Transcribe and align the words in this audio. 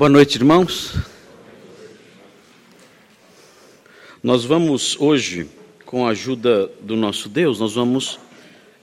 Boa 0.00 0.08
noite, 0.08 0.36
irmãos. 0.36 0.94
Nós 4.22 4.46
vamos 4.46 4.98
hoje, 4.98 5.46
com 5.84 6.06
a 6.06 6.12
ajuda 6.12 6.70
do 6.80 6.96
nosso 6.96 7.28
Deus, 7.28 7.60
nós 7.60 7.74
vamos 7.74 8.18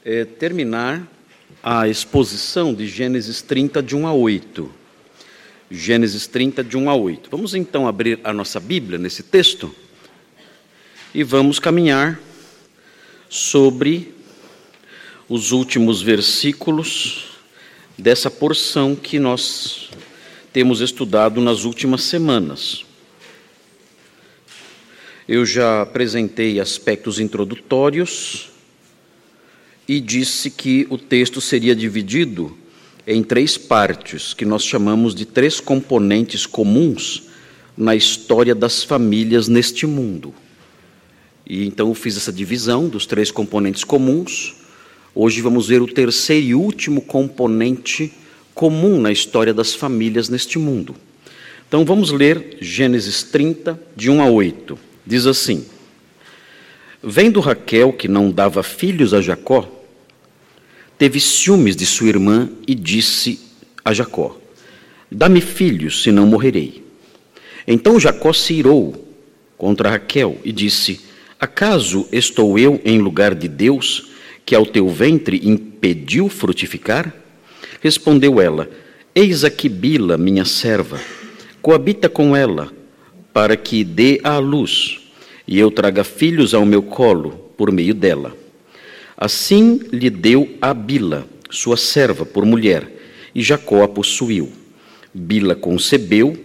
é, 0.06 0.26
terminar 0.26 1.12
a 1.64 1.88
exposição 1.88 2.72
de 2.72 2.88
Gênesis 2.88 3.42
30, 3.42 3.82
de 3.82 3.96
1 3.96 4.06
a 4.06 4.14
8. 4.14 4.72
Gênesis 5.72 6.28
30, 6.28 6.64
de 6.64 6.78
1 6.78 6.88
a 6.88 6.94
8. 6.94 7.32
Vamos 7.32 7.56
então 7.56 7.88
abrir 7.88 8.20
a 8.24 8.32
nossa 8.32 8.60
Bíblia 8.60 9.00
nesse 9.00 9.24
texto 9.24 9.74
e 11.16 11.24
vamos 11.24 11.58
caminhar 11.58 12.20
sobre 13.28 14.14
os 15.28 15.52
últimos 15.52 16.00
versículos 16.00 17.40
dessa 17.98 18.30
porção 18.30 18.96
que 18.96 19.18
nós 19.18 19.90
temos 20.58 20.82
estudado 20.82 21.40
nas 21.40 21.66
últimas 21.66 22.02
semanas. 22.02 22.84
Eu 25.30 25.46
já 25.46 25.84
apresentei 25.84 26.60
aspectos 26.60 27.20
introdutórios 27.20 28.50
e 29.88 30.00
disse 30.00 30.50
que 30.50 30.88
o 30.90 30.98
texto 30.98 31.40
seria 31.40 31.76
dividido 31.76 32.58
em 33.06 33.22
três 33.22 33.56
partes, 33.56 34.34
que 34.34 34.46
nós 34.46 34.66
chamamos 34.66 35.14
de 35.14 35.26
três 35.26 35.60
componentes 35.60 36.48
comuns 36.48 37.26
na 37.78 37.96
história 37.96 38.56
das 38.56 38.84
famílias 38.84 39.48
neste 39.48 39.86
mundo. 39.86 40.34
E 41.46 41.68
então 41.68 41.90
eu 41.90 41.94
fiz 41.94 42.18
essa 42.18 42.34
divisão 42.34 42.90
dos 42.90 43.06
três 43.06 43.30
componentes 43.30 43.84
comuns. 43.84 44.56
Hoje 45.14 45.40
vamos 45.40 45.68
ver 45.68 45.84
o 45.84 45.88
terceiro 45.88 46.48
e 46.48 46.56
último 46.56 47.00
componente 47.00 48.12
comum 48.58 49.00
na 49.00 49.12
história 49.12 49.54
das 49.54 49.76
famílias 49.76 50.30
neste 50.30 50.58
mundo. 50.58 50.96
Então 51.68 51.86
vamos 51.86 52.12
ler 52.12 52.58
Gênesis 52.60 53.22
30, 53.22 53.80
de 53.96 54.10
1 54.10 54.20
a 54.20 54.30
8. 54.32 54.80
Diz 55.06 55.28
assim: 55.28 55.64
Vendo 57.02 57.40
Raquel 57.40 57.94
que 57.94 58.08
não 58.08 58.32
dava 58.32 58.64
filhos 58.64 59.14
a 59.14 59.22
Jacó, 59.22 59.70
teve 60.98 61.20
ciúmes 61.20 61.76
de 61.76 61.86
sua 61.86 62.10
irmã 62.10 62.50
e 62.68 62.74
disse 62.74 63.40
a 63.86 63.94
Jacó: 63.94 64.36
Dá-me 65.12 65.40
filhos, 65.40 66.02
senão 66.02 66.26
morrerei. 66.26 66.84
Então 67.68 68.00
Jacó 68.00 68.34
se 68.34 68.56
irou 68.56 69.08
contra 69.56 69.92
Raquel 69.92 70.36
e 70.44 70.52
disse: 70.52 71.02
Acaso 71.40 72.08
estou 72.12 72.58
eu 72.58 72.82
em 72.84 72.98
lugar 72.98 73.36
de 73.36 73.48
Deus, 73.48 74.10
que 74.44 74.56
ao 74.56 74.66
teu 74.66 74.90
ventre 74.90 75.48
impediu 75.48 76.28
frutificar? 76.28 77.27
Respondeu 77.82 78.42
ela: 78.42 78.70
Eis 79.14 79.44
aqui 79.44 79.70
Bila, 79.70 80.18
minha 80.18 80.46
serva, 80.46 81.00
coabita 81.62 82.10
com 82.10 82.36
ela, 82.36 82.72
para 83.34 83.56
que 83.56 83.84
dê 83.84 84.20
à 84.24 84.38
luz, 84.38 85.00
e 85.48 85.60
eu 85.60 85.70
traga 85.70 86.04
filhos 86.04 86.54
ao 86.54 86.66
meu 86.66 86.82
colo 86.82 87.52
por 87.56 87.72
meio 87.72 87.94
dela. 87.94 88.36
Assim 89.16 89.80
lhe 89.92 90.10
deu 90.10 90.50
a 90.62 90.74
Bila, 90.74 91.28
sua 91.50 91.78
serva, 91.78 92.26
por 92.26 92.46
mulher, 92.46 92.92
e 93.34 93.42
Jacó 93.42 93.84
a 93.84 93.88
possuiu. 93.88 94.52
Bila 95.14 95.56
concebeu 95.56 96.38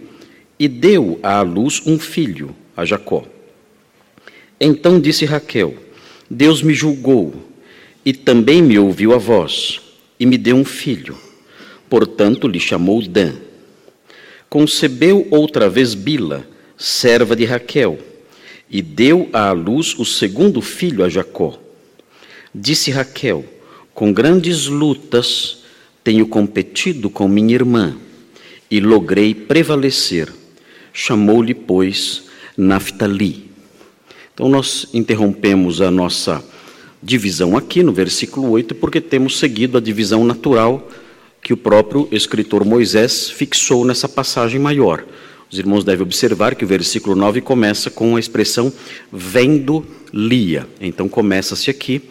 e 0.57 0.67
deu 0.67 1.19
à 1.21 1.41
luz 1.41 1.81
um 1.85 1.99
filho, 1.99 2.55
a 2.75 2.85
Jacó. 2.85 3.23
Então 4.59 4.99
disse 4.99 5.25
Raquel: 5.25 5.75
Deus 6.29 6.61
me 6.61 6.73
julgou 6.73 7.33
e 8.05 8.13
também 8.13 8.61
me 8.61 8.79
ouviu 8.79 9.13
a 9.13 9.17
voz 9.17 9.82
e 10.19 10.25
me 10.25 10.37
deu 10.37 10.55
um 10.55 10.65
filho. 10.65 11.17
Portanto, 11.89 12.47
lhe 12.47 12.59
chamou 12.59 13.01
Dan. 13.01 13.33
Concebeu 14.49 15.27
outra 15.31 15.69
vez 15.69 15.93
Bila, 15.93 16.45
serva 16.77 17.35
de 17.35 17.45
Raquel, 17.45 17.99
e 18.69 18.81
deu 18.81 19.29
à 19.33 19.51
luz 19.51 19.97
o 19.97 20.05
segundo 20.05 20.61
filho 20.61 21.03
a 21.03 21.09
Jacó. 21.09 21.59
Disse 22.53 22.91
Raquel: 22.91 23.45
Com 23.93 24.13
grandes 24.13 24.67
lutas 24.67 25.63
tenho 26.03 26.27
competido 26.27 27.09
com 27.09 27.27
minha 27.27 27.53
irmã 27.53 27.97
e 28.69 28.79
logrei 28.79 29.33
prevalecer. 29.33 30.31
Chamou-lhe, 30.91 31.53
pois, 31.53 32.23
Naphtali. 32.57 33.51
Então, 34.33 34.49
nós 34.49 34.87
interrompemos 34.93 35.81
a 35.81 35.91
nossa 35.91 36.43
divisão 37.03 37.57
aqui 37.57 37.83
no 37.83 37.91
versículo 37.91 38.49
8, 38.49 38.75
porque 38.75 39.01
temos 39.01 39.37
seguido 39.37 39.77
a 39.77 39.81
divisão 39.81 40.23
natural 40.23 40.89
que 41.41 41.51
o 41.51 41.57
próprio 41.57 42.07
escritor 42.11 42.63
Moisés 42.63 43.29
fixou 43.29 43.83
nessa 43.83 44.07
passagem 44.07 44.59
maior. 44.59 45.03
Os 45.51 45.59
irmãos 45.59 45.83
devem 45.83 46.01
observar 46.01 46.55
que 46.55 46.63
o 46.63 46.67
versículo 46.67 47.15
9 47.15 47.41
começa 47.41 47.91
com 47.91 48.15
a 48.15 48.19
expressão 48.19 48.71
vendo 49.11 49.85
Lia. 50.11 50.65
Então 50.79 51.09
começa-se 51.09 51.69
aqui 51.69 52.01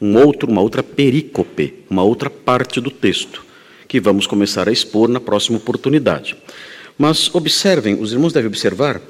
um 0.00 0.16
outro, 0.16 0.50
uma 0.50 0.60
outra 0.60 0.82
perícope, 0.82 1.74
uma 1.90 2.04
outra 2.04 2.30
parte 2.30 2.80
do 2.80 2.90
texto, 2.90 3.44
que 3.88 3.98
vamos 3.98 4.26
começar 4.26 4.68
a 4.68 4.72
expor 4.72 5.08
na 5.08 5.20
próxima 5.20 5.58
oportunidade. 5.58 6.36
Mas 6.96 7.34
observem, 7.34 8.00
os 8.00 8.12
irmãos 8.12 8.32
devem 8.32 8.48
observar 8.48 9.00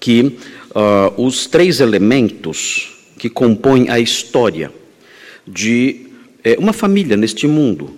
que 0.00 0.38
uh, 0.70 1.22
os 1.22 1.46
três 1.46 1.80
elementos 1.80 2.95
que 3.26 3.30
compõem 3.30 3.88
a 3.88 3.98
história 3.98 4.72
de 5.46 6.06
é, 6.44 6.56
uma 6.58 6.72
família 6.72 7.16
neste 7.16 7.48
mundo 7.48 7.90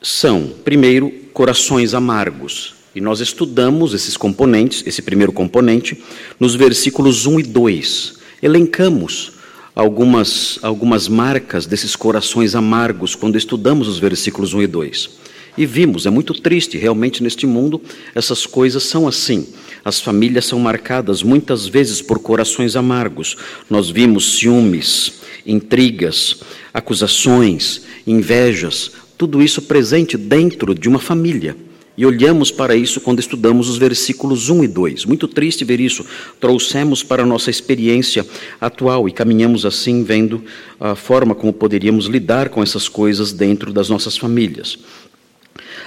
são, 0.00 0.50
primeiro, 0.64 1.10
corações 1.32 1.92
amargos. 1.92 2.74
E 2.94 3.00
nós 3.00 3.20
estudamos 3.20 3.92
esses 3.92 4.16
componentes, 4.16 4.82
esse 4.86 5.02
primeiro 5.02 5.30
componente, 5.30 6.02
nos 6.40 6.54
versículos 6.54 7.26
1 7.26 7.40
e 7.40 7.42
2. 7.42 8.14
Elencamos 8.42 9.32
algumas, 9.74 10.58
algumas 10.62 11.06
marcas 11.06 11.66
desses 11.66 11.94
corações 11.94 12.54
amargos 12.54 13.14
quando 13.14 13.36
estudamos 13.36 13.88
os 13.88 13.98
versículos 13.98 14.54
1 14.54 14.62
e 14.62 14.66
2. 14.66 15.10
E 15.56 15.64
vimos, 15.64 16.04
é 16.04 16.10
muito 16.10 16.34
triste, 16.34 16.76
realmente 16.76 17.22
neste 17.22 17.46
mundo 17.46 17.80
essas 18.14 18.44
coisas 18.44 18.82
são 18.82 19.08
assim. 19.08 19.46
As 19.84 20.00
famílias 20.00 20.44
são 20.44 20.58
marcadas 20.58 21.22
muitas 21.22 21.66
vezes 21.66 22.02
por 22.02 22.18
corações 22.18 22.76
amargos. 22.76 23.36
Nós 23.70 23.88
vimos 23.88 24.38
ciúmes, 24.38 25.14
intrigas, 25.46 26.40
acusações, 26.74 27.82
invejas, 28.06 28.92
tudo 29.16 29.42
isso 29.42 29.62
presente 29.62 30.16
dentro 30.16 30.74
de 30.74 30.88
uma 30.88 30.98
família. 30.98 31.56
E 31.96 32.04
olhamos 32.04 32.50
para 32.50 32.76
isso 32.76 33.00
quando 33.00 33.20
estudamos 33.20 33.70
os 33.70 33.78
versículos 33.78 34.50
1 34.50 34.64
e 34.64 34.68
2. 34.68 35.04
Muito 35.06 35.26
triste 35.26 35.64
ver 35.64 35.80
isso. 35.80 36.04
Trouxemos 36.38 37.02
para 37.02 37.22
a 37.22 37.26
nossa 37.26 37.48
experiência 37.48 38.26
atual 38.60 39.08
e 39.08 39.12
caminhamos 39.12 39.64
assim, 39.64 40.04
vendo 40.04 40.44
a 40.78 40.94
forma 40.94 41.34
como 41.34 41.54
poderíamos 41.54 42.04
lidar 42.04 42.50
com 42.50 42.62
essas 42.62 42.86
coisas 42.86 43.32
dentro 43.32 43.72
das 43.72 43.88
nossas 43.88 44.14
famílias. 44.18 44.78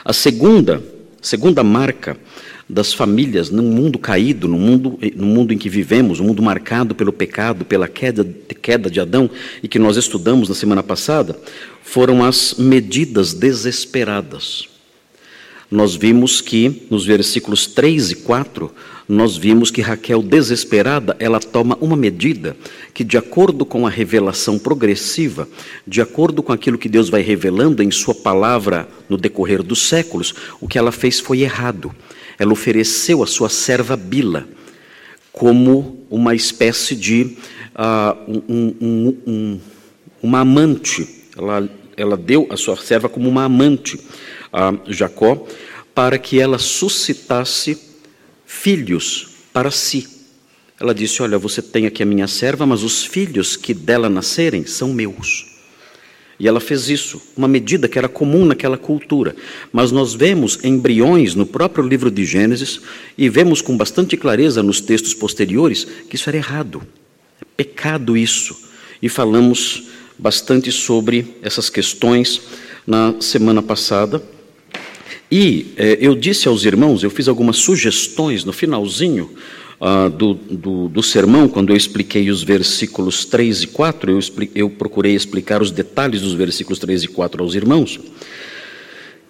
A 0.04 0.14
segunda, 0.14 0.82
segunda 1.22 1.64
marca 1.64 2.18
das 2.70 2.94
famílias 2.94 3.50
num 3.50 3.64
mundo 3.64 3.98
caído, 3.98 4.48
no 4.48 4.58
mundo, 4.58 5.00
no 5.16 5.26
mundo 5.26 5.54
em 5.54 5.58
que 5.58 5.70
vivemos, 5.70 6.20
um 6.20 6.26
mundo 6.26 6.42
marcado 6.42 6.94
pelo 6.94 7.12
pecado, 7.12 7.66
pela 7.66 7.88
queda, 7.88 8.24
queda 8.62 8.90
de 8.90 9.00
Adão, 9.00 9.30
e 9.64 9.68
que 9.68 9.80
nós 9.80 9.98
estudamos 9.98 10.48
na 10.48 10.56
semana 10.56 10.84
passada, 10.84 11.36
foram 11.82 12.24
as 12.24 12.56
medidas 12.60 13.34
desesperadas. 13.34 14.70
Nós 15.70 15.96
vimos 15.96 16.42
que, 16.42 16.88
nos 16.90 17.06
versículos 17.06 17.68
3 17.68 18.12
e 18.12 18.16
4, 18.16 18.72
nós 19.08 19.38
vimos 19.38 19.72
que 19.72 19.82
Raquel, 19.82 20.22
desesperada, 20.22 21.16
ela 21.20 21.40
toma 21.40 21.78
uma 21.80 21.96
medida 21.96 22.56
que, 22.94 23.04
de 23.04 23.18
acordo 23.18 23.66
com 23.66 23.86
a 23.86 23.90
revelação 23.90 24.58
progressiva, 24.58 25.48
de 25.86 26.02
acordo 26.02 26.42
com 26.42 26.52
aquilo 26.52 26.78
que 26.78 26.90
Deus 26.90 27.10
vai 27.10 27.22
revelando 27.22 27.84
em 27.84 27.92
Sua 27.92 28.16
palavra 28.16 28.88
no 29.08 29.18
decorrer 29.18 29.62
dos 29.62 29.80
séculos, 29.88 30.34
o 30.60 30.68
que 30.68 30.78
ela 30.78 30.92
fez 30.92 31.20
foi 31.20 31.42
errado 31.42 31.94
ela 32.40 32.54
ofereceu 32.54 33.22
a 33.22 33.28
sua 33.28 33.50
serva 33.50 33.98
Bila 33.98 34.48
como 35.34 36.06
uma 36.10 36.34
espécie 36.34 36.96
de 36.96 37.38
uh, 37.76 38.42
um, 38.48 38.76
um, 38.80 39.18
um, 39.28 39.60
uma 40.24 40.40
amante. 40.40 41.08
Ela, 41.38 41.70
ela 41.98 42.18
deu 42.18 42.48
a 42.50 42.56
sua 42.56 42.78
serva 42.78 43.10
como 43.10 43.28
uma 43.28 43.44
amante 43.44 44.00
a 44.52 44.74
Jacó 44.88 45.46
para 45.94 46.18
que 46.18 46.40
ela 46.40 46.58
suscitasse 46.58 47.78
filhos 48.46 49.28
para 49.52 49.72
si. 49.72 50.08
Ela 50.80 50.94
disse: 50.94 51.22
Olha, 51.22 51.38
você 51.38 51.62
tem 51.62 51.86
aqui 51.86 52.02
a 52.02 52.06
minha 52.06 52.28
serva, 52.28 52.66
mas 52.66 52.84
os 52.84 53.04
filhos 53.04 53.58
que 53.58 53.74
dela 53.74 54.10
nascerem 54.10 54.66
são 54.66 54.94
meus. 54.94 55.50
E 56.40 56.48
ela 56.48 56.62
fez 56.62 56.88
isso, 56.88 57.22
uma 57.36 57.50
medida 57.50 57.90
que 57.90 57.98
era 57.98 58.08
comum 58.08 58.46
naquela 58.46 58.78
cultura. 58.78 59.36
Mas 59.74 59.92
nós 59.92 60.14
vemos 60.14 60.58
embriões 60.64 61.36
no 61.36 61.46
próprio 61.46 61.86
livro 61.86 62.10
de 62.10 62.24
Gênesis 62.24 62.80
e 63.18 63.28
vemos 63.28 63.62
com 63.62 63.76
bastante 63.76 64.16
clareza 64.16 64.64
nos 64.64 64.80
textos 64.80 65.14
posteriores 65.14 65.86
que 66.10 66.16
isso 66.16 66.30
era 66.30 66.38
errado. 66.38 66.82
É 67.42 67.46
pecado 67.58 68.16
isso. 68.16 68.58
E 69.02 69.10
falamos 69.10 69.90
bastante 70.18 70.72
sobre 70.72 71.36
essas 71.42 71.70
questões 71.70 72.42
na 72.88 73.16
semana 73.20 73.62
passada. 73.62 74.24
E 75.32 75.74
eh, 75.78 75.98
eu 76.02 76.16
disse 76.16 76.48
aos 76.48 76.66
irmãos, 76.66 77.04
eu 77.04 77.10
fiz 77.10 77.28
algumas 77.28 77.58
sugestões 77.58 78.44
no 78.44 78.52
finalzinho 78.52 79.30
ah, 79.82 80.10
do, 80.10 80.34
do, 80.34 80.90
do, 80.90 81.02
sermão, 81.02 81.48
quando 81.48 81.70
eu 81.70 81.78
expliquei 81.78 82.30
os 82.30 82.44
versículos 82.44 83.24
3 83.24 83.64
e 83.64 83.68
4, 83.68 84.12
eu, 84.12 84.20
eu 84.54 84.70
procurei 84.70 85.16
explicar 85.16 85.62
os 85.62 85.72
detalhes 85.72 86.22
dos 86.22 86.34
versículos 86.34 86.80
3 86.80 87.04
e 87.04 87.08
4 87.08 87.42
aos 87.42 87.56
irmãos. 87.56 87.98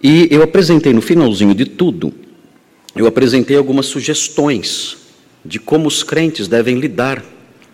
E 0.02 0.28
eu 0.32 0.42
apresentei 0.42 0.92
no 0.92 1.02
finalzinho 1.02 1.54
de 1.54 1.66
tudo, 1.66 2.12
eu 2.96 3.06
apresentei 3.06 3.58
algumas 3.58 3.86
sugestões 3.86 4.98
de 5.46 5.60
como 5.60 5.88
os 5.88 6.02
crentes 6.02 6.48
devem 6.48 6.80
lidar, 6.80 7.24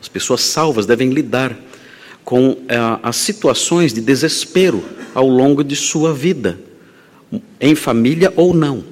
as 0.01 0.09
pessoas 0.09 0.41
salvas 0.41 0.85
devem 0.85 1.11
lidar 1.11 1.57
com 2.25 2.57
ah, 2.67 2.99
as 3.03 3.15
situações 3.15 3.93
de 3.93 4.01
desespero 4.01 4.83
ao 5.13 5.29
longo 5.29 5.63
de 5.63 5.77
sua 5.77 6.13
vida, 6.13 6.59
em 7.59 7.75
família 7.75 8.31
ou 8.35 8.53
não. 8.53 8.83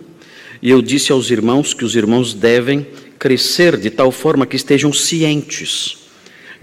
E 0.61 0.69
eu 0.69 0.81
disse 0.81 1.11
aos 1.11 1.29
irmãos 1.29 1.73
que 1.73 1.85
os 1.85 1.95
irmãos 1.95 2.33
devem 2.33 2.85
crescer 3.19 3.77
de 3.77 3.89
tal 3.89 4.11
forma 4.11 4.45
que 4.45 4.55
estejam 4.55 4.91
cientes 4.91 6.03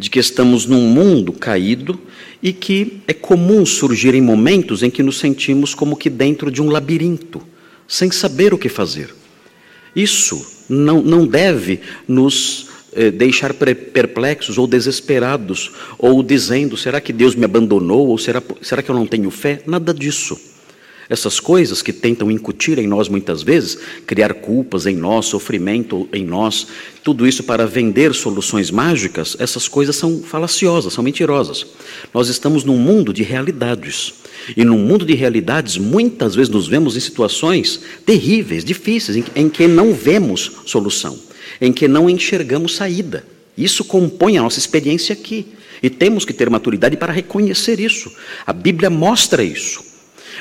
de 0.01 0.09
que 0.09 0.19
estamos 0.19 0.65
num 0.65 0.81
mundo 0.81 1.31
caído 1.31 2.01
e 2.43 2.55
que 2.55 3.03
é 3.07 3.13
comum 3.13 3.67
surgir 3.67 4.15
em 4.15 4.23
momentos 4.23 4.83
em 4.83 4.91
que 4.91 5.03
nos 5.03 5.19
sentimos 5.19 5.75
como 5.75 5.95
que 5.95 6.09
dentro 6.09 6.51
de 6.51 6.63
um 6.63 6.71
labirinto, 6.71 7.43
sem 7.87 8.11
saber 8.11 8.55
o 8.55 8.59
que 8.59 8.71
fazer. 8.71 9.15
Isso 9.95 10.65
não, 10.71 11.03
não 11.03 11.27
deve 11.27 11.81
nos 12.09 12.69
eh, 12.95 13.11
deixar 13.11 13.53
perplexos 13.53 14.57
ou 14.57 14.67
desesperados, 14.67 15.71
ou 15.99 16.23
dizendo: 16.23 16.79
será 16.79 16.99
que 16.99 17.13
Deus 17.13 17.35
me 17.35 17.45
abandonou? 17.45 18.09
Ou 18.09 18.17
será, 18.17 18.43
será 18.63 18.83
que 18.83 18.91
eu 18.91 18.95
não 18.95 19.07
tenho 19.07 19.31
fé? 19.31 19.63
Nada 19.67 19.93
disso. 19.93 20.41
Essas 21.11 21.41
coisas 21.41 21.83
que 21.83 21.93
tentam 21.93 22.31
incutir 22.31 22.79
em 22.79 22.87
nós 22.87 23.09
muitas 23.09 23.43
vezes, 23.43 23.77
criar 24.07 24.33
culpas 24.33 24.87
em 24.87 24.95
nós, 24.95 25.27
sofrimento 25.27 26.09
em 26.13 26.25
nós, 26.25 26.69
tudo 27.03 27.27
isso 27.27 27.43
para 27.43 27.67
vender 27.67 28.15
soluções 28.15 28.71
mágicas, 28.71 29.37
essas 29.41 29.67
coisas 29.67 29.97
são 29.97 30.23
falaciosas, 30.23 30.93
são 30.93 31.03
mentirosas. 31.03 31.67
Nós 32.15 32.29
estamos 32.29 32.63
num 32.63 32.79
mundo 32.79 33.13
de 33.13 33.25
realidades. 33.25 34.15
E 34.57 34.65
num 34.65 34.79
mundo 34.79 35.05
de 35.05 35.15
realidades, 35.15 35.77
muitas 35.77 36.37
vezes 36.37 36.49
nos 36.49 36.69
vemos 36.69 36.97
em 36.97 37.01
situações 37.01 37.81
terríveis, 38.07 38.65
difíceis, 38.65 39.17
em, 39.17 39.25
em 39.35 39.49
que 39.49 39.67
não 39.67 39.93
vemos 39.93 40.53
solução, 40.65 41.19
em 41.61 41.73
que 41.73 41.89
não 41.89 42.09
enxergamos 42.09 42.77
saída. 42.77 43.25
Isso 43.59 43.83
compõe 43.85 44.39
a 44.39 44.43
nossa 44.43 44.61
experiência 44.61 45.13
aqui. 45.13 45.49
E 45.83 45.91
temos 45.91 46.25
que 46.25 46.33
ter 46.33 46.49
maturidade 46.49 46.97
para 46.97 47.13
reconhecer 47.13 47.81
isso. 47.81 48.13
A 48.47 48.53
Bíblia 48.53 48.89
mostra 48.89 49.43
isso. 49.43 49.90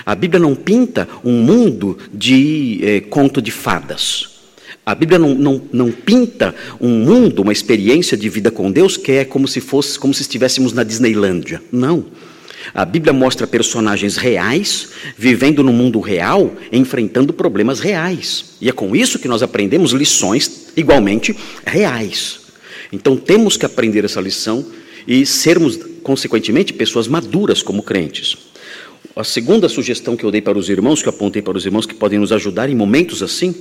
A 0.06 0.16
Bíblia 0.16 0.40
não 0.40 0.56
pinta 0.56 1.08
um 1.24 1.42
mundo 1.42 1.98
de 2.14 2.80
eh, 2.82 3.00
conto 3.02 3.42
de 3.42 3.52
fadas. 3.52 4.40
A 4.86 4.96
Bíblia 4.96 5.20
não, 5.20 5.36
não, 5.36 5.62
não 5.72 5.92
pinta 5.92 6.56
um 6.82 6.90
mundo, 6.90 7.42
uma 7.44 7.52
experiência 7.52 8.18
de 8.18 8.28
vida 8.28 8.50
com 8.50 8.72
Deus 8.72 8.98
que 8.98 9.12
é 9.12 9.26
como 9.26 9.48
se 9.48 9.62
fosse, 9.62 10.00
como 10.00 10.14
se 10.14 10.22
estivéssemos 10.22 10.74
na 10.74 10.84
Disneylândia. 10.84 11.62
Não. 11.72 12.06
A 12.74 12.86
Bíblia 12.86 13.14
mostra 13.14 13.48
personagens 13.48 14.18
reais 14.18 14.90
vivendo 15.18 15.64
no 15.64 15.72
mundo 15.72 16.00
real, 16.00 16.54
enfrentando 16.72 17.34
problemas 17.34 17.80
reais. 17.80 18.56
E 18.60 18.70
é 18.70 18.72
com 18.72 18.96
isso 18.96 19.20
que 19.20 19.28
nós 19.28 19.44
aprendemos 19.44 19.92
lições 19.92 20.68
igualmente 20.76 21.36
reais. 21.66 22.40
Então 22.92 23.16
temos 23.16 23.58
que 23.58 23.66
aprender 23.66 24.04
essa 24.06 24.20
lição 24.20 24.66
e 25.08 25.26
sermos, 25.26 25.80
consequentemente, 26.04 26.74
pessoas 26.74 27.08
maduras 27.08 27.62
como 27.62 27.84
crentes. 27.84 28.49
A 29.16 29.24
segunda 29.24 29.68
sugestão 29.68 30.16
que 30.16 30.24
eu 30.24 30.32
dei 30.32 30.42
para 30.42 30.58
os 30.58 30.70
irmãos, 30.70 31.02
que 31.02 31.08
eu 31.08 31.14
apontei 31.14 31.42
para 31.42 31.58
os 31.58 31.66
irmãos 31.66 31.86
que 31.86 31.94
podem 31.94 32.20
nos 32.20 32.32
ajudar 32.32 32.70
em 32.70 32.76
momentos 32.76 33.22
assim, 33.22 33.54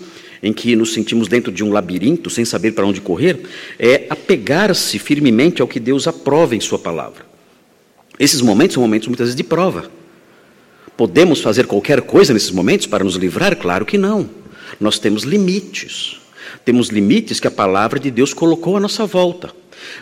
em 0.43 0.53
que 0.53 0.77
nos 0.77 0.93
sentimos 0.93 1.27
dentro 1.27 1.51
de 1.51 1.65
um 1.65 1.73
labirinto 1.73 2.31
sem 2.31 2.45
saber 2.45 2.73
para 2.73 2.87
onde 2.87 3.01
correr, 3.01 3.41
é 3.79 4.07
apegar-se 4.09 4.99
firmemente 4.99 5.61
ao 5.61 5.69
que 5.69 5.81
Deus 5.81 6.07
aprova 6.07 6.55
em 6.55 6.61
Sua 6.61 6.79
palavra. 6.79 7.27
Esses 8.19 8.41
momentos 8.41 8.75
são 8.75 8.83
momentos 8.83 9.09
muitas 9.09 9.27
vezes 9.27 9.37
de 9.37 9.45
prova. 9.45 9.91
Podemos 10.97 11.41
fazer 11.41 11.67
qualquer 11.67 12.03
coisa 12.03 12.33
nesses 12.35 12.51
momentos 12.51 12.87
para 12.87 13.05
nos 13.05 13.15
livrar? 13.15 13.57
Claro 13.57 13.87
que 13.87 13.97
não. 13.97 14.29
Nós 14.81 14.99
temos 14.99 15.23
limites. 15.23 16.21
Temos 16.65 16.89
limites 16.89 17.41
que 17.41 17.47
a 17.47 17.51
palavra 17.51 17.99
de 17.99 18.11
Deus 18.11 18.35
colocou 18.35 18.77
à 18.77 18.81
nossa 18.81 19.07
volta. 19.07 19.53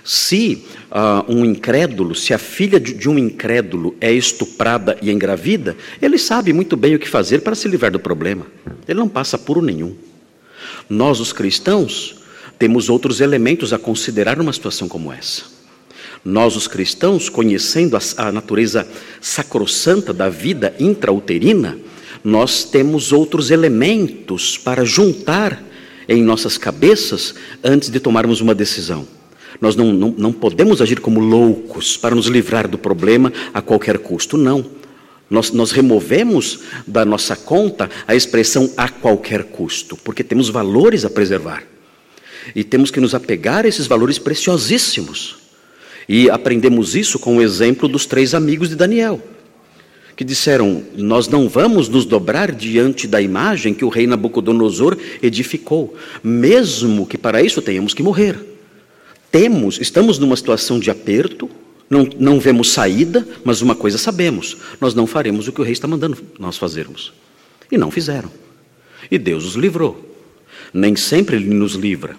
Se 0.05 0.65
uh, 0.91 1.33
um 1.33 1.45
incrédulo, 1.45 2.15
se 2.15 2.33
a 2.33 2.39
filha 2.39 2.81
de, 2.81 3.09
um 3.09 3.19
incrédulo 3.19 3.95
é 4.01 4.13
estuprada 4.13 4.97
e 5.03 5.11
engravida, 5.11 5.77
ele 6.01 6.19
sabe 6.19 6.53
muito 6.53 6.77
bem 6.77 6.95
o 6.95 6.99
que 6.99 7.09
fazer 7.09 7.41
para 7.41 7.55
se 7.55 7.69
livrar 7.69 7.91
do 7.91 8.01
problema. 8.01 8.47
Ele 8.87 8.99
não 8.99 9.09
passa 9.09 9.39
puro 9.39 9.61
nenhum. 9.61 9.95
Nós, 10.89 11.21
os 11.21 11.33
cristãos, 11.33 12.17
temos 12.59 12.89
outros 12.89 13.21
elementos 13.21 13.73
a 13.73 13.79
considerar 13.79 14.37
numa 14.37 14.53
situação 14.53 14.89
como 14.89 15.13
essa. 15.13 15.43
Nós, 16.25 16.57
os 16.57 16.67
cristãos, 16.67 17.29
conhecendo 17.29 17.97
a, 17.97 18.01
a 18.17 18.33
natureza 18.33 18.89
sacrossanta 19.21 20.13
da 20.13 20.29
vida 20.29 20.75
intrauterina, 20.81 21.79
nós 22.25 22.65
temos 22.65 23.13
outros 23.13 23.51
elementos 23.51 24.59
para 24.59 24.85
juntar 24.85 25.63
em 26.09 26.23
nossas 26.23 26.57
cabeças 26.59 27.35
antes 27.63 27.91
de 27.91 28.01
tomarmos 28.01 28.41
uma 28.41 28.55
decisão. 28.55 29.07
Nós 29.61 29.75
não, 29.75 29.93
não, 29.93 30.15
não 30.17 30.33
podemos 30.33 30.83
agir 30.83 31.01
como 31.01 31.21
loucos 31.21 31.97
para 31.97 32.15
nos 32.15 32.27
livrar 32.27 32.69
do 32.69 32.79
problema 32.79 33.33
a 33.55 33.63
qualquer 33.63 33.99
custo, 33.99 34.37
não. 34.37 34.65
Nós, 35.29 35.51
nós, 35.51 35.73
removemos 35.73 36.61
da 36.87 37.05
nossa 37.05 37.35
conta 37.35 37.91
a 38.07 38.15
expressão 38.15 38.71
a 38.77 38.89
qualquer 38.89 39.45
custo, 39.45 39.97
porque 39.97 40.23
temos 40.23 40.49
valores 40.49 41.05
a 41.05 41.11
preservar. 41.11 41.65
E 42.55 42.63
temos 42.63 42.93
que 42.93 43.01
nos 43.01 43.15
apegar 43.15 43.65
a 43.65 43.69
esses 43.69 43.89
valores 43.89 44.19
preciosíssimos. 44.19 45.37
E 46.09 46.31
aprendemos 46.31 46.95
isso 46.95 47.19
com 47.19 47.39
o 47.39 47.43
exemplo 47.43 47.89
dos 47.89 48.07
três 48.07 48.35
amigos 48.35 48.69
de 48.69 48.77
Daniel, 48.77 49.21
que 50.17 50.25
disseram: 50.25 50.83
Nós 50.97 51.29
não 51.29 51.49
vamos 51.49 51.89
nos 51.89 52.05
dobrar 52.05 52.51
diante 52.51 53.07
da 53.07 53.21
imagem 53.21 53.75
que 53.75 53.85
o 53.85 53.89
rei 53.89 54.07
Nabucodonosor 54.07 54.97
edificou, 55.23 55.95
mesmo 56.25 57.07
que 57.07 57.19
para 57.19 57.43
isso 57.43 57.63
tenhamos 57.63 57.95
que 57.95 58.03
morrer 58.03 58.57
temos, 59.37 59.79
estamos 59.79 60.19
numa 60.19 60.35
situação 60.35 60.81
de 60.81 60.91
aperto, 60.91 61.51
não, 61.91 62.09
não 62.19 62.41
vemos 62.41 62.71
saída, 62.71 63.29
mas 63.45 63.61
uma 63.61 63.75
coisa 63.75 63.99
sabemos: 63.99 64.57
nós 64.81 64.95
não 64.95 65.07
faremos 65.07 65.47
o 65.47 65.53
que 65.53 65.61
o 65.61 65.65
rei 65.65 65.75
está 65.75 65.87
mandando 65.87 66.17
nós 66.39 66.57
fazermos. 66.57 67.13
E 67.71 67.77
não 67.77 67.91
fizeram. 67.91 68.31
E 69.11 69.19
Deus 69.19 69.45
os 69.45 69.55
livrou. 69.55 70.17
Nem 70.73 70.97
sempre 70.97 71.37
Ele 71.37 71.53
nos 71.53 71.75
livra, 71.75 72.17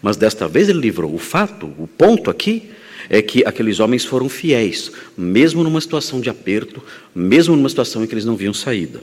mas 0.00 0.16
desta 0.16 0.46
vez 0.46 0.68
Ele 0.68 0.78
livrou. 0.78 1.12
O 1.12 1.18
fato, 1.18 1.66
o 1.78 1.88
ponto 1.88 2.30
aqui, 2.30 2.70
é 3.12 3.20
que 3.20 3.44
aqueles 3.44 3.78
homens 3.78 4.06
foram 4.06 4.26
fiéis, 4.26 4.90
mesmo 5.14 5.62
numa 5.62 5.82
situação 5.82 6.18
de 6.18 6.30
aperto, 6.30 6.82
mesmo 7.14 7.54
numa 7.54 7.68
situação 7.68 8.02
em 8.02 8.06
que 8.06 8.14
eles 8.14 8.24
não 8.24 8.34
viam 8.34 8.54
saída. 8.54 9.02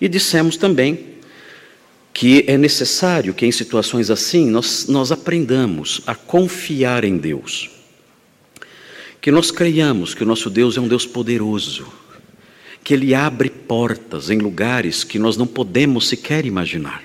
E 0.00 0.08
dissemos 0.08 0.56
também 0.56 1.16
que 2.14 2.44
é 2.46 2.56
necessário 2.56 3.34
que 3.34 3.44
em 3.44 3.50
situações 3.50 4.08
assim 4.08 4.48
nós, 4.48 4.86
nós 4.86 5.10
aprendamos 5.10 6.00
a 6.06 6.14
confiar 6.14 7.02
em 7.02 7.16
Deus. 7.16 7.68
Que 9.20 9.32
nós 9.32 9.50
creiamos 9.50 10.14
que 10.14 10.22
o 10.22 10.26
nosso 10.26 10.48
Deus 10.48 10.76
é 10.76 10.80
um 10.80 10.86
Deus 10.86 11.04
poderoso, 11.04 11.88
que 12.84 12.94
Ele 12.94 13.16
abre 13.16 13.50
portas 13.50 14.30
em 14.30 14.38
lugares 14.38 15.02
que 15.02 15.18
nós 15.18 15.36
não 15.36 15.46
podemos 15.46 16.08
sequer 16.08 16.46
imaginar, 16.46 17.02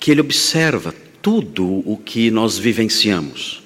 que 0.00 0.10
Ele 0.10 0.20
observa 0.20 0.92
tudo 1.22 1.64
o 1.88 1.96
que 1.96 2.28
nós 2.28 2.58
vivenciamos. 2.58 3.57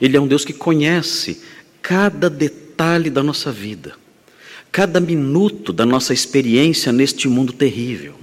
Ele 0.00 0.16
é 0.16 0.20
um 0.20 0.26
Deus 0.26 0.44
que 0.44 0.52
conhece 0.52 1.40
cada 1.82 2.30
detalhe 2.30 3.10
da 3.10 3.22
nossa 3.22 3.52
vida, 3.52 3.94
cada 4.72 5.00
minuto 5.00 5.72
da 5.72 5.84
nossa 5.84 6.14
experiência 6.14 6.92
neste 6.92 7.28
mundo 7.28 7.52
terrível 7.52 8.14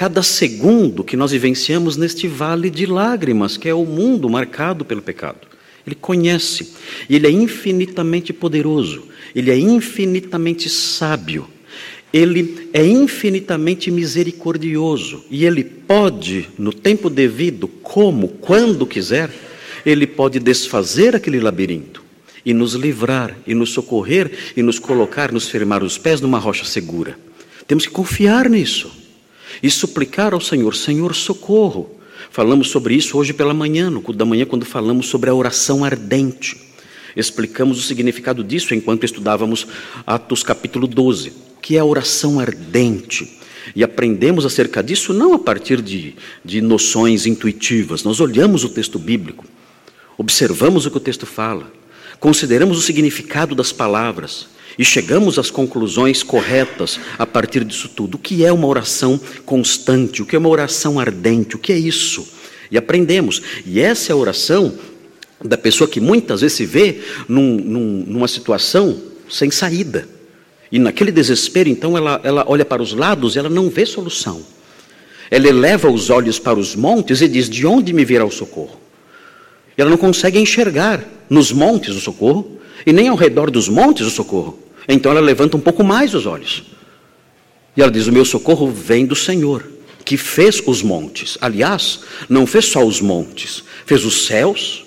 cada 0.00 0.22
segundo 0.22 1.04
que 1.04 1.14
nós 1.14 1.30
vivenciamos 1.30 1.98
neste 1.98 2.26
vale 2.26 2.70
de 2.70 2.86
lágrimas, 2.86 3.58
que 3.58 3.68
é 3.68 3.74
o 3.74 3.84
mundo 3.84 4.30
marcado 4.30 4.82
pelo 4.82 5.02
pecado. 5.02 5.46
Ele 5.86 5.94
conhece, 5.94 6.72
ele 7.10 7.26
é 7.26 7.30
infinitamente 7.30 8.32
poderoso, 8.32 9.04
ele 9.34 9.50
é 9.50 9.58
infinitamente 9.58 10.70
sábio, 10.70 11.46
ele 12.14 12.70
é 12.72 12.82
infinitamente 12.82 13.90
misericordioso, 13.90 15.22
e 15.30 15.44
ele 15.44 15.62
pode, 15.62 16.48
no 16.58 16.72
tempo 16.72 17.10
devido, 17.10 17.68
como, 17.68 18.28
quando 18.28 18.86
quiser, 18.86 19.30
ele 19.84 20.06
pode 20.06 20.38
desfazer 20.38 21.14
aquele 21.14 21.40
labirinto 21.40 22.02
e 22.44 22.54
nos 22.54 22.74
livrar, 22.74 23.36
e 23.46 23.54
nos 23.54 23.70
socorrer, 23.70 24.30
e 24.56 24.62
nos 24.62 24.78
colocar, 24.78 25.30
nos 25.30 25.48
firmar 25.48 25.82
os 25.82 25.98
pés 25.98 26.20
numa 26.20 26.38
rocha 26.38 26.64
segura. 26.64 27.18
Temos 27.66 27.86
que 27.86 27.92
confiar 27.92 28.48
nisso 28.48 28.90
e 29.62 29.70
suplicar 29.70 30.32
ao 30.34 30.40
Senhor: 30.40 30.74
Senhor, 30.74 31.14
socorro. 31.14 31.98
Falamos 32.30 32.68
sobre 32.68 32.94
isso 32.94 33.18
hoje 33.18 33.32
pela 33.32 33.54
manhã, 33.54 33.90
no 33.90 34.00
culto 34.00 34.18
da 34.18 34.24
manhã, 34.24 34.44
quando 34.44 34.64
falamos 34.64 35.06
sobre 35.06 35.30
a 35.30 35.34
oração 35.34 35.84
ardente. 35.84 36.56
Explicamos 37.16 37.78
o 37.78 37.82
significado 37.82 38.44
disso 38.44 38.74
enquanto 38.74 39.04
estudávamos 39.04 39.66
Atos 40.06 40.42
capítulo 40.42 40.86
12, 40.86 41.32
que 41.60 41.76
é 41.76 41.80
a 41.80 41.84
oração 41.84 42.38
ardente. 42.38 43.38
E 43.74 43.82
aprendemos 43.82 44.46
acerca 44.46 44.82
disso 44.82 45.12
não 45.12 45.34
a 45.34 45.38
partir 45.38 45.82
de, 45.82 46.14
de 46.44 46.60
noções 46.60 47.26
intuitivas. 47.26 48.04
Nós 48.04 48.20
olhamos 48.20 48.64
o 48.64 48.68
texto 48.68 48.98
bíblico, 48.98 49.44
observamos 50.20 50.84
o 50.84 50.90
que 50.90 50.98
o 50.98 51.00
texto 51.00 51.24
fala, 51.24 51.72
consideramos 52.18 52.76
o 52.76 52.82
significado 52.82 53.54
das 53.54 53.72
palavras 53.72 54.48
e 54.78 54.84
chegamos 54.84 55.38
às 55.38 55.50
conclusões 55.50 56.22
corretas 56.22 57.00
a 57.18 57.26
partir 57.26 57.64
disso 57.64 57.88
tudo. 57.88 58.16
O 58.16 58.18
que 58.18 58.44
é 58.44 58.52
uma 58.52 58.66
oração 58.66 59.18
constante? 59.46 60.20
O 60.20 60.26
que 60.26 60.36
é 60.36 60.38
uma 60.38 60.50
oração 60.50 61.00
ardente? 61.00 61.56
O 61.56 61.58
que 61.58 61.72
é 61.72 61.78
isso? 61.78 62.28
E 62.70 62.76
aprendemos. 62.76 63.40
E 63.64 63.80
essa 63.80 64.12
é 64.12 64.12
a 64.12 64.16
oração 64.16 64.78
da 65.42 65.56
pessoa 65.56 65.88
que 65.88 66.00
muitas 66.00 66.42
vezes 66.42 66.58
se 66.58 66.66
vê 66.66 67.00
num, 67.26 67.56
num, 67.56 68.04
numa 68.06 68.28
situação 68.28 69.00
sem 69.26 69.50
saída. 69.50 70.06
E 70.70 70.78
naquele 70.78 71.10
desespero, 71.10 71.70
então, 71.70 71.96
ela, 71.96 72.20
ela 72.22 72.44
olha 72.46 72.66
para 72.66 72.82
os 72.82 72.92
lados 72.92 73.36
e 73.36 73.38
ela 73.38 73.48
não 73.48 73.70
vê 73.70 73.86
solução. 73.86 74.42
Ela 75.30 75.48
eleva 75.48 75.90
os 75.90 76.10
olhos 76.10 76.38
para 76.38 76.58
os 76.58 76.76
montes 76.76 77.22
e 77.22 77.28
diz: 77.28 77.48
De 77.48 77.66
onde 77.66 77.94
me 77.94 78.04
virá 78.04 78.26
o 78.26 78.30
socorro? 78.30 78.89
E 79.76 79.80
ela 79.80 79.90
não 79.90 79.96
consegue 79.96 80.38
enxergar 80.38 81.04
nos 81.28 81.52
montes 81.52 81.94
o 81.94 82.00
socorro 82.00 82.58
e 82.86 82.92
nem 82.92 83.08
ao 83.08 83.16
redor 83.16 83.50
dos 83.50 83.68
montes 83.68 84.06
o 84.06 84.10
socorro. 84.10 84.58
Então 84.88 85.12
ela 85.12 85.20
levanta 85.20 85.56
um 85.56 85.60
pouco 85.60 85.84
mais 85.84 86.14
os 86.14 86.26
olhos. 86.26 86.64
E 87.76 87.82
ela 87.82 87.90
diz: 87.90 88.06
O 88.06 88.12
meu 88.12 88.24
socorro 88.24 88.70
vem 88.70 89.06
do 89.06 89.14
Senhor, 89.14 89.64
que 90.04 90.16
fez 90.16 90.62
os 90.66 90.82
montes. 90.82 91.38
Aliás, 91.40 92.00
não 92.28 92.46
fez 92.46 92.66
só 92.66 92.84
os 92.84 93.00
montes, 93.00 93.62
fez 93.86 94.04
os 94.04 94.26
céus, 94.26 94.84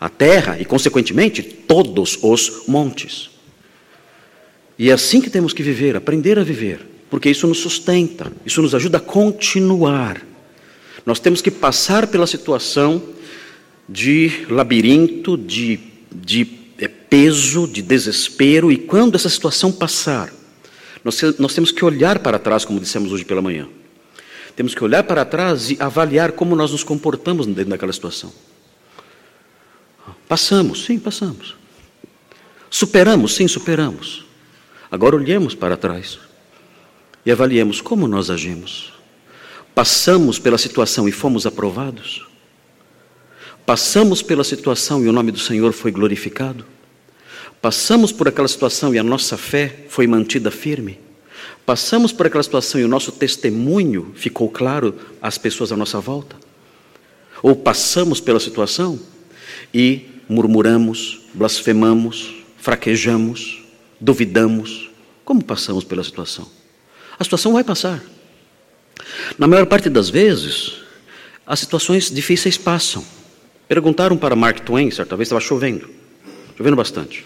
a 0.00 0.08
terra 0.08 0.58
e, 0.60 0.64
consequentemente, 0.64 1.42
todos 1.42 2.18
os 2.22 2.62
montes. 2.66 3.30
E 4.78 4.90
é 4.90 4.92
assim 4.92 5.20
que 5.20 5.30
temos 5.30 5.52
que 5.52 5.62
viver, 5.62 5.96
aprender 5.96 6.38
a 6.38 6.44
viver, 6.44 6.86
porque 7.08 7.30
isso 7.30 7.46
nos 7.46 7.58
sustenta, 7.58 8.30
isso 8.44 8.60
nos 8.60 8.74
ajuda 8.74 8.98
a 8.98 9.00
continuar. 9.00 10.20
Nós 11.04 11.18
temos 11.18 11.40
que 11.40 11.50
passar 11.50 12.08
pela 12.08 12.26
situação 12.26 13.00
de 13.88 14.46
labirinto, 14.48 15.36
de, 15.36 15.78
de 16.10 16.46
é, 16.78 16.88
peso, 16.88 17.66
de 17.66 17.82
desespero, 17.82 18.70
e 18.70 18.76
quando 18.76 19.14
essa 19.14 19.28
situação 19.28 19.70
passar, 19.72 20.32
nós, 21.04 21.20
nós 21.38 21.54
temos 21.54 21.70
que 21.70 21.84
olhar 21.84 22.18
para 22.18 22.38
trás, 22.38 22.64
como 22.64 22.80
dissemos 22.80 23.12
hoje 23.12 23.24
pela 23.24 23.40
manhã. 23.40 23.68
Temos 24.56 24.74
que 24.74 24.82
olhar 24.82 25.04
para 25.04 25.24
trás 25.24 25.70
e 25.70 25.76
avaliar 25.78 26.32
como 26.32 26.56
nós 26.56 26.72
nos 26.72 26.82
comportamos 26.82 27.46
dentro 27.46 27.70
daquela 27.70 27.92
situação. 27.92 28.32
Passamos, 30.26 30.84
sim, 30.84 30.98
passamos. 30.98 31.54
Superamos, 32.70 33.34
sim, 33.34 33.46
superamos. 33.46 34.24
Agora 34.90 35.14
olhemos 35.14 35.54
para 35.54 35.76
trás 35.76 36.18
e 37.24 37.30
avaliemos 37.30 37.80
como 37.80 38.08
nós 38.08 38.30
agimos. 38.30 38.92
Passamos 39.74 40.38
pela 40.38 40.58
situação 40.58 41.08
e 41.08 41.12
fomos 41.12 41.46
aprovados? 41.46 42.26
Passamos 43.66 44.22
pela 44.22 44.44
situação 44.44 45.04
e 45.04 45.08
o 45.08 45.12
nome 45.12 45.32
do 45.32 45.40
Senhor 45.40 45.72
foi 45.72 45.90
glorificado? 45.90 46.64
Passamos 47.60 48.12
por 48.12 48.28
aquela 48.28 48.46
situação 48.46 48.94
e 48.94 48.98
a 48.98 49.02
nossa 49.02 49.36
fé 49.36 49.86
foi 49.88 50.06
mantida 50.06 50.52
firme? 50.52 51.00
Passamos 51.66 52.12
por 52.12 52.26
aquela 52.26 52.44
situação 52.44 52.80
e 52.80 52.84
o 52.84 52.88
nosso 52.88 53.10
testemunho 53.10 54.12
ficou 54.14 54.48
claro 54.48 54.94
às 55.20 55.36
pessoas 55.36 55.72
à 55.72 55.76
nossa 55.76 55.98
volta? 55.98 56.36
Ou 57.42 57.56
passamos 57.56 58.20
pela 58.20 58.38
situação 58.38 59.00
e 59.74 60.06
murmuramos, 60.28 61.22
blasfemamos, 61.34 62.36
fraquejamos, 62.56 63.64
duvidamos. 64.00 64.90
Como 65.24 65.42
passamos 65.42 65.82
pela 65.82 66.04
situação? 66.04 66.48
A 67.18 67.24
situação 67.24 67.54
vai 67.54 67.64
passar. 67.64 68.00
Na 69.36 69.48
maior 69.48 69.66
parte 69.66 69.90
das 69.90 70.08
vezes, 70.08 70.74
as 71.44 71.58
situações 71.58 72.12
difíceis 72.12 72.56
passam. 72.56 73.04
Perguntaram 73.68 74.16
para 74.16 74.36
Mark 74.36 74.60
Twain, 74.60 74.90
certa 74.92 75.16
vez 75.16 75.26
estava 75.26 75.40
chovendo, 75.40 75.88
chovendo 76.56 76.76
bastante. 76.76 77.24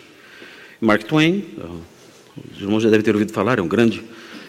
Mark 0.80 1.04
Twain, 1.04 1.44
os 2.54 2.62
irmãos 2.62 2.82
já 2.82 2.88
devem 2.88 3.04
ter 3.04 3.12
ouvido 3.12 3.30
falar, 3.30 3.58
é 3.58 3.62
um 3.62 3.68
grande 3.68 4.02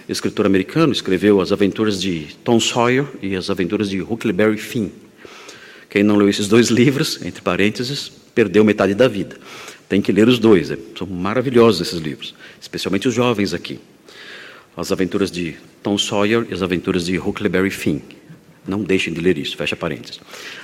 escritor 0.07 0.45
americano, 0.45 0.93
escreveu 0.93 1.41
As 1.41 1.51
Aventuras 1.51 2.01
de 2.01 2.27
Tom 2.45 2.61
Sawyer 2.61 3.05
e 3.21 3.35
As 3.35 3.49
Aventuras 3.49 3.89
de 3.89 4.01
Huckleberry 4.01 4.57
Finn. 4.57 4.89
Quem 5.89 6.01
não 6.01 6.15
leu 6.15 6.29
esses 6.29 6.47
dois 6.47 6.69
livros, 6.69 7.21
entre 7.25 7.41
parênteses, 7.41 8.09
perdeu 8.33 8.63
metade 8.63 8.93
da 8.93 9.09
vida. 9.09 9.35
Tem 9.89 10.01
que 10.01 10.13
ler 10.13 10.29
os 10.29 10.39
dois, 10.39 10.71
é, 10.71 10.77
são 10.97 11.05
maravilhosos 11.05 11.81
esses 11.85 11.99
livros, 11.99 12.33
especialmente 12.61 13.09
os 13.09 13.13
jovens 13.13 13.53
aqui. 13.53 13.77
As 14.77 14.93
Aventuras 14.93 15.29
de 15.29 15.57
Tom 15.83 15.97
Sawyer 15.97 16.47
e 16.49 16.53
As 16.53 16.61
Aventuras 16.61 17.05
de 17.05 17.17
Huckleberry 17.17 17.69
Finn. 17.69 17.99
Não 18.67 18.83
deixem 18.83 19.13
de 19.13 19.19
ler 19.19 19.37
isso, 19.37 19.57
fecha 19.57 19.75
parênteses. 19.75 20.19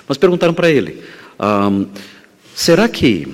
Mas 0.07 0.17
perguntaram 0.17 0.53
para 0.53 0.69
ele: 0.69 1.03
um, 1.39 1.87
será 2.55 2.87
que 2.87 3.27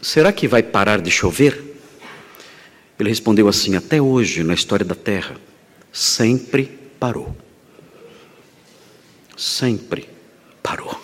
será 0.00 0.32
que 0.32 0.48
vai 0.48 0.62
parar 0.62 1.00
de 1.00 1.10
chover? 1.10 1.62
Ele 2.98 3.08
respondeu 3.08 3.48
assim: 3.48 3.76
até 3.76 4.00
hoje 4.00 4.42
na 4.42 4.54
história 4.54 4.84
da 4.84 4.94
Terra 4.94 5.36
sempre 5.92 6.70
parou. 6.98 7.36
Sempre 9.36 10.08
parou. 10.62 11.00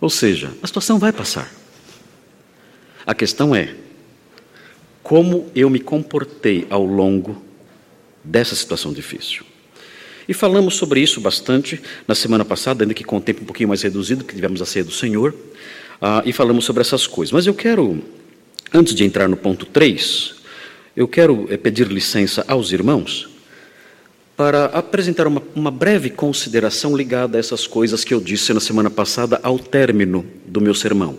Ou 0.00 0.08
seja, 0.08 0.54
a 0.62 0.66
situação 0.66 0.98
vai 0.98 1.12
passar. 1.12 1.52
A 3.06 3.14
questão 3.14 3.54
é 3.54 3.74
como 5.02 5.50
eu 5.54 5.68
me 5.68 5.80
comportei 5.80 6.66
ao 6.70 6.84
longo 6.84 7.42
dessa 8.22 8.54
situação 8.54 8.92
difícil. 8.92 9.44
E 10.28 10.34
falamos 10.34 10.76
sobre 10.76 11.00
isso 11.00 11.20
bastante 11.20 11.80
na 12.06 12.14
semana 12.14 12.44
passada, 12.44 12.84
ainda 12.84 12.94
que 12.94 13.04
com 13.04 13.16
o 13.16 13.20
tempo 13.20 13.42
um 13.42 13.46
pouquinho 13.46 13.68
mais 13.68 13.82
reduzido, 13.82 14.24
que 14.24 14.34
tivemos 14.34 14.62
a 14.62 14.66
ceia 14.66 14.84
do 14.84 14.92
Senhor, 14.92 15.34
uh, 16.00 16.22
e 16.24 16.32
falamos 16.32 16.64
sobre 16.64 16.80
essas 16.80 17.06
coisas. 17.06 17.32
Mas 17.32 17.46
eu 17.46 17.54
quero, 17.54 18.02
antes 18.72 18.94
de 18.94 19.04
entrar 19.04 19.28
no 19.28 19.36
ponto 19.36 19.66
3, 19.66 20.34
eu 20.96 21.06
quero 21.08 21.46
é, 21.50 21.56
pedir 21.56 21.88
licença 21.88 22.44
aos 22.48 22.72
irmãos 22.72 23.28
para 24.36 24.66
apresentar 24.66 25.26
uma, 25.26 25.42
uma 25.54 25.70
breve 25.70 26.08
consideração 26.08 26.96
ligada 26.96 27.36
a 27.36 27.40
essas 27.40 27.66
coisas 27.66 28.04
que 28.04 28.14
eu 28.14 28.20
disse 28.20 28.54
na 28.54 28.60
semana 28.60 28.88
passada 28.88 29.38
ao 29.42 29.58
término 29.58 30.24
do 30.46 30.60
meu 30.60 30.74
sermão. 30.74 31.18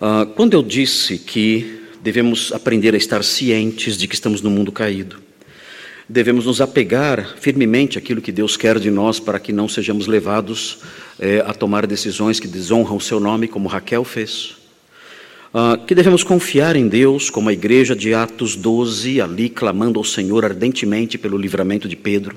Uh, 0.00 0.26
quando 0.34 0.54
eu 0.54 0.62
disse 0.62 1.18
que 1.18 1.80
devemos 2.02 2.52
aprender 2.52 2.94
a 2.94 2.96
estar 2.96 3.22
cientes 3.22 3.96
de 3.96 4.08
que 4.08 4.14
estamos 4.14 4.42
no 4.42 4.50
mundo 4.50 4.72
caído, 4.72 5.22
devemos 6.12 6.44
nos 6.44 6.60
apegar 6.60 7.36
firmemente 7.40 7.96
àquilo 7.96 8.20
que 8.20 8.30
Deus 8.30 8.54
quer 8.54 8.78
de 8.78 8.90
nós 8.90 9.18
para 9.18 9.40
que 9.40 9.50
não 9.50 9.66
sejamos 9.66 10.06
levados 10.06 10.80
é, 11.18 11.40
a 11.40 11.54
tomar 11.54 11.86
decisões 11.86 12.38
que 12.38 12.46
desonram 12.46 12.96
o 12.96 13.00
seu 13.00 13.18
nome, 13.18 13.48
como 13.48 13.66
Raquel 13.66 14.04
fez. 14.04 14.56
Uh, 15.54 15.84
que 15.86 15.94
devemos 15.94 16.22
confiar 16.22 16.76
em 16.76 16.86
Deus, 16.86 17.30
como 17.30 17.48
a 17.48 17.52
igreja 17.52 17.96
de 17.96 18.12
Atos 18.12 18.56
12, 18.56 19.20
ali 19.20 19.48
clamando 19.48 19.98
ao 19.98 20.04
Senhor 20.04 20.44
ardentemente 20.44 21.16
pelo 21.16 21.38
livramento 21.38 21.88
de 21.88 21.96
Pedro. 21.96 22.36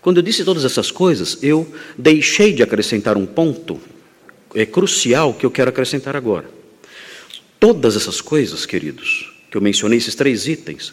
Quando 0.00 0.18
eu 0.18 0.22
disse 0.22 0.44
todas 0.44 0.64
essas 0.64 0.90
coisas, 0.90 1.38
eu 1.42 1.70
deixei 1.98 2.52
de 2.52 2.62
acrescentar 2.62 3.16
um 3.16 3.26
ponto 3.26 3.78
é, 4.54 4.64
crucial 4.64 5.34
que 5.34 5.44
eu 5.44 5.50
quero 5.50 5.68
acrescentar 5.68 6.16
agora. 6.16 6.48
Todas 7.60 7.96
essas 7.96 8.20
coisas, 8.20 8.64
queridos, 8.64 9.35
que 9.50 9.56
eu 9.56 9.60
mencionei, 9.60 9.98
esses 9.98 10.14
três 10.14 10.46
itens, 10.46 10.92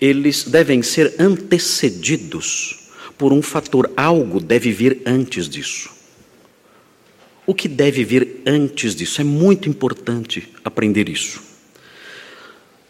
eles 0.00 0.44
devem 0.44 0.82
ser 0.82 1.14
antecedidos 1.18 2.90
por 3.16 3.32
um 3.32 3.40
fator, 3.40 3.90
algo 3.96 4.40
deve 4.40 4.72
vir 4.72 5.00
antes 5.06 5.48
disso. 5.48 5.90
O 7.46 7.54
que 7.54 7.68
deve 7.68 8.04
vir 8.04 8.42
antes 8.46 8.94
disso? 8.94 9.20
É 9.20 9.24
muito 9.24 9.68
importante 9.68 10.48
aprender 10.64 11.08
isso. 11.08 11.40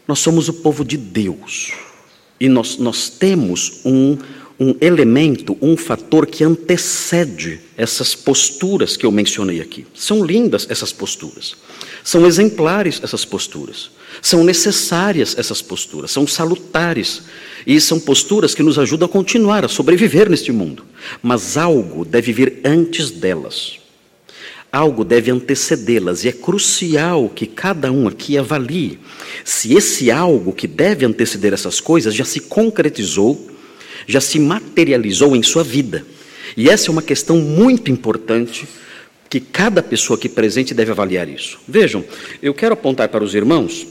Nós 0.06 0.18
somos 0.18 0.48
o 0.48 0.54
povo 0.54 0.84
de 0.84 0.96
Deus 0.96 1.72
e 2.38 2.48
nós, 2.48 2.76
nós 2.76 3.08
temos 3.08 3.80
um, 3.84 4.18
um 4.58 4.76
elemento, 4.80 5.56
um 5.60 5.76
fator 5.76 6.26
que 6.26 6.44
antecede 6.44 7.60
essas 7.76 8.14
posturas 8.14 8.96
que 8.96 9.04
eu 9.04 9.10
mencionei 9.10 9.60
aqui. 9.60 9.86
São 9.94 10.24
lindas 10.24 10.66
essas 10.70 10.92
posturas. 10.92 11.56
São 12.04 12.26
exemplares 12.26 13.00
essas 13.02 13.24
posturas. 13.24 13.90
São 14.22 14.44
necessárias 14.44 15.36
essas 15.36 15.60
posturas, 15.60 16.10
são 16.10 16.26
salutares. 16.26 17.22
E 17.66 17.80
são 17.80 17.98
posturas 17.98 18.54
que 18.54 18.62
nos 18.62 18.78
ajudam 18.78 19.06
a 19.06 19.08
continuar, 19.08 19.64
a 19.64 19.68
sobreviver 19.68 20.28
neste 20.28 20.52
mundo. 20.52 20.84
Mas 21.22 21.56
algo 21.56 22.04
deve 22.04 22.32
vir 22.32 22.60
antes 22.64 23.10
delas. 23.10 23.78
Algo 24.70 25.04
deve 25.04 25.30
antecedê-las. 25.30 26.24
E 26.24 26.28
é 26.28 26.32
crucial 26.32 27.28
que 27.28 27.46
cada 27.46 27.90
um 27.90 28.06
aqui 28.06 28.36
avalie 28.36 28.98
se 29.44 29.74
esse 29.74 30.10
algo 30.10 30.52
que 30.52 30.66
deve 30.66 31.04
anteceder 31.04 31.52
essas 31.52 31.80
coisas 31.80 32.14
já 32.14 32.24
se 32.24 32.40
concretizou, 32.40 33.53
já 34.06 34.20
se 34.20 34.38
materializou 34.38 35.34
em 35.34 35.42
sua 35.42 35.64
vida. 35.64 36.04
E 36.56 36.68
essa 36.68 36.88
é 36.88 36.90
uma 36.90 37.02
questão 37.02 37.38
muito 37.38 37.90
importante 37.90 38.66
que 39.28 39.40
cada 39.40 39.82
pessoa 39.82 40.16
aqui 40.16 40.28
presente 40.28 40.72
deve 40.72 40.92
avaliar 40.92 41.28
isso. 41.28 41.58
Vejam, 41.66 42.04
eu 42.40 42.54
quero 42.54 42.74
apontar 42.74 43.08
para 43.08 43.24
os 43.24 43.34
irmãos 43.34 43.86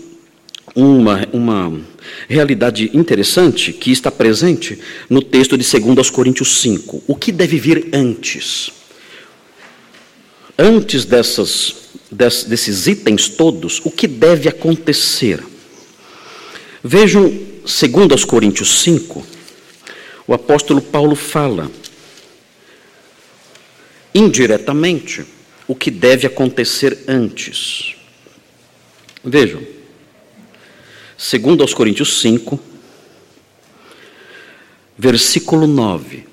uma, 0.75 1.27
uma 1.33 1.81
realidade 2.29 2.89
interessante 2.93 3.73
que 3.73 3.91
está 3.91 4.09
presente 4.09 4.79
no 5.09 5.21
texto 5.21 5.57
de 5.57 5.65
2 5.79 6.09
Coríntios 6.09 6.61
5. 6.61 7.03
O 7.07 7.15
que 7.15 7.31
deve 7.31 7.59
vir 7.59 7.89
antes? 7.93 8.71
Antes 10.57 11.03
dessas, 11.03 11.75
desses 12.11 12.87
itens 12.87 13.27
todos, 13.27 13.81
o 13.83 13.91
que 13.91 14.07
deve 14.07 14.47
acontecer? 14.47 15.43
Vejam, 16.83 17.31
2 17.63 18.25
Coríntios 18.25 18.81
5, 18.81 19.25
o 20.27 20.33
apóstolo 20.33 20.81
Paulo 20.81 21.15
fala 21.15 21.69
indiretamente 24.13 25.25
o 25.67 25.75
que 25.75 25.89
deve 25.89 26.27
acontecer 26.27 27.03
antes. 27.07 27.95
Vejam, 29.23 29.61
segundo 31.17 31.61
aos 31.61 31.73
Coríntios 31.73 32.19
5, 32.21 32.59
versículo 34.97 35.65
9. 35.65 36.27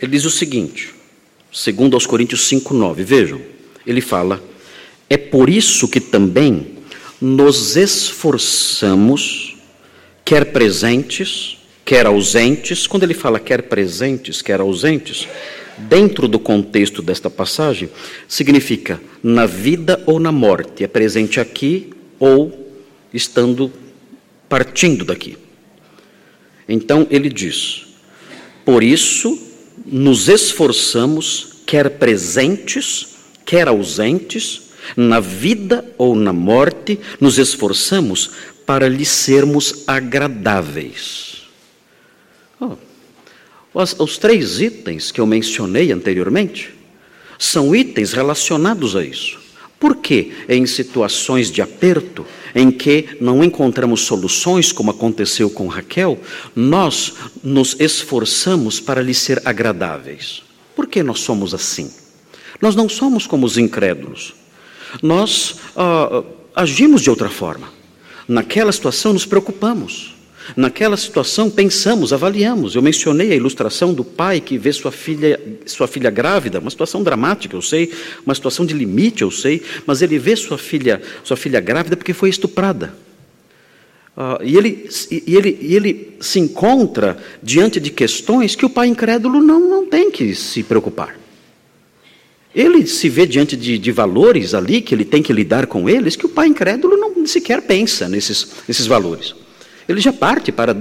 Ele 0.00 0.12
diz 0.12 0.24
o 0.24 0.30
seguinte, 0.30 0.94
segundo 1.52 1.94
aos 1.94 2.06
Coríntios 2.06 2.46
5, 2.48 2.72
9, 2.74 3.04
vejam, 3.04 3.40
ele 3.86 4.00
fala, 4.00 4.42
é 5.08 5.16
por 5.16 5.50
isso 5.50 5.88
que 5.88 6.00
também 6.00 6.79
nos 7.20 7.76
esforçamos, 7.76 9.56
quer 10.24 10.46
presentes, 10.46 11.58
quer 11.84 12.06
ausentes, 12.06 12.86
quando 12.86 13.02
ele 13.02 13.14
fala 13.14 13.38
quer 13.38 13.62
presentes, 13.62 14.40
quer 14.40 14.60
ausentes, 14.60 15.28
dentro 15.76 16.28
do 16.28 16.38
contexto 16.38 17.02
desta 17.02 17.28
passagem, 17.28 17.90
significa 18.28 19.00
na 19.22 19.46
vida 19.46 20.02
ou 20.06 20.18
na 20.18 20.32
morte, 20.32 20.84
é 20.84 20.86
presente 20.86 21.40
aqui 21.40 21.90
ou 22.18 22.72
estando 23.12 23.72
partindo 24.48 25.04
daqui. 25.04 25.36
Então 26.68 27.06
ele 27.10 27.28
diz: 27.28 27.86
por 28.64 28.82
isso 28.82 29.38
nos 29.84 30.28
esforçamos, 30.28 31.62
quer 31.66 31.90
presentes, 31.90 33.08
quer 33.44 33.68
ausentes, 33.68 34.69
na 34.96 35.20
vida 35.20 35.84
ou 35.96 36.14
na 36.14 36.32
morte, 36.32 36.98
nos 37.20 37.38
esforçamos 37.38 38.30
para 38.66 38.88
lhe 38.88 39.04
sermos 39.04 39.84
agradáveis. 39.86 41.42
Oh, 42.60 42.76
os, 43.74 43.96
os 43.98 44.18
três 44.18 44.60
itens 44.60 45.10
que 45.10 45.20
eu 45.20 45.26
mencionei 45.26 45.92
anteriormente 45.92 46.74
são 47.38 47.74
itens 47.74 48.12
relacionados 48.12 48.94
a 48.94 49.04
isso. 49.04 49.40
Por 49.80 49.96
que 49.96 50.32
em 50.46 50.66
situações 50.66 51.50
de 51.50 51.62
aperto, 51.62 52.26
em 52.54 52.70
que 52.70 53.16
não 53.18 53.42
encontramos 53.42 54.02
soluções, 54.02 54.72
como 54.72 54.90
aconteceu 54.90 55.48
com 55.48 55.66
Raquel, 55.66 56.20
nós 56.54 57.14
nos 57.42 57.74
esforçamos 57.80 58.78
para 58.78 59.00
lhe 59.00 59.14
ser 59.14 59.40
agradáveis? 59.42 60.42
Por 60.76 60.86
que 60.86 61.02
nós 61.02 61.20
somos 61.20 61.54
assim? 61.54 61.90
Nós 62.60 62.76
não 62.76 62.90
somos 62.90 63.26
como 63.26 63.46
os 63.46 63.56
incrédulos. 63.56 64.34
Nós 65.02 65.56
ah, 65.76 66.22
agimos 66.54 67.02
de 67.02 67.10
outra 67.10 67.28
forma. 67.28 67.68
Naquela 68.26 68.72
situação 68.72 69.12
nos 69.12 69.26
preocupamos. 69.26 70.14
Naquela 70.56 70.96
situação, 70.96 71.50
pensamos, 71.50 72.12
avaliamos. 72.12 72.74
Eu 72.74 72.82
mencionei 72.82 73.32
a 73.32 73.36
ilustração 73.36 73.92
do 73.94 74.04
pai 74.04 74.40
que 74.40 74.58
vê 74.58 74.72
sua 74.72 74.90
filha, 74.90 75.40
sua 75.66 75.86
filha 75.86 76.10
grávida, 76.10 76.58
uma 76.58 76.70
situação 76.70 77.02
dramática, 77.02 77.54
eu 77.54 77.62
sei, 77.62 77.92
uma 78.24 78.34
situação 78.34 78.66
de 78.66 78.74
limite, 78.74 79.22
eu 79.22 79.30
sei, 79.30 79.62
mas 79.86 80.02
ele 80.02 80.18
vê 80.18 80.34
sua 80.34 80.58
filha, 80.58 81.00
sua 81.22 81.36
filha 81.36 81.60
grávida 81.60 81.96
porque 81.96 82.12
foi 82.12 82.30
estuprada. 82.30 82.92
Uh, 84.16 84.42
e, 84.42 84.56
ele, 84.56 84.88
e, 85.10 85.36
ele, 85.36 85.58
e 85.60 85.76
ele 85.76 86.16
se 86.20 86.40
encontra 86.40 87.16
diante 87.42 87.78
de 87.78 87.90
questões 87.90 88.56
que 88.56 88.66
o 88.66 88.70
pai 88.70 88.88
incrédulo 88.88 89.40
não, 89.40 89.60
não 89.60 89.86
tem 89.86 90.10
que 90.10 90.34
se 90.34 90.62
preocupar. 90.62 91.19
Ele 92.54 92.86
se 92.86 93.08
vê 93.08 93.26
diante 93.26 93.56
de, 93.56 93.78
de, 93.78 93.92
valores 93.92 94.54
ali 94.54 94.80
que 94.80 94.94
ele 94.94 95.04
tem 95.04 95.22
que 95.22 95.32
lidar 95.32 95.66
com 95.66 95.88
eles 95.88 96.16
que 96.16 96.26
o 96.26 96.28
pai 96.28 96.48
incrédulo 96.48 96.96
não 96.96 97.24
sequer 97.24 97.62
pensa 97.62 98.08
nesses, 98.08 98.52
nesses 98.66 98.86
valores. 98.86 99.34
Ele 99.88 100.00
já 100.00 100.12
parte 100.12 100.50
para, 100.50 100.74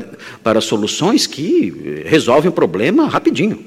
para 0.44 0.62
soluções 0.62 1.28
que 1.28 2.04
resolvem 2.06 2.50
o 2.50 2.54
problema 2.54 3.08
rapidinho. 3.08 3.64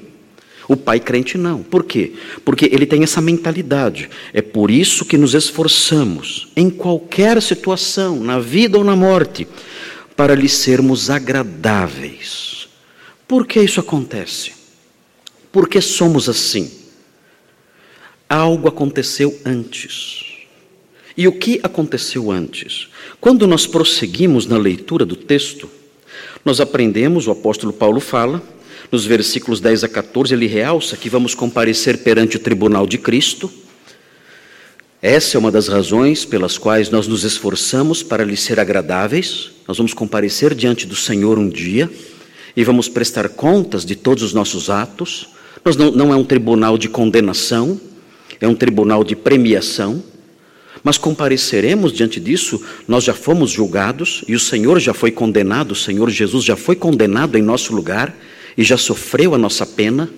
O 0.67 0.77
pai 0.77 0.99
crente 0.99 1.37
não. 1.37 1.61
Por 1.61 1.83
quê? 1.83 2.13
Porque 2.45 2.69
ele 2.71 2.85
tem 2.85 3.03
essa 3.03 3.21
mentalidade. 3.21 4.09
É 4.33 4.41
por 4.41 4.71
isso 4.71 5.05
que 5.05 5.17
nos 5.17 5.33
esforçamos, 5.33 6.47
em 6.55 6.69
qualquer 6.69 7.41
situação, 7.41 8.19
na 8.19 8.39
vida 8.39 8.77
ou 8.77 8.83
na 8.83 8.95
morte, 8.95 9.47
para 10.15 10.35
lhe 10.35 10.47
sermos 10.47 11.09
agradáveis. 11.09 12.67
Por 13.27 13.45
que 13.45 13.59
isso 13.59 13.79
acontece? 13.79 14.53
Porque 15.51 15.81
somos 15.81 16.29
assim. 16.29 16.82
Algo 18.33 18.67
aconteceu 18.67 19.39
antes. 19.45 20.23
E 21.15 21.27
o 21.27 21.33
que 21.33 21.59
aconteceu 21.61 22.31
antes? 22.31 22.87
Quando 23.21 23.45
nós 23.45 23.67
prosseguimos 23.67 24.47
na 24.47 24.57
leitura 24.57 25.05
do 25.05 25.15
texto, 25.15 25.69
nós 26.43 26.59
aprendemos, 26.59 27.27
o 27.27 27.31
apóstolo 27.31 27.71
Paulo 27.71 27.99
fala, 27.99 28.41
nos 28.91 29.05
versículos 29.05 29.59
10 29.59 29.83
a 29.83 29.87
14, 29.87 30.33
ele 30.33 30.47
realça 30.47 30.97
que 30.97 31.09
vamos 31.09 31.35
comparecer 31.35 31.99
perante 31.99 32.37
o 32.37 32.39
tribunal 32.39 32.87
de 32.87 32.97
Cristo. 32.97 33.51
Essa 34.99 35.37
é 35.37 35.39
uma 35.39 35.51
das 35.51 35.67
razões 35.67 36.25
pelas 36.25 36.57
quais 36.57 36.89
nós 36.89 37.07
nos 37.07 37.23
esforçamos 37.23 38.01
para 38.01 38.23
lhe 38.23 38.35
ser 38.35 38.59
agradáveis. 38.59 39.51
Nós 39.67 39.77
vamos 39.77 39.93
comparecer 39.93 40.55
diante 40.55 40.87
do 40.87 40.95
Senhor 40.95 41.37
um 41.37 41.47
dia 41.47 41.87
e 42.57 42.63
vamos 42.63 42.89
prestar 42.89 43.29
contas 43.29 43.85
de 43.85 43.95
todos 43.95 44.23
os 44.23 44.33
nossos 44.33 44.71
atos. 44.71 45.27
Nós 45.63 45.75
não, 45.75 45.91
não 45.91 46.11
é 46.11 46.15
um 46.15 46.25
tribunal 46.25 46.79
de 46.79 46.89
condenação, 46.89 47.79
é 48.39 48.47
um 48.47 48.55
tribunal 48.55 49.03
de 49.03 49.15
premiação 49.15 50.03
mas 50.83 50.97
compareceremos 50.97 51.93
diante 51.93 52.19
disso, 52.19 52.61
nós 52.85 53.05
já 53.05 53.13
fomos 53.13 53.49
julgados 53.49 54.23
e 54.27 54.35
o 54.35 54.39
Senhor 54.39 54.79
já 54.79 54.93
foi 54.93 55.11
condenado, 55.11 55.71
o 55.71 55.75
Senhor 55.75 56.09
Jesus 56.09 56.43
já 56.43 56.57
foi 56.57 56.75
condenado 56.75 57.37
em 57.37 57.41
nosso 57.41 57.73
lugar 57.73 58.13
e 58.57 58.63
já 58.63 58.75
sofreu 58.75 59.33
a 59.33 59.37
nossa 59.37 59.65
pena. 59.65 60.09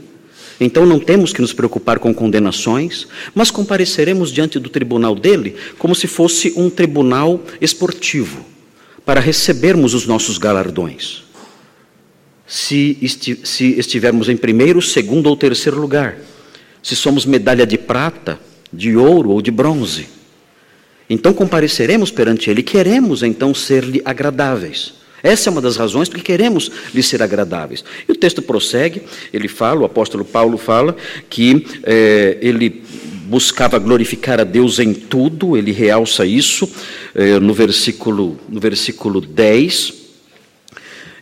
Então 0.59 0.85
não 0.85 0.99
temos 0.99 1.31
que 1.31 1.41
nos 1.41 1.53
preocupar 1.53 1.99
com 1.99 2.13
condenações, 2.13 3.07
mas 3.35 3.51
compareceremos 3.51 4.31
diante 4.31 4.57
do 4.57 4.69
tribunal 4.69 5.13
dele 5.13 5.55
como 5.77 5.93
se 5.93 6.07
fosse 6.07 6.53
um 6.57 6.69
tribunal 6.69 7.43
esportivo, 7.61 8.43
para 9.05 9.19
recebermos 9.19 9.93
os 9.93 10.07
nossos 10.07 10.39
galardões. 10.39 11.23
Se, 12.47 12.97
esti 13.01 13.39
se 13.43 13.77
estivermos 13.77 14.29
em 14.29 14.37
primeiro, 14.37 14.81
segundo 14.81 15.27
ou 15.27 15.35
terceiro 15.35 15.79
lugar, 15.79 16.17
se 16.85 16.95
somos 16.95 17.25
medalha 17.25 17.65
de 17.65 17.79
prata, 17.79 18.39
de 18.71 18.95
ouro 18.95 19.31
ou 19.31 19.41
de 19.41 19.49
bronze. 19.49 20.05
Então 21.09 21.33
compareceremos 21.33 22.11
perante 22.11 22.47
Ele, 22.47 22.61
queremos 22.61 23.23
então 23.23 23.55
ser-lhe 23.55 24.03
agradáveis. 24.05 24.93
Essa 25.23 25.49
é 25.49 25.51
uma 25.51 25.61
das 25.61 25.77
razões 25.77 26.07
porque 26.07 26.23
queremos 26.23 26.71
lhe 26.93 27.01
ser 27.01 27.23
agradáveis. 27.23 27.83
E 28.07 28.11
o 28.11 28.15
texto 28.15 28.39
prossegue, 28.39 29.01
ele 29.33 29.47
fala, 29.47 29.81
o 29.81 29.85
apóstolo 29.85 30.23
Paulo 30.23 30.59
fala, 30.59 30.95
que 31.27 31.65
é, 31.81 32.37
ele 32.39 32.83
buscava 33.25 33.79
glorificar 33.79 34.39
a 34.39 34.43
Deus 34.43 34.77
em 34.77 34.93
tudo, 34.93 35.57
ele 35.57 35.71
realça 35.71 36.23
isso 36.23 36.71
é, 37.15 37.39
no, 37.39 37.55
versículo, 37.55 38.37
no 38.47 38.59
versículo 38.59 39.19
10 39.19 40.04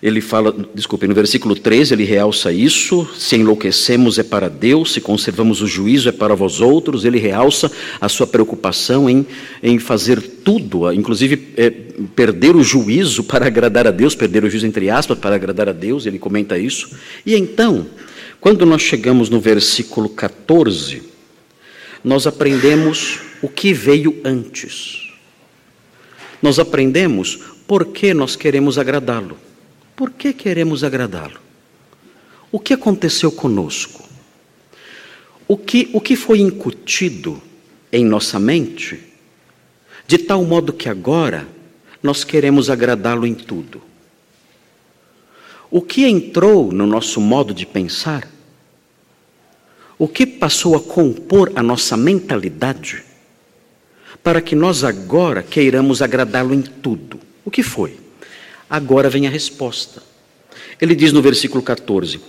ele 0.04 0.20
fala, 0.20 0.54
desculpe, 0.76 1.08
no 1.08 1.16
versículo 1.16 1.56
13 1.56 1.94
ele 1.94 2.04
realça 2.04 2.52
isso: 2.52 3.08
se 3.18 3.38
enlouquecemos 3.38 4.20
é 4.20 4.24
para 4.24 4.50
Deus, 4.50 4.92
se 4.92 5.00
conservamos 5.00 5.62
o 5.62 5.66
juízo 5.66 6.10
é 6.10 6.12
para 6.12 6.36
vós 6.36 6.60
outros. 6.60 7.06
Ele 7.06 7.18
realça 7.18 7.72
a 8.02 8.10
sua 8.10 8.28
preocupação 8.28 9.10
em, 9.10 9.26
em 9.64 9.80
fazer 9.80 10.22
tudo, 10.44 10.92
inclusive 10.92 11.54
é, 11.56 11.70
perder 11.70 12.54
o 12.54 12.62
juízo 12.62 13.24
para 13.24 13.48
agradar 13.48 13.88
a 13.88 13.92
Deus, 13.92 14.14
perder 14.14 14.44
o 14.44 14.50
juízo 14.50 14.68
entre 14.68 14.90
aspas 14.90 15.18
para 15.18 15.36
agradar 15.36 15.70
a 15.70 15.74
Deus, 15.74 16.06
ele 16.06 16.20
comenta 16.20 16.58
isso. 16.58 16.90
E 17.26 17.34
então, 17.34 17.88
quando 18.42 18.66
nós 18.66 18.82
chegamos 18.82 19.30
no 19.30 19.40
versículo 19.40 20.10
14, 20.10 21.02
nós 22.04 22.28
aprendemos 22.28 23.22
o 23.42 23.48
que 23.48 23.72
veio 23.72 24.20
antes. 24.26 25.14
Nós 26.42 26.60
aprendemos 26.60 27.40
por 27.66 27.86
que 27.86 28.14
nós 28.14 28.36
queremos 28.36 28.78
agradá-lo. 28.78 29.38
Por 29.96 30.12
que 30.12 30.34
queremos 30.34 30.84
agradá-lo? 30.84 31.40
O 32.52 32.60
que 32.60 32.74
aconteceu 32.74 33.32
conosco? 33.32 34.04
O 35.48 35.58
que, 35.58 35.90
o 35.94 36.02
que 36.02 36.16
foi 36.16 36.40
incutido 36.40 37.42
em 37.92 38.06
nossa 38.06 38.40
mente, 38.40 39.00
de 40.08 40.18
tal 40.18 40.44
modo 40.44 40.74
que 40.74 40.90
agora 40.90 41.48
nós 42.02 42.24
queremos 42.24 42.70
agradá-lo 42.70 43.26
em 43.26 43.34
tudo? 43.34 43.82
O 45.70 45.82
que 45.82 46.06
entrou 46.06 46.72
no 46.72 46.86
nosso 46.86 47.20
modo 47.20 47.54
de 47.54 47.66
pensar? 47.66 48.28
O 49.98 50.08
que 50.08 50.26
passou 50.26 50.76
a 50.76 50.82
compor 50.82 51.52
a 51.56 51.64
nossa 51.64 51.98
mentalidade? 51.98 53.04
para 54.24 54.42
que 54.42 54.56
nós 54.56 54.84
agora 54.86 55.44
queiramos 55.44 56.02
agradá-lo 56.02 56.54
em 56.54 56.62
tudo. 56.62 57.20
O 57.44 57.52
que 57.52 57.62
foi? 57.62 57.98
Agora 58.74 59.08
vem 59.08 59.28
a 59.28 59.30
resposta. 59.30 60.02
Ele 60.82 60.96
diz 60.96 61.14
no 61.14 61.22
versículo 61.22 61.62
14: 61.62 62.20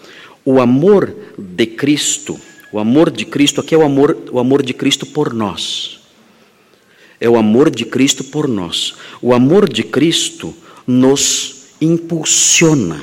O 0.45 0.61
amor 0.61 1.17
de 1.39 1.65
Cristo, 1.65 2.39
o 2.71 2.79
amor 2.79 3.11
de 3.11 3.25
Cristo, 3.25 3.63
aqui 3.63 3.75
é 3.75 3.79
o 3.79 3.83
amor, 3.83 4.15
o 4.31 4.39
amor 4.39 4.63
de 4.63 4.75
Cristo 4.75 5.07
por 5.07 5.33
nós. 5.33 6.01
É 7.19 7.31
o 7.31 7.39
amor 7.39 7.71
de 7.71 7.87
Cristo 7.87 8.23
por 8.25 8.47
nós. 8.47 8.95
O 9.23 9.33
amor 9.33 9.67
de 9.67 9.83
Cristo 9.85 10.55
nos 10.87 11.69
impulsiona, 11.81 13.01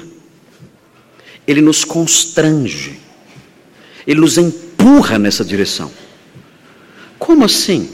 ele 1.48 1.62
nos 1.62 1.84
constrange, 1.84 3.00
ele 4.06 4.20
nos 4.20 4.38
empurra 4.38 5.18
nessa 5.18 5.44
direção. 5.44 5.92
Como 7.18 7.44
assim? 7.44 7.90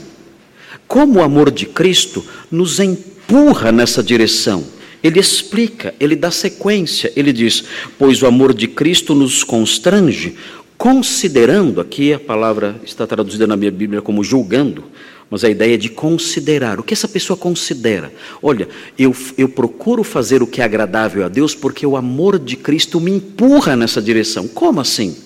Como 0.86 1.20
o 1.20 1.22
amor 1.22 1.50
de 1.50 1.64
Cristo 1.64 2.22
nos 2.50 2.78
empurra 2.78 3.72
nessa 3.72 4.02
direção. 4.02 4.76
Ele 5.02 5.20
explica, 5.20 5.94
ele 6.00 6.16
dá 6.16 6.30
sequência, 6.30 7.12
ele 7.14 7.32
diz: 7.32 7.64
Pois 7.98 8.22
o 8.22 8.26
amor 8.26 8.52
de 8.52 8.66
Cristo 8.66 9.14
nos 9.14 9.44
constrange, 9.44 10.34
considerando, 10.76 11.80
aqui 11.80 12.12
a 12.12 12.18
palavra 12.18 12.76
está 12.84 13.06
traduzida 13.06 13.46
na 13.46 13.56
minha 13.56 13.70
Bíblia 13.70 14.02
como 14.02 14.24
julgando, 14.24 14.84
mas 15.30 15.44
a 15.44 15.50
ideia 15.50 15.74
é 15.74 15.76
de 15.76 15.88
considerar. 15.88 16.80
O 16.80 16.82
que 16.82 16.94
essa 16.94 17.06
pessoa 17.06 17.36
considera? 17.36 18.12
Olha, 18.42 18.68
eu, 18.98 19.14
eu 19.36 19.48
procuro 19.48 20.02
fazer 20.02 20.42
o 20.42 20.46
que 20.46 20.60
é 20.60 20.64
agradável 20.64 21.24
a 21.24 21.28
Deus 21.28 21.54
porque 21.54 21.86
o 21.86 21.96
amor 21.96 22.38
de 22.38 22.56
Cristo 22.56 23.00
me 23.00 23.10
empurra 23.10 23.76
nessa 23.76 24.00
direção. 24.00 24.48
Como 24.48 24.80
assim? 24.80 25.16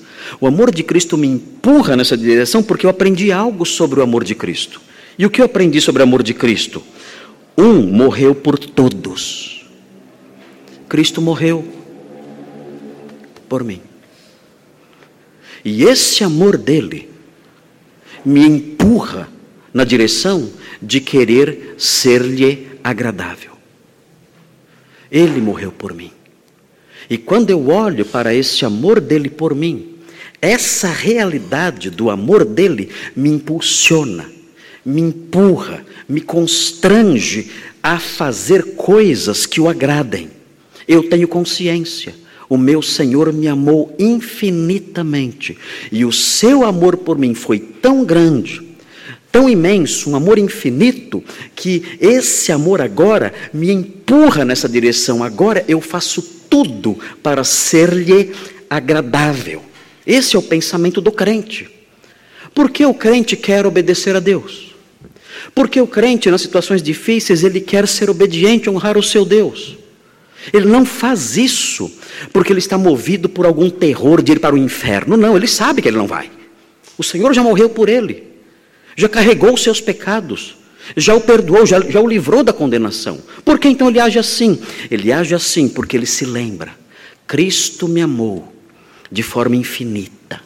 O 0.40 0.46
amor 0.46 0.72
de 0.72 0.82
Cristo 0.82 1.16
me 1.16 1.26
empurra 1.26 1.96
nessa 1.96 2.16
direção 2.16 2.62
porque 2.62 2.87
eu 2.87 2.90
aprendi 2.90 3.30
algo 3.30 3.64
sobre 3.64 4.00
o 4.00 4.02
amor 4.02 4.24
de 4.24 4.35
Cristo. 4.35 4.80
E 5.18 5.26
o 5.26 5.30
que 5.30 5.40
eu 5.40 5.44
aprendi 5.44 5.80
sobre 5.80 6.02
o 6.02 6.04
amor 6.04 6.22
de 6.22 6.35
Cristo? 6.35 6.82
Um 7.56 7.82
morreu 7.82 8.35
por 8.35 8.58
todos. 8.58 9.52
Cristo 10.92 11.22
morreu 11.22 11.66
por 13.48 13.64
mim. 13.64 13.81
E 15.64 15.85
esse 15.85 16.22
amor 16.22 16.59
dele 16.59 17.09
me 18.22 18.46
empurra 18.46 19.26
na 19.72 19.85
direção 19.85 20.52
de 20.83 21.00
querer 21.00 21.76
ser-lhe 21.78 22.68
agradável. 22.85 23.52
Ele 25.11 25.40
morreu 25.40 25.72
por 25.72 25.94
mim. 25.94 26.12
E 27.09 27.16
quando 27.16 27.48
eu 27.48 27.70
olho 27.70 28.05
para 28.05 28.35
esse 28.35 28.62
amor 28.62 29.00
dele 29.00 29.31
por 29.31 29.55
mim, 29.55 29.96
essa 30.42 30.88
realidade 30.88 31.88
do 31.88 32.11
amor 32.11 32.44
dele 32.44 32.90
me 33.16 33.31
impulsiona 33.31 34.28
me 34.85 35.00
empurra, 35.00 35.87
me 36.09 36.20
constrange 36.20 37.50
a 37.83 37.98
fazer 38.00 38.74
coisas 38.74 39.46
que 39.46 39.61
o 39.61 39.68
agradem. 39.68 40.41
Eu 40.87 41.09
tenho 41.09 41.29
consciência. 41.29 42.14
O 42.49 42.59
meu 42.59 42.83
Senhor 42.83 43.33
me 43.33 43.49
amou 43.49 43.95
infinitamente, 43.99 45.57
e 45.90 46.05
o 46.05 46.12
seu 46.12 46.66
amor 46.66 46.99
por 46.99 47.16
mim 47.18 47.35
foi 47.35 47.59
tão 47.59 48.05
grande, 48.05 48.61
tão 49.31 49.49
imenso, 49.49 50.11
um 50.11 50.16
amor 50.16 50.38
infinito, 50.38 51.25
que 51.57 51.97
esse 51.99 52.53
amor 52.53 52.83
agora 52.83 53.33
me 53.55 53.71
empurra 53.71 54.45
nessa 54.45 54.68
direção. 54.68 55.25
Agora 55.25 55.64
eu 55.66 55.81
faço 55.81 56.21
tudo 56.51 56.99
para 57.23 57.42
ser-lhe 57.42 58.33
agradável. 58.68 59.62
Esse 60.07 60.37
é 60.37 60.38
o 60.38 60.42
pensamento 60.42 61.01
do 61.01 61.11
crente. 61.11 61.71
Por 62.55 62.71
que 62.71 62.85
o 62.85 62.92
crente 62.92 63.35
quer 63.35 63.64
obedecer 63.64 64.14
a 64.14 64.21
Deus? 64.21 64.75
Porque 65.55 65.81
o 65.81 65.87
crente, 65.87 66.31
nas 66.31 66.42
situações 66.42 66.83
difíceis, 66.83 67.42
ele 67.42 67.61
quer 67.61 67.88
ser 67.88 68.11
obediente, 68.11 68.68
honrar 68.68 68.99
o 68.99 69.03
seu 69.03 69.25
Deus. 69.25 69.79
Ele 70.52 70.66
não 70.66 70.85
faz 70.85 71.37
isso 71.37 71.90
porque 72.33 72.52
ele 72.52 72.59
está 72.59 72.78
movido 72.78 73.28
por 73.28 73.44
algum 73.44 73.68
terror 73.68 74.22
de 74.22 74.33
ir 74.33 74.40
para 74.40 74.55
o 74.55 74.59
inferno. 74.59 75.16
Não, 75.16 75.37
ele 75.37 75.46
sabe 75.46 75.83
que 75.83 75.88
ele 75.88 75.98
não 75.98 76.07
vai. 76.07 76.31
O 76.96 77.02
Senhor 77.02 77.33
já 77.35 77.42
morreu 77.42 77.68
por 77.68 77.88
ele, 77.88 78.24
já 78.96 79.09
carregou 79.09 79.55
os 79.55 79.62
seus 79.62 79.81
pecados, 79.81 80.57
já 80.96 81.14
o 81.14 81.20
perdoou, 81.20 81.64
já, 81.64 81.81
já 81.81 82.00
o 82.00 82.09
livrou 82.09 82.42
da 82.42 82.52
condenação. 82.52 83.18
Por 83.44 83.59
que 83.59 83.68
então 83.68 83.88
ele 83.88 84.00
age 84.00 84.18
assim? 84.18 84.59
Ele 84.90 85.12
age 85.12 85.35
assim 85.35 85.68
porque 85.68 85.96
ele 85.96 86.07
se 86.07 86.24
lembra: 86.24 86.74
Cristo 87.26 87.88
me 87.88 88.00
amou 88.00 88.52
de 89.11 89.22
forma 89.22 89.57
infinita. 89.57 90.40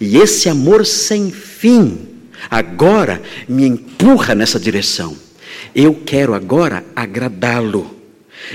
E 0.00 0.18
esse 0.18 0.48
amor 0.48 0.84
sem 0.84 1.30
fim 1.30 1.98
agora 2.50 3.22
me 3.48 3.66
empurra 3.66 4.34
nessa 4.34 4.58
direção. 4.58 5.16
Eu 5.74 5.94
quero 6.04 6.34
agora 6.34 6.84
agradá-lo. 6.94 7.99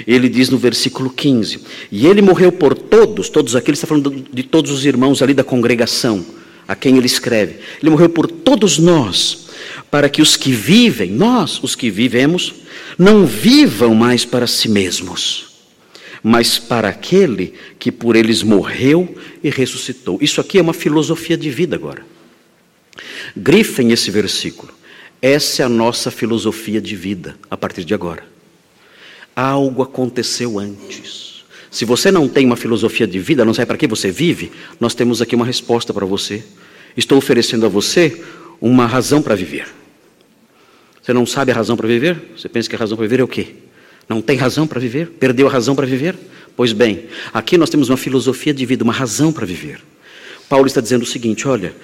Ele 0.06 0.28
diz 0.28 0.50
no 0.50 0.58
versículo 0.58 1.10
15: 1.10 1.60
E 1.92 2.06
ele 2.08 2.22
morreu 2.22 2.52
por 2.52 2.74
todos, 2.76 3.30
todos 3.30 3.56
aqueles, 3.56 3.80
está 3.80 3.88
falando 3.88 4.26
de 4.32 4.44
todos 4.44 4.72
os 4.72 4.86
irmãos 4.86 5.22
ali 5.22 5.34
da 5.34 5.44
congregação, 5.44 6.26
a 6.68 6.76
quem 6.76 6.98
ele 6.98 7.06
escreve. 7.06 7.56
Ele 7.82 7.92
morreu 7.92 8.10
por 8.10 8.28
todos 8.28 8.78
nós, 8.78 9.48
para 9.90 10.10
que 10.10 10.22
os 10.22 10.36
que 10.36 10.52
vivem, 10.52 11.12
nós, 11.12 11.62
os 11.64 11.76
que 11.76 11.90
vivemos, 11.90 12.54
não 12.98 13.26
vivam 13.26 13.94
mais 13.96 14.26
para 14.26 14.48
si 14.48 14.70
mesmos, 14.70 15.48
mas 16.22 16.58
para 16.58 16.90
aquele 16.90 17.54
que 17.80 17.92
por 17.92 18.16
eles 18.16 18.44
morreu 18.44 19.16
e 19.44 19.50
ressuscitou. 19.50 20.18
Isso 20.22 20.42
aqui 20.42 20.58
é 20.58 20.62
uma 20.62 20.74
filosofia 20.74 21.38
de 21.38 21.50
vida 21.50 21.76
agora. 21.76 22.06
Grifem 23.36 23.92
esse 23.92 24.10
versículo. 24.10 24.74
Essa 25.22 25.64
é 25.64 25.66
a 25.66 25.70
nossa 25.70 26.12
filosofia 26.12 26.82
de 26.82 26.96
vida 26.96 27.38
a 27.50 27.58
partir 27.58 27.84
de 27.84 27.94
agora. 27.94 28.35
Algo 29.36 29.82
aconteceu 29.82 30.58
antes. 30.58 31.44
Se 31.70 31.84
você 31.84 32.10
não 32.10 32.30
tem 32.30 32.46
uma 32.46 32.56
filosofia 32.56 33.06
de 33.06 33.20
vida, 33.20 33.44
não 33.44 33.54
sabe 33.54 33.66
para 33.66 33.78
que 33.78 33.88
você 33.88 34.10
vive, 34.10 34.52
nós 34.80 34.96
temos 34.96 35.22
aqui 35.22 35.36
uma 35.36 35.46
resposta 35.46 35.94
para 35.94 36.06
você. 36.06 36.44
Estou 36.96 37.18
oferecendo 37.18 37.66
a 37.66 37.70
você 37.70 38.24
uma 38.62 38.86
razão 38.86 39.22
para 39.22 39.36
viver. 39.36 39.68
Você 41.02 41.12
não 41.12 41.26
sabe 41.26 41.52
a 41.52 41.56
razão 41.56 41.76
para 41.76 41.88
viver? 41.88 42.32
Você 42.38 42.48
pensa 42.48 42.70
que 42.70 42.76
a 42.76 42.80
razão 42.80 42.96
para 42.96 43.06
viver 43.06 43.20
é 43.20 43.24
o 43.24 43.28
quê? 43.28 43.56
Não 44.08 44.22
tem 44.22 44.38
razão 44.38 44.66
para 44.66 44.80
viver? 44.80 45.08
Perdeu 45.20 45.48
a 45.48 45.52
razão 45.52 45.76
para 45.76 45.86
viver? 45.86 46.16
Pois 46.56 46.72
bem, 46.72 47.08
aqui 47.34 47.58
nós 47.58 47.70
temos 47.70 47.90
uma 47.90 47.98
filosofia 47.98 48.54
de 48.54 48.66
vida, 48.66 48.84
uma 48.84 48.94
razão 48.94 49.34
para 49.34 49.46
viver. 49.46 49.82
Paulo 50.48 50.68
está 50.68 50.80
dizendo 50.80 51.02
o 51.04 51.06
seguinte: 51.06 51.48
olha, 51.48 51.76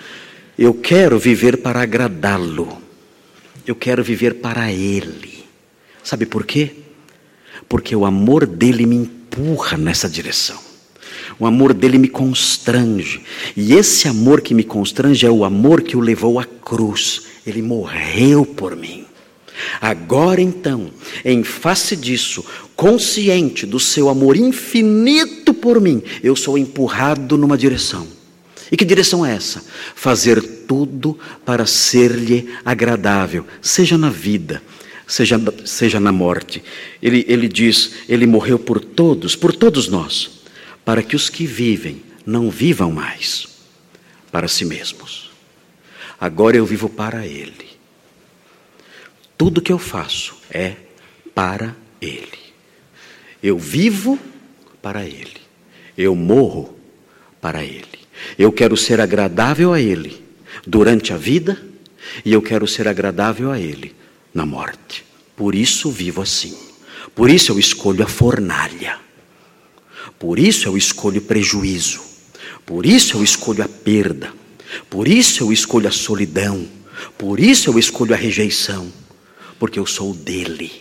eu 0.58 0.74
quero 0.74 1.20
viver 1.20 1.58
para 1.58 1.82
agradá-lo. 1.82 2.82
Eu 3.68 3.76
quero 3.76 4.04
viver 4.04 4.36
para 4.36 4.72
Ele. 4.72 5.44
Sabe 6.04 6.26
por 6.26 6.46
quê? 6.46 6.72
Porque 7.72 7.96
o 7.96 8.04
amor 8.04 8.46
dele 8.46 8.86
me 8.86 8.98
empurra 8.98 9.78
nessa 9.78 10.10
direção. 10.10 10.60
O 11.40 11.46
amor 11.46 11.74
dele 11.74 11.98
me 11.98 12.10
constrange. 12.10 13.22
E 13.56 13.72
esse 13.72 14.10
amor 14.10 14.42
que 14.42 14.54
me 14.54 14.66
constrange 14.66 15.26
é 15.26 15.32
o 15.32 15.46
amor 15.46 15.82
que 15.82 15.96
o 15.96 16.02
levou 16.02 16.38
à 16.38 16.44
cruz. 16.44 17.22
Ele 17.48 17.62
morreu 17.62 18.46
por 18.46 18.76
mim. 18.76 19.06
Agora 19.80 20.42
então, 20.42 20.92
em 21.24 21.46
face 21.46 21.96
disso, 21.96 22.44
consciente 22.76 23.66
do 23.66 23.80
seu 23.80 24.10
amor 24.10 24.36
infinito 24.36 25.54
por 25.54 25.80
mim, 25.80 26.04
eu 26.22 26.36
sou 26.36 26.58
empurrado 26.58 27.38
numa 27.38 27.58
direção 27.58 28.06
e 28.72 28.78
que 28.78 28.86
direção 28.86 29.26
é 29.26 29.36
essa? 29.36 29.62
Fazer 29.94 30.42
tudo 30.66 31.20
para 31.46 31.66
ser-lhe 31.66 32.50
agradável, 32.64 33.46
seja 33.62 33.98
na 33.98 34.10
vida, 34.10 34.64
seja, 35.12 35.38
seja 35.66 36.00
na 36.00 36.12
morte. 36.12 36.64
Ele, 37.02 37.26
ele 37.28 37.48
diz: 37.48 37.96
Ele 38.08 38.26
morreu 38.26 38.58
por 38.58 38.80
todos, 38.80 39.36
por 39.36 39.54
todos 39.54 39.88
nós, 39.88 40.42
para 40.86 41.04
que 41.04 41.16
os 41.16 41.30
que 41.30 41.46
vivem 41.46 42.02
não 42.26 42.50
vivam 42.50 42.92
mais 42.92 43.48
para 44.32 44.48
si 44.48 44.64
mesmos. 44.64 45.30
Agora 46.20 46.56
eu 46.56 46.66
vivo 46.66 46.88
para 46.88 47.26
Ele. 47.26 47.72
Tudo 49.38 49.62
que 49.62 49.72
eu 49.72 49.80
faço 49.80 50.36
é 50.50 50.76
para 51.36 51.76
Ele. 52.00 52.40
Eu 53.44 53.58
vivo 53.58 54.18
para 54.82 55.04
Ele. 55.04 55.42
Eu 55.98 56.16
morro 56.16 56.78
para 57.42 57.64
Ele. 57.64 57.86
Eu 58.38 58.52
quero 58.52 58.78
ser 58.78 59.02
agradável 59.02 59.74
a 59.74 59.82
Ele 59.82 60.24
durante 60.66 61.12
a 61.12 61.18
vida 61.18 61.62
e 62.24 62.32
eu 62.32 62.42
quero 62.42 62.68
ser 62.68 62.88
agradável 62.88 63.52
a 63.52 63.60
Ele 63.60 63.96
na 64.34 64.46
morte. 64.46 65.06
Por 65.36 65.56
isso 65.56 65.90
vivo 65.90 66.22
assim. 66.22 66.56
Por 67.16 67.30
isso 67.30 67.52
eu 67.52 67.60
escolho 67.60 68.04
a 68.04 68.08
fornalha. 68.08 69.00
Por 70.18 70.40
isso 70.40 70.68
eu 70.68 70.78
escolho 70.78 71.22
prejuízo. 71.22 72.02
Por 72.66 72.86
isso 72.86 73.18
eu 73.18 73.24
escolho 73.24 73.64
a 73.64 73.68
perda. 73.68 74.34
Por 74.90 75.08
isso 75.08 75.44
eu 75.44 75.52
escolho 75.52 75.88
a 75.88 75.92
solidão. 75.92 76.68
Por 77.18 77.40
isso 77.40 77.70
eu 77.70 77.80
escolho 77.80 78.14
a 78.14 78.18
rejeição. 78.18 78.92
Porque 79.60 79.80
eu 79.80 79.86
sou 79.86 80.14
dele. 80.14 80.72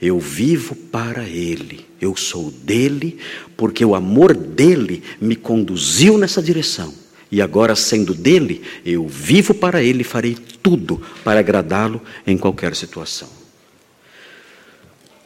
Eu 0.00 0.20
vivo 0.20 0.76
para 0.76 1.24
Ele, 1.24 1.84
eu 2.00 2.14
sou 2.14 2.52
dele, 2.52 3.18
porque 3.56 3.84
o 3.84 3.96
amor 3.96 4.32
dele 4.32 5.02
me 5.20 5.34
conduziu 5.34 6.16
nessa 6.16 6.40
direção. 6.40 6.94
E 7.30 7.42
agora, 7.42 7.76
sendo 7.76 8.14
dele, 8.14 8.62
eu 8.84 9.06
vivo 9.06 9.52
para 9.52 9.82
ele 9.82 10.00
e 10.00 10.04
farei 10.04 10.36
tudo 10.62 11.02
para 11.22 11.40
agradá-lo 11.40 12.00
em 12.26 12.38
qualquer 12.38 12.74
situação. 12.74 13.28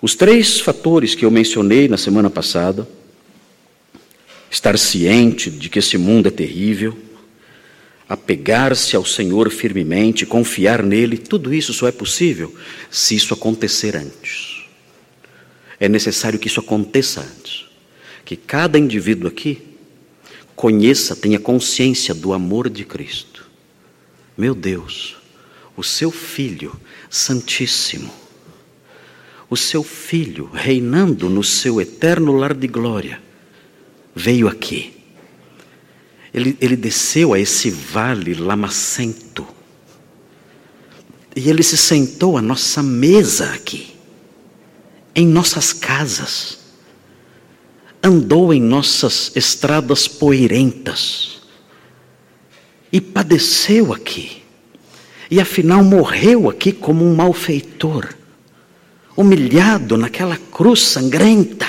Os 0.01 0.17
três 0.17 0.59
fatores 0.59 1.15
que 1.15 1.25
eu 1.25 1.31
mencionei 1.31 1.87
na 1.87 1.97
semana 1.97 2.29
passada, 2.29 2.89
estar 4.51 4.77
ciente 4.77 5.49
de 5.49 5.69
que 5.69 5.79
esse 5.79 5.97
mundo 5.97 6.27
é 6.27 6.31
terrível, 6.31 6.99
apegar-se 8.09 8.97
ao 8.97 9.05
Senhor 9.05 9.49
firmemente, 9.51 10.27
confiar 10.27 10.83
nele, 10.83 11.17
tudo 11.17 11.55
isso 11.55 11.73
só 11.73 11.87
é 11.87 11.93
possível 11.93 12.53
se 12.91 13.15
isso 13.15 13.33
acontecer 13.33 13.97
antes. 13.97 14.65
É 15.79 15.89
necessário 15.89 16.39
que 16.39 16.49
isso 16.49 16.61
aconteça 16.61 17.21
antes. 17.21 17.65
Que 18.25 18.37
cada 18.37 18.79
indivíduo 18.79 19.29
aqui 19.29 19.72
conheça, 20.63 21.17
tenha 21.17 21.41
consciência 21.41 22.15
do 22.15 22.33
amor 22.33 22.71
de 22.71 22.85
Cristo. 22.85 23.51
Meu 24.39 24.55
Deus, 24.55 25.17
o 25.77 25.83
seu 25.83 26.13
Filho 26.13 26.81
Santíssimo, 27.11 28.15
o 29.51 29.57
seu 29.57 29.83
Filho 29.83 30.49
reinando 30.53 31.29
no 31.29 31.43
seu 31.43 31.81
eterno 31.81 32.31
lar 32.31 32.55
de 32.55 32.69
glória, 32.69 33.21
veio 34.15 34.47
aqui. 34.47 34.95
Ele, 36.33 36.57
ele 36.61 36.77
desceu 36.77 37.35
a 37.35 37.41
esse 37.41 37.69
vale 37.69 38.33
lamacento. 38.33 39.45
E 41.35 41.51
ele 41.51 41.65
se 41.65 41.77
sentou 41.77 42.39
à 42.39 42.41
nossa 42.41 42.85
mesa 42.85 43.53
aqui, 43.53 43.97
em 45.13 45.27
nossas 45.27 45.73
casas 45.73 46.62
andou 48.03 48.53
em 48.53 48.61
nossas 48.61 49.31
estradas 49.37 50.09
poeirentas 50.09 51.41
e 52.93 53.01
padeceu 53.01 53.93
aqui, 53.93 54.43
e 55.31 55.41
afinal 55.41 55.85
morreu 55.85 56.51
aqui 56.51 56.73
como 56.73 57.05
um 57.05 57.15
malfeitor, 57.15 58.15
humilhado 59.17 59.97
naquela 59.97 60.37
cruz 60.37 60.81
sangrenta. 60.81 61.69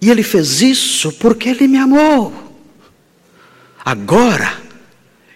E 0.00 0.10
ele 0.10 0.22
fez 0.24 0.62
isso 0.62 1.12
porque 1.12 1.48
ele 1.50 1.68
me 1.68 1.78
amou. 1.78 2.32
Agora 3.84 4.60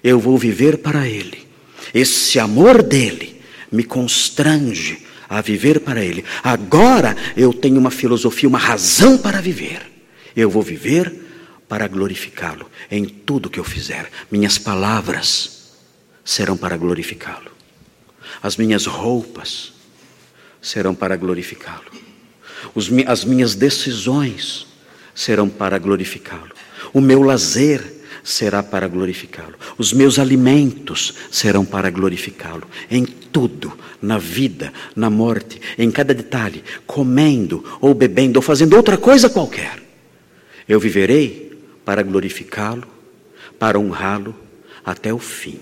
eu 0.02 0.18
vou 0.18 0.36
viver 0.36 0.78
para 0.78 1.06
ele. 1.06 1.46
Esse 1.94 2.40
amor 2.40 2.82
dele 2.82 3.40
me 3.70 3.84
constrange 3.84 5.05
a 5.28 5.40
viver 5.40 5.80
para 5.80 6.04
Ele. 6.04 6.24
Agora 6.42 7.16
eu 7.36 7.52
tenho 7.52 7.78
uma 7.78 7.90
filosofia, 7.90 8.48
uma 8.48 8.58
razão 8.58 9.18
para 9.18 9.40
viver. 9.40 9.80
Eu 10.34 10.50
vou 10.50 10.62
viver 10.62 11.12
para 11.68 11.88
glorificá-lo 11.88 12.70
em 12.90 13.04
tudo 13.04 13.50
que 13.50 13.58
eu 13.58 13.64
fizer. 13.64 14.10
Minhas 14.30 14.58
palavras 14.58 15.72
serão 16.24 16.56
para 16.56 16.76
glorificá-lo. 16.76 17.50
As 18.42 18.56
minhas 18.56 18.86
roupas 18.86 19.72
serão 20.60 20.94
para 20.94 21.16
glorificá-lo. 21.16 21.90
As 23.06 23.24
minhas 23.24 23.54
decisões 23.54 24.66
serão 25.14 25.48
para 25.48 25.78
glorificá-lo. 25.78 26.52
O 26.92 27.00
meu 27.00 27.22
lazer 27.22 27.95
será 28.26 28.60
para 28.60 28.88
glorificá-lo. 28.88 29.54
Os 29.78 29.92
meus 29.92 30.18
alimentos 30.18 31.14
serão 31.30 31.64
para 31.64 31.90
glorificá-lo. 31.90 32.66
Em 32.90 33.04
tudo, 33.04 33.72
na 34.02 34.18
vida, 34.18 34.72
na 34.96 35.08
morte, 35.08 35.60
em 35.78 35.88
cada 35.92 36.12
detalhe, 36.12 36.64
comendo 36.84 37.64
ou 37.80 37.94
bebendo 37.94 38.38
ou 38.38 38.42
fazendo 38.42 38.74
outra 38.74 38.98
coisa 38.98 39.30
qualquer. 39.30 39.80
Eu 40.68 40.80
viverei 40.80 41.56
para 41.84 42.02
glorificá-lo, 42.02 42.88
para 43.60 43.78
honrá-lo 43.78 44.34
até 44.84 45.14
o 45.14 45.20
fim. 45.20 45.60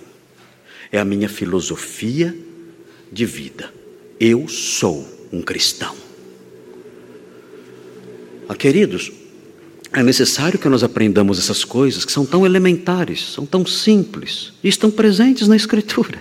É 0.90 0.98
a 0.98 1.04
minha 1.04 1.28
filosofia 1.28 2.34
de 3.12 3.26
vida. 3.26 3.70
Eu 4.18 4.48
sou 4.48 5.06
um 5.30 5.42
cristão. 5.42 5.94
Ah, 8.48 8.54
queridos, 8.54 9.12
é 9.94 10.02
necessário 10.02 10.58
que 10.58 10.68
nós 10.68 10.82
aprendamos 10.82 11.38
essas 11.38 11.64
coisas 11.64 12.04
que 12.04 12.10
são 12.10 12.26
tão 12.26 12.44
elementares, 12.44 13.32
são 13.32 13.46
tão 13.46 13.64
simples 13.64 14.52
e 14.62 14.68
estão 14.68 14.90
presentes 14.90 15.46
na 15.46 15.54
Escritura. 15.54 16.20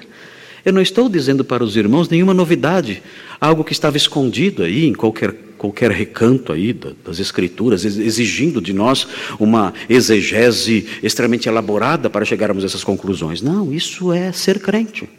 Eu 0.63 0.71
não 0.71 0.81
estou 0.81 1.09
dizendo 1.09 1.43
para 1.43 1.63
os 1.63 1.75
irmãos 1.75 2.07
nenhuma 2.07 2.33
novidade, 2.33 3.01
algo 3.41 3.63
que 3.63 3.73
estava 3.73 3.97
escondido 3.97 4.63
aí 4.63 4.85
em 4.85 4.93
qualquer, 4.93 5.33
qualquer 5.57 5.91
recanto 5.91 6.53
aí 6.53 6.71
das 6.71 7.19
Escrituras, 7.19 7.83
exigindo 7.83 8.61
de 8.61 8.73
nós 8.73 9.07
uma 9.39 9.73
exegese 9.89 10.87
extremamente 11.01 11.49
elaborada 11.49 12.09
para 12.09 12.23
chegarmos 12.23 12.63
a 12.63 12.67
essas 12.67 12.83
conclusões. 12.83 13.41
Não, 13.41 13.73
isso 13.73 14.13
é 14.13 14.31
ser 14.31 14.59
crente. 14.59 15.09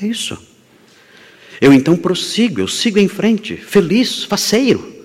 É 0.00 0.06
isso. 0.06 0.38
Eu 1.60 1.72
então 1.72 1.96
prossigo, 1.96 2.60
eu 2.60 2.68
sigo 2.68 2.98
em 2.98 3.08
frente, 3.08 3.56
feliz, 3.56 4.24
faceiro, 4.24 5.04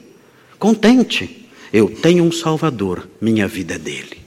contente 0.57 1.46
eu 1.71 1.89
tenho 1.89 2.23
um 2.23 2.31
Salvador, 2.31 3.07
minha 3.19 3.47
vida 3.47 3.75
é 3.75 3.79
dele. 3.79 4.17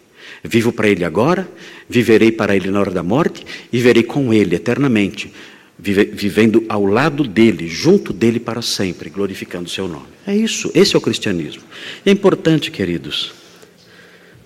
Vivo 0.42 0.72
para 0.72 0.88
ele 0.88 1.04
agora, 1.04 1.48
viverei 1.88 2.32
para 2.32 2.56
ele 2.56 2.70
na 2.70 2.80
hora 2.80 2.90
da 2.90 3.02
morte 3.02 3.44
e 3.72 3.78
verei 3.78 4.02
com 4.02 4.32
ele 4.32 4.56
eternamente, 4.56 5.32
vive, 5.78 6.04
vivendo 6.04 6.64
ao 6.68 6.84
lado 6.84 7.24
dele, 7.24 7.68
junto 7.68 8.12
dele 8.12 8.40
para 8.40 8.62
sempre, 8.62 9.10
glorificando 9.10 9.66
o 9.66 9.70
seu 9.70 9.86
nome. 9.86 10.06
É 10.26 10.34
isso, 10.34 10.70
esse 10.74 10.94
é 10.94 10.98
o 10.98 11.02
cristianismo. 11.02 11.62
É 12.06 12.10
importante, 12.10 12.70
queridos, 12.70 13.32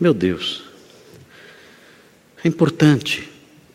meu 0.00 0.12
Deus, 0.12 0.64
é 2.42 2.48
importante 2.48 3.28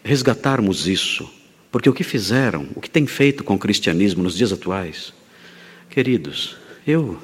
resgatarmos 0.03 0.88
isso, 0.88 1.29
porque 1.71 1.89
o 1.89 1.93
que 1.93 2.03
fizeram, 2.03 2.67
o 2.75 2.82
que 2.82 2.89
tem 2.89 3.08
feito 3.08 3.43
com 3.43 3.55
o 3.55 3.60
cristianismo 3.60 4.23
nos 4.23 4.36
dias 4.36 4.51
atuais, 4.51 5.13
queridos, 5.89 6.58
eu 6.86 7.17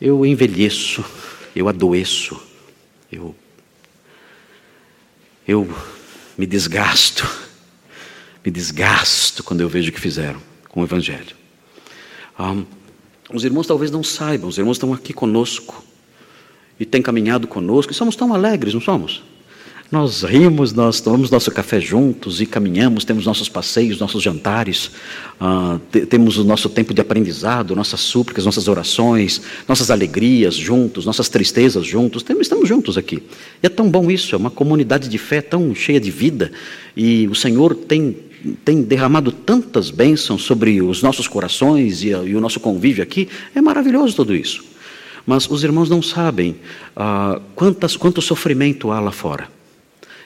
eu 0.00 0.24
envelheço, 0.24 1.04
eu 1.54 1.68
adoeço, 1.68 2.40
eu, 3.12 3.34
eu 5.46 5.68
me 6.38 6.46
desgasto, 6.46 7.28
me 8.44 8.50
desgasto 8.50 9.44
quando 9.44 9.60
eu 9.60 9.68
vejo 9.68 9.90
o 9.90 9.92
que 9.92 10.00
fizeram 10.00 10.40
com 10.68 10.80
o 10.80 10.84
Evangelho. 10.84 11.36
Um, 12.38 12.64
os 13.32 13.44
irmãos 13.44 13.66
talvez 13.66 13.90
não 13.90 14.02
saibam, 14.02 14.48
os 14.48 14.56
irmãos 14.56 14.76
estão 14.76 14.92
aqui 14.92 15.12
conosco 15.12 15.84
e 16.78 16.86
têm 16.86 17.02
caminhado 17.02 17.46
conosco 17.46 17.92
e 17.92 17.94
somos 17.94 18.16
tão 18.16 18.32
alegres, 18.32 18.72
não 18.72 18.80
somos? 18.80 19.22
Nós 19.90 20.22
rimos, 20.22 20.72
nós 20.72 21.00
tomamos 21.00 21.32
nosso 21.32 21.50
café 21.50 21.80
juntos 21.80 22.40
e 22.40 22.46
caminhamos, 22.46 23.04
temos 23.04 23.26
nossos 23.26 23.48
passeios, 23.48 23.98
nossos 23.98 24.22
jantares, 24.22 24.88
uh, 25.40 25.80
temos 26.06 26.38
o 26.38 26.44
nosso 26.44 26.68
tempo 26.68 26.94
de 26.94 27.00
aprendizado, 27.00 27.74
nossas 27.74 27.98
súplicas, 27.98 28.44
nossas 28.44 28.68
orações, 28.68 29.42
nossas 29.66 29.90
alegrias 29.90 30.54
juntos, 30.54 31.04
nossas 31.04 31.28
tristezas 31.28 31.84
juntos, 31.84 32.22
temos, 32.22 32.42
estamos 32.42 32.68
juntos 32.68 32.96
aqui. 32.96 33.20
E 33.60 33.66
é 33.66 33.68
tão 33.68 33.90
bom 33.90 34.08
isso, 34.08 34.32
é 34.32 34.38
uma 34.38 34.48
comunidade 34.48 35.08
de 35.08 35.18
fé 35.18 35.40
tão 35.40 35.74
cheia 35.74 35.98
de 35.98 36.12
vida 36.12 36.52
e 36.96 37.26
o 37.26 37.34
Senhor 37.34 37.74
tem, 37.74 38.16
tem 38.64 38.82
derramado 38.82 39.32
tantas 39.32 39.90
bênçãos 39.90 40.44
sobre 40.44 40.80
os 40.80 41.02
nossos 41.02 41.26
corações 41.26 42.04
e, 42.04 42.10
e 42.10 42.36
o 42.36 42.40
nosso 42.40 42.60
convívio 42.60 43.02
aqui, 43.02 43.28
é 43.56 43.60
maravilhoso 43.60 44.14
tudo 44.14 44.36
isso. 44.36 44.62
Mas 45.26 45.50
os 45.50 45.64
irmãos 45.64 45.90
não 45.90 46.00
sabem 46.00 46.54
uh, 46.96 47.40
quantas, 47.56 47.96
quanto 47.96 48.22
sofrimento 48.22 48.92
há 48.92 49.00
lá 49.00 49.10
fora. 49.10 49.58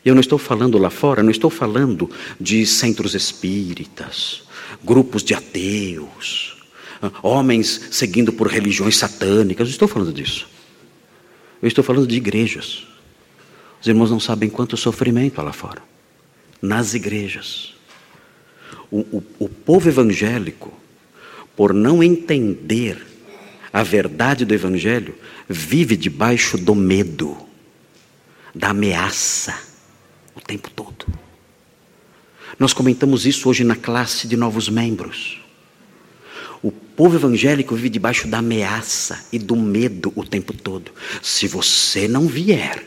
Eu 0.05 0.15
não 0.15 0.21
estou 0.21 0.39
falando 0.39 0.77
lá 0.77 0.91
fora, 0.91 1.23
não 1.23 1.31
estou 1.31 1.49
falando 1.49 2.11
de 2.39 2.67
centros 2.67 3.15
espíritas, 3.15 4.43
grupos 4.83 5.23
de 5.23 5.33
ateus, 5.33 6.63
ah, 7.01 7.11
homens 7.23 7.89
seguindo 7.91 8.31
por 8.31 8.47
religiões 8.49 8.99
satânicas, 8.99 9.67
não 9.69 9.73
estou 9.73 9.89
falando 9.89 10.13
disso. 10.13 10.47
Eu 11.63 11.69
estou 11.69 11.83
falando 11.83 12.07
de 12.07 12.17
igrejas. 12.17 12.87
Os 13.81 13.87
irmãos 13.87 14.11
não 14.11 14.21
sabem 14.21 14.51
quanto 14.51 14.77
sofrimento 14.77 15.41
há 15.41 15.45
lá 15.45 15.53
fora. 15.53 15.83
Nas 16.61 16.93
igrejas. 16.93 17.75
O, 18.91 19.01
o, 19.01 19.23
o 19.39 19.49
povo 19.49 19.89
evangélico, 19.89 20.73
por 21.57 21.73
não 21.73 22.03
entender 22.03 23.03
a 23.73 23.83
verdade 23.83 24.45
do 24.45 24.55
Evangelho, 24.55 25.15
vive 25.49 25.97
debaixo 25.97 26.57
do 26.57 26.75
medo, 26.75 27.37
da 28.55 28.69
ameaça 28.69 29.74
o 30.35 30.41
tempo 30.41 30.71
todo. 30.71 31.07
Nós 32.59 32.73
comentamos 32.73 33.27
isso 33.27 33.49
hoje 33.49 33.65
na 33.65 33.77
classe 33.77 34.29
de 34.29 34.37
novos 34.37 34.69
membros. 34.69 35.41
O 36.63 36.71
povo 36.71 37.17
evangélico 37.17 37.75
vive 37.75 37.91
debaixo 37.91 38.27
da 38.27 38.39
ameaça 38.39 39.27
e 39.33 39.39
do 39.39 39.57
medo 39.57 40.13
o 40.17 40.25
tempo 40.25 40.53
todo. 40.53 40.93
Se 41.23 41.47
você 41.47 42.09
não 42.09 42.27
vier 42.27 42.83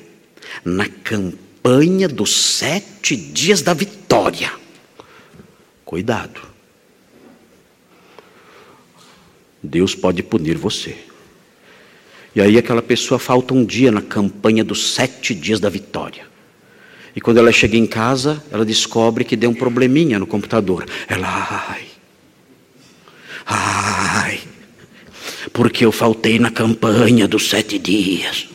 na 0.64 0.88
campanha 0.88 2.08
dos 2.08 2.34
sete 2.34 3.16
dias 3.16 3.62
da 3.62 3.74
vitória, 3.74 4.52
cuidado. 5.86 6.42
Deus 9.62 9.94
pode 9.94 10.24
punir 10.24 10.58
você. 10.58 10.98
E 12.36 12.42
aí 12.42 12.58
aquela 12.58 12.82
pessoa 12.82 13.20
falta 13.20 13.54
um 13.54 13.66
dia 13.66 13.92
na 13.92 14.02
campanha 14.02 14.64
dos 14.64 14.94
sete 14.94 15.36
dias 15.36 15.60
da 15.60 15.70
vitória. 15.70 16.26
E 17.18 17.20
quando 17.20 17.40
ela 17.40 17.52
chega 17.52 17.76
em 17.76 17.88
casa, 17.88 18.44
ela 18.52 18.64
descobre 18.64 19.24
que 19.24 19.36
deu 19.36 19.50
um 19.50 19.54
probleminha 19.56 20.20
no 20.20 20.28
computador. 20.28 20.86
Ela, 21.08 21.66
ai, 21.68 21.86
ai, 23.44 24.40
porque 25.52 25.84
eu 25.84 25.92
faltei 25.92 26.38
na 26.38 26.52
campanha 26.52 27.28
dos 27.28 27.50
sete 27.50 27.80
dias. 27.80 28.48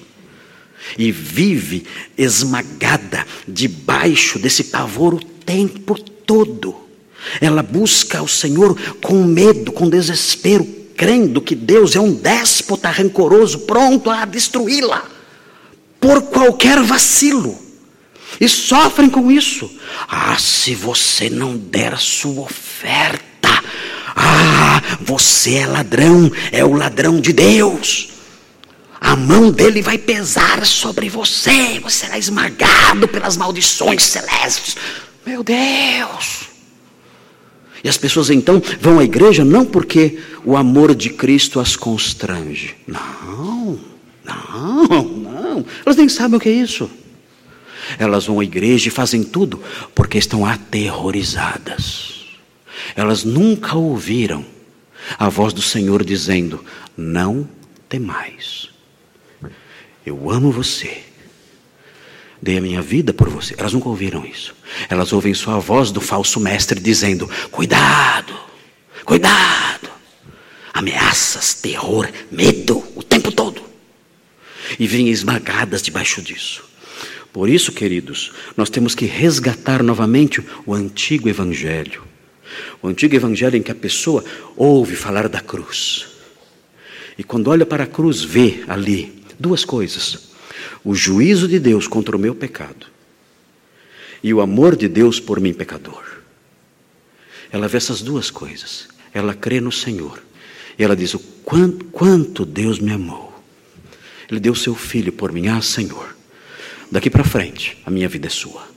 E 0.97 1.11
vive 1.11 1.85
esmagada 2.17 3.27
debaixo 3.49 4.39
desse 4.39 4.63
pavor 4.63 5.15
o 5.15 5.25
tempo 5.25 6.01
todo. 6.01 6.77
Ela 7.41 7.65
busca 7.65 8.23
o 8.23 8.29
Senhor 8.29 8.79
com 9.03 9.25
medo, 9.25 9.73
com 9.73 9.91
desespero, 9.91 10.65
crendo 10.97 11.41
que 11.41 11.57
Deus 11.57 11.97
é 11.97 12.01
um 12.01 12.15
déspota 12.15 12.91
rancoroso, 12.91 13.59
pronto 13.61 14.09
a 14.09 14.25
destruí-la 14.25 15.05
por 15.99 16.23
qualquer 16.23 16.81
vacilo. 16.81 17.62
E 18.41 18.49
sofrem 18.49 19.09
com 19.09 19.31
isso. 19.31 19.71
Ah, 20.09 20.37
se 20.39 20.75
você 20.75 21.29
não 21.29 21.57
der 21.57 21.95
a 21.95 21.99
sua 21.99 22.43
oferta, 22.43 23.63
ah, 24.15 24.83
você 25.01 25.55
é 25.55 25.67
ladrão, 25.67 26.31
é 26.51 26.65
o 26.65 26.75
ladrão 26.75 27.21
de 27.21 27.33
Deus. 27.33 28.09
A 29.01 29.17
mão 29.17 29.51
dele 29.51 29.83
vai 29.83 29.99
pesar 29.99 30.65
sobre 30.65 31.09
você, 31.09 31.81
você 31.81 32.07
será 32.07 32.19
esmagado 32.19 33.09
pelas 33.09 33.37
maldições 33.37 34.05
celestes. 34.05 34.77
Meu 35.27 35.43
Deus! 35.43 36.53
E 37.85 37.89
as 37.89 37.99
pessoas 37.99 38.31
então 38.31 38.63
vão 38.81 39.01
à 39.01 39.05
igreja 39.05 39.45
não 39.45 39.65
porque 39.65 40.21
o 40.45 40.57
amor 40.57 40.95
de 40.95 41.11
Cristo 41.11 41.59
as 41.59 41.75
constrange. 41.75 42.77
Não, 42.87 43.79
não, 44.25 45.05
não. 45.05 45.67
Elas 45.85 45.97
nem 45.97 46.09
sabem 46.09 46.37
o 46.37 46.41
que 46.41 46.49
é 46.49 46.53
isso. 46.53 46.89
Elas 47.99 48.27
vão 48.27 48.41
à 48.41 48.45
igreja 48.45 48.89
e 48.89 48.91
fazem 48.91 49.23
tudo 49.23 49.63
porque 49.95 50.19
estão 50.19 50.47
aterrorizadas. 50.47 52.25
Elas 52.95 53.25
nunca 53.25 53.77
ouviram 53.77 54.45
a 55.19 55.29
voz 55.29 55.53
do 55.53 55.63
Senhor 55.63 56.05
dizendo: 56.05 56.65
Não 56.97 57.49
temais. 57.89 58.69
Eu 60.05 60.31
amo 60.31 60.51
você. 60.51 61.03
Dei 62.41 62.59
a 62.59 62.61
minha 62.61 62.83
vida 62.83 63.13
por 63.13 63.29
você. 63.29 63.55
Elas 63.57 63.73
nunca 63.73 63.89
ouviram 63.89 64.27
isso. 64.27 64.55
Elas 64.89 65.13
ouvem 65.13 65.33
só 65.33 65.53
a 65.53 65.59
voz 65.59 65.91
do 65.91 66.01
falso 66.01 66.41
mestre 66.41 66.81
dizendo: 66.81 67.31
Cuidado, 67.51 68.35
cuidado. 69.05 69.91
Ameaças, 70.73 71.55
terror, 71.55 72.09
medo 72.31 72.83
o 72.97 73.03
tempo 73.03 73.31
todo. 73.31 73.63
E 74.79 74.87
vêm 74.87 75.09
esmagadas 75.09 75.83
debaixo 75.83 76.23
disso. 76.23 76.65
Por 77.33 77.49
isso, 77.49 77.73
queridos, 77.73 78.33
nós 78.57 78.69
temos 78.69 78.95
que 78.95 79.07
resgatar 79.07 79.83
novamente 79.83 80.45
o 80.67 80.75
antigo 80.75 81.29
evangelho. 81.29 82.03
O 82.83 82.89
antigo 82.89 83.15
evangelho 83.15 83.57
em 83.57 83.63
que 83.63 83.71
a 83.71 83.75
pessoa 83.75 84.23
ouve 84.57 84.95
falar 84.95 85.29
da 85.29 85.41
cruz. 85.41 86.09
E 87.17 87.25
quando 87.25 87.49
olha 87.49 87.65
para 87.65 87.85
a 87.85 87.87
cruz, 87.87 88.23
vê 88.23 88.63
ali 88.69 89.23
duas 89.39 89.65
coisas: 89.65 90.33
o 90.85 90.95
juízo 90.95 91.49
de 91.49 91.59
Deus 91.59 91.89
contra 91.89 92.17
o 92.17 92.19
meu 92.19 92.35
pecado 92.35 92.87
e 94.23 94.33
o 94.33 94.41
amor 94.41 94.77
de 94.77 94.87
Deus 94.87 95.19
por 95.19 95.41
mim, 95.41 95.53
pecador. 95.53 96.05
Ela 97.51 97.67
vê 97.69 97.77
essas 97.77 98.01
duas 98.01 98.31
coisas. 98.31 98.89
Ela 99.13 99.35
crê 99.35 99.61
no 99.61 99.73
Senhor. 99.73 100.23
E 100.79 100.85
ela 100.85 100.97
diz: 100.97 101.15
o 101.15 101.19
quanto, 101.19 101.85
quanto 101.87 102.45
Deus 102.45 102.79
me 102.79 102.93
amou. 102.93 103.33
Ele 104.31 104.41
deu 104.41 104.55
seu 104.55 104.75
filho 104.75 105.13
por 105.13 105.33
mim. 105.33 105.49
Ah, 105.49 105.61
Senhor, 105.61 106.12
daqui 106.93 107.09
para 107.09 107.25
frente 107.25 107.79
a 107.87 107.91
minha 107.91 108.09
vida 108.09 108.27
é 108.27 108.31
sua. 108.31 108.69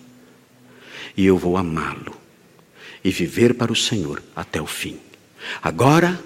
E 1.16 1.26
eu 1.26 1.38
vou 1.38 1.58
amá-lo 1.58 2.16
e 3.04 3.12
viver 3.12 3.54
para 3.54 3.72
o 3.72 3.76
Senhor 3.76 4.24
até 4.36 4.62
o 4.62 4.66
fim. 4.66 4.98
Agora, 5.62 6.20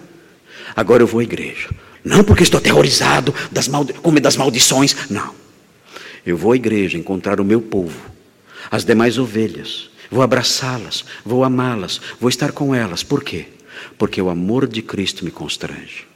agora 0.76 1.04
eu 1.04 1.08
vou 1.08 1.20
à 1.20 1.24
igreja. 1.24 1.70
Não 2.04 2.24
porque 2.24 2.44
estou 2.44 2.60
aterrorizado 2.60 3.34
das 3.52 3.68
medo 3.68 4.22
das 4.22 4.38
maldições. 4.38 4.96
Não. 5.10 5.36
Eu 6.26 6.38
vou 6.38 6.54
à 6.54 6.56
igreja 6.56 6.98
encontrar 6.98 7.40
o 7.42 7.46
meu 7.46 7.62
povo, 7.62 8.00
as 8.70 8.86
demais 8.86 9.18
ovelhas. 9.18 9.90
Vou 10.12 10.22
abraçá-las, 10.22 11.04
vou 11.26 11.44
amá-las, 11.44 12.00
vou 12.20 12.30
estar 12.30 12.52
com 12.52 12.74
elas. 12.74 13.04
Por 13.04 13.24
quê? 13.24 13.48
Porque 13.98 14.22
o 14.22 14.30
amor 14.30 14.68
de 14.68 14.82
Cristo 14.82 15.26
me 15.26 15.32
constrange. 15.32 16.08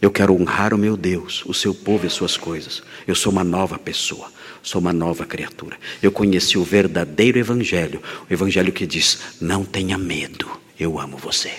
Eu 0.00 0.10
quero 0.10 0.34
honrar 0.34 0.74
o 0.74 0.78
meu 0.78 0.96
Deus, 0.96 1.44
o 1.46 1.54
seu 1.54 1.72
povo 1.72 2.04
e 2.04 2.08
as 2.08 2.12
suas 2.12 2.36
coisas. 2.36 2.82
Eu 3.06 3.14
sou 3.14 3.30
uma 3.30 3.44
nova 3.44 3.78
pessoa, 3.78 4.32
sou 4.62 4.80
uma 4.80 4.92
nova 4.92 5.26
criatura. 5.26 5.76
Eu 6.02 6.12
conheci 6.12 6.56
o 6.56 6.64
verdadeiro 6.64 7.38
Evangelho, 7.38 8.02
o 8.28 8.32
Evangelho 8.32 8.72
que 8.72 8.86
diz: 8.86 9.18
não 9.40 9.64
tenha 9.64 9.98
medo, 9.98 10.48
eu 10.78 10.98
amo 10.98 11.16
você. 11.16 11.52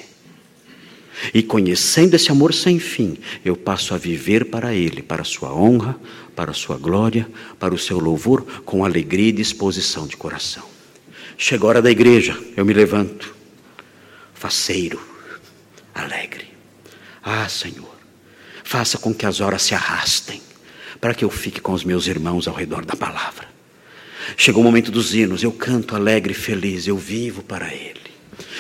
E 1.33 1.43
conhecendo 1.43 2.15
esse 2.15 2.31
amor 2.31 2.53
sem 2.53 2.79
fim, 2.79 3.17
eu 3.45 3.55
passo 3.55 3.93
a 3.93 3.97
viver 3.97 4.45
para 4.45 4.73
Ele, 4.73 5.01
para 5.01 5.21
a 5.21 5.25
Sua 5.25 5.53
honra, 5.53 5.95
para 6.35 6.51
a 6.51 6.55
Sua 6.55 6.77
glória, 6.77 7.29
para 7.59 7.73
o 7.73 7.77
Seu 7.77 7.99
louvor, 7.99 8.41
com 8.65 8.83
alegria 8.83 9.29
e 9.29 9.33
disposição 9.33 10.07
de 10.07 10.17
coração. 10.17 10.63
Chega 11.37 11.63
a 11.65 11.67
hora 11.67 11.81
da 11.81 11.91
igreja, 11.91 12.37
eu 12.55 12.65
me 12.65 12.73
levanto, 12.73 13.35
faceiro, 14.33 14.99
alegre. 15.93 16.47
Ah, 17.23 17.47
Senhor, 17.47 17.95
faça 18.63 18.97
com 18.97 19.13
que 19.13 19.25
as 19.25 19.39
horas 19.39 19.61
se 19.61 19.73
arrastem, 19.73 20.41
para 21.03 21.13
que 21.13 21.25
eu 21.25 21.29
fique 21.29 21.59
com 21.59 21.73
os 21.73 21.83
meus 21.83 22.07
irmãos 22.07 22.47
ao 22.47 22.55
redor 22.55 22.85
da 22.85 22.95
palavra. 22.95 23.45
Chegou 24.37 24.61
o 24.61 24.63
momento 24.63 24.89
dos 24.89 25.13
hinos, 25.13 25.43
eu 25.43 25.51
canto 25.51 25.97
alegre 25.97 26.31
e 26.31 26.33
feliz, 26.33 26.87
eu 26.87 26.97
vivo 26.97 27.43
para 27.43 27.73
Ele. 27.73 27.99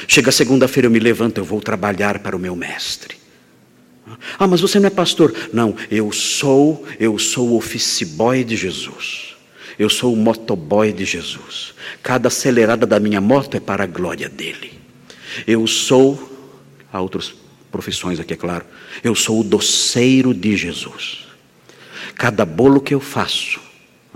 Chega 0.09 0.29
segunda-feira, 0.29 0.87
eu 0.87 0.91
me 0.91 0.99
levanto, 0.99 1.37
eu 1.37 1.45
vou 1.45 1.61
trabalhar 1.61 2.19
para 2.19 2.35
o 2.35 2.39
meu 2.39 2.53
mestre. 2.53 3.15
Ah, 4.37 4.45
mas 4.45 4.59
você 4.59 4.77
não 4.77 4.87
é 4.87 4.89
pastor. 4.89 5.33
Não, 5.53 5.73
eu 5.89 6.11
sou, 6.11 6.85
eu 6.99 7.17
sou 7.17 7.51
o 7.51 7.55
office 7.55 8.03
boy 8.03 8.43
de 8.43 8.57
Jesus. 8.57 9.37
Eu 9.79 9.89
sou 9.89 10.11
o 10.11 10.17
motoboy 10.17 10.91
de 10.91 11.05
Jesus. 11.05 11.73
Cada 12.03 12.27
acelerada 12.27 12.85
da 12.85 12.99
minha 12.99 13.21
moto 13.21 13.55
é 13.55 13.61
para 13.61 13.85
a 13.85 13.87
glória 13.87 14.27
dele. 14.27 14.81
Eu 15.47 15.65
sou, 15.65 16.51
há 16.91 16.99
outras 16.99 17.33
profissões 17.71 18.19
aqui, 18.19 18.33
é 18.33 18.35
claro. 18.35 18.65
Eu 19.01 19.15
sou 19.15 19.39
o 19.39 19.45
doceiro 19.45 20.33
de 20.33 20.57
Jesus. 20.57 21.23
Cada 22.15 22.45
bolo 22.45 22.79
que 22.79 22.93
eu 22.93 22.99
faço, 22.99 23.59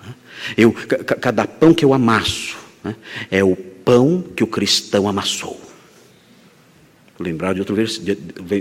né, 0.03 0.15
eu, 0.57 0.71
cada 0.71 1.45
pão 1.45 1.73
que 1.73 1.83
eu 1.83 1.93
amasso, 1.93 2.57
né, 2.83 2.95
é 3.29 3.43
o 3.43 3.55
pão 3.55 4.21
que 4.35 4.43
o 4.43 4.47
cristão 4.47 5.07
amassou. 5.07 5.59
Lembrar 7.19 7.53
de 7.53 7.61
outro, 7.61 7.75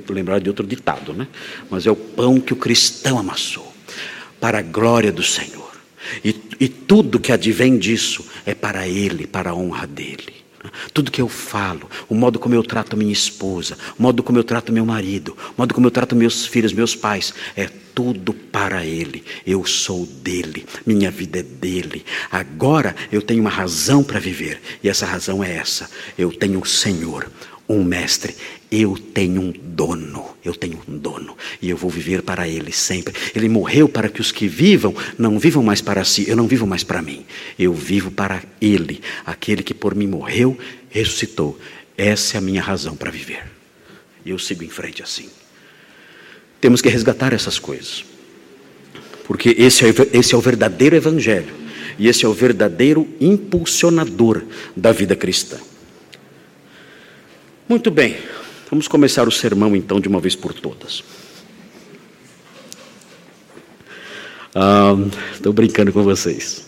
lembrar 0.08 0.40
de 0.40 0.48
outro 0.48 0.66
ditado, 0.66 1.12
né? 1.12 1.28
Mas 1.70 1.86
é 1.86 1.90
o 1.90 1.96
pão 1.96 2.40
que 2.40 2.54
o 2.54 2.56
cristão 2.56 3.18
amassou, 3.18 3.70
para 4.40 4.60
a 4.60 4.62
glória 4.62 5.12
do 5.12 5.22
Senhor. 5.22 5.72
E, 6.24 6.34
e 6.58 6.68
tudo 6.68 7.20
que 7.20 7.32
advém 7.32 7.76
disso 7.76 8.24
é 8.46 8.54
para 8.54 8.88
Ele, 8.88 9.26
para 9.26 9.50
a 9.50 9.54
honra 9.54 9.86
dEle. 9.86 10.35
Tudo 10.92 11.10
que 11.10 11.20
eu 11.20 11.28
falo, 11.28 11.88
o 12.08 12.14
modo 12.14 12.38
como 12.38 12.54
eu 12.54 12.62
trato 12.62 12.96
minha 12.96 13.12
esposa, 13.12 13.76
o 13.98 14.02
modo 14.02 14.22
como 14.22 14.38
eu 14.38 14.44
trato 14.44 14.72
meu 14.72 14.84
marido, 14.84 15.36
o 15.56 15.60
modo 15.60 15.74
como 15.74 15.86
eu 15.86 15.90
trato 15.90 16.16
meus 16.16 16.46
filhos, 16.46 16.72
meus 16.72 16.94
pais, 16.94 17.34
é 17.56 17.66
tudo 17.94 18.34
para 18.34 18.84
Ele. 18.84 19.24
Eu 19.46 19.64
sou 19.64 20.06
dele, 20.06 20.66
minha 20.84 21.10
vida 21.10 21.38
é 21.38 21.42
dele. 21.42 22.04
Agora 22.30 22.94
eu 23.10 23.22
tenho 23.22 23.40
uma 23.40 23.50
razão 23.50 24.04
para 24.04 24.20
viver, 24.20 24.60
e 24.82 24.88
essa 24.88 25.06
razão 25.06 25.42
é 25.42 25.56
essa: 25.56 25.88
eu 26.18 26.30
tenho 26.30 26.60
um 26.60 26.64
Senhor, 26.64 27.30
um 27.68 27.82
mestre. 27.82 28.34
Eu 28.70 28.96
tenho 28.96 29.40
um 29.40 29.52
dono, 29.52 30.36
eu 30.44 30.54
tenho 30.54 30.80
um 30.88 30.96
dono, 30.98 31.36
e 31.60 31.70
eu 31.70 31.76
vou 31.76 31.90
viver 31.90 32.22
para 32.22 32.48
ele 32.48 32.72
sempre. 32.72 33.14
Ele 33.34 33.48
morreu 33.48 33.88
para 33.88 34.08
que 34.08 34.20
os 34.20 34.32
que 34.32 34.48
vivam 34.48 34.94
não 35.18 35.38
vivam 35.38 35.62
mais 35.62 35.80
para 35.80 36.04
si, 36.04 36.28
eu 36.28 36.36
não 36.36 36.46
vivo 36.46 36.66
mais 36.66 36.82
para 36.82 37.02
mim, 37.02 37.24
eu 37.58 37.72
vivo 37.72 38.10
para 38.10 38.42
ele, 38.60 39.00
aquele 39.24 39.62
que 39.62 39.74
por 39.74 39.94
mim 39.94 40.06
morreu, 40.06 40.58
ressuscitou. 40.90 41.58
Essa 41.96 42.36
é 42.36 42.38
a 42.38 42.42
minha 42.42 42.62
razão 42.62 42.96
para 42.96 43.10
viver. 43.10 43.44
E 44.24 44.30
eu 44.30 44.38
sigo 44.38 44.64
em 44.64 44.68
frente 44.68 45.02
assim. 45.02 45.28
Temos 46.60 46.82
que 46.82 46.88
resgatar 46.88 47.32
essas 47.32 47.58
coisas, 47.58 48.04
porque 49.24 49.54
esse 49.58 49.84
é, 49.84 49.94
esse 50.12 50.34
é 50.34 50.36
o 50.36 50.40
verdadeiro 50.40 50.96
evangelho, 50.96 51.54
e 51.98 52.08
esse 52.08 52.24
é 52.24 52.28
o 52.28 52.32
verdadeiro 52.32 53.08
impulsionador 53.20 54.42
da 54.76 54.90
vida 54.92 55.14
cristã. 55.14 55.58
Muito 57.68 57.90
bem, 57.90 58.16
vamos 58.70 58.86
começar 58.86 59.26
o 59.26 59.32
sermão 59.32 59.74
então 59.74 59.98
de 59.98 60.06
uma 60.06 60.20
vez 60.20 60.36
por 60.36 60.54
todas. 60.54 61.02
Estou 65.34 65.50
ah, 65.50 65.52
brincando 65.52 65.92
com 65.92 66.04
vocês. 66.04 66.64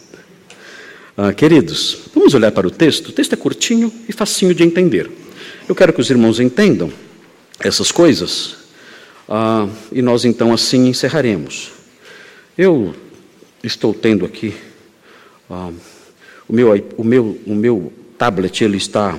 Ah, 1.16 1.32
queridos, 1.32 2.00
vamos 2.12 2.34
olhar 2.34 2.50
para 2.50 2.66
o 2.66 2.70
texto. 2.70 3.10
O 3.10 3.12
texto 3.12 3.32
é 3.32 3.36
curtinho 3.36 3.92
e 4.08 4.12
facinho 4.12 4.52
de 4.52 4.64
entender. 4.64 5.08
Eu 5.68 5.74
quero 5.76 5.92
que 5.92 6.00
os 6.00 6.10
irmãos 6.10 6.40
entendam 6.40 6.92
essas 7.60 7.92
coisas 7.92 8.56
ah, 9.28 9.68
e 9.92 10.02
nós 10.02 10.24
então 10.24 10.52
assim 10.52 10.88
encerraremos. 10.88 11.70
Eu 12.56 12.92
estou 13.62 13.94
tendo 13.94 14.24
aqui 14.24 14.52
ah, 15.48 15.70
o, 16.48 16.52
meu, 16.52 16.88
o, 16.96 17.04
meu, 17.04 17.38
o 17.46 17.54
meu 17.54 17.92
tablet 18.18 18.64
ele 18.64 18.78
está 18.78 19.16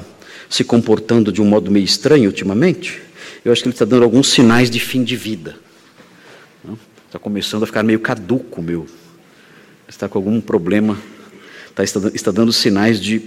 se 0.49 0.63
comportando 0.63 1.31
de 1.31 1.41
um 1.41 1.45
modo 1.45 1.69
meio 1.69 1.85
estranho 1.85 2.25
ultimamente. 2.25 2.99
Eu 3.45 3.51
acho 3.51 3.61
que 3.61 3.69
ele 3.69 3.75
está 3.75 3.85
dando 3.85 4.03
alguns 4.03 4.29
sinais 4.29 4.69
de 4.69 4.79
fim 4.79 5.03
de 5.03 5.15
vida. 5.15 5.55
Está 7.05 7.17
começando 7.19 7.63
a 7.63 7.65
ficar 7.65 7.83
meio 7.83 7.99
caduco, 7.99 8.61
meu. 8.61 8.85
Está 9.87 10.09
com 10.09 10.17
algum 10.17 10.41
problema, 10.41 10.97
está, 11.69 11.83
está, 11.83 11.99
está 12.13 12.31
dando 12.31 12.53
sinais 12.53 12.99
de, 12.99 13.21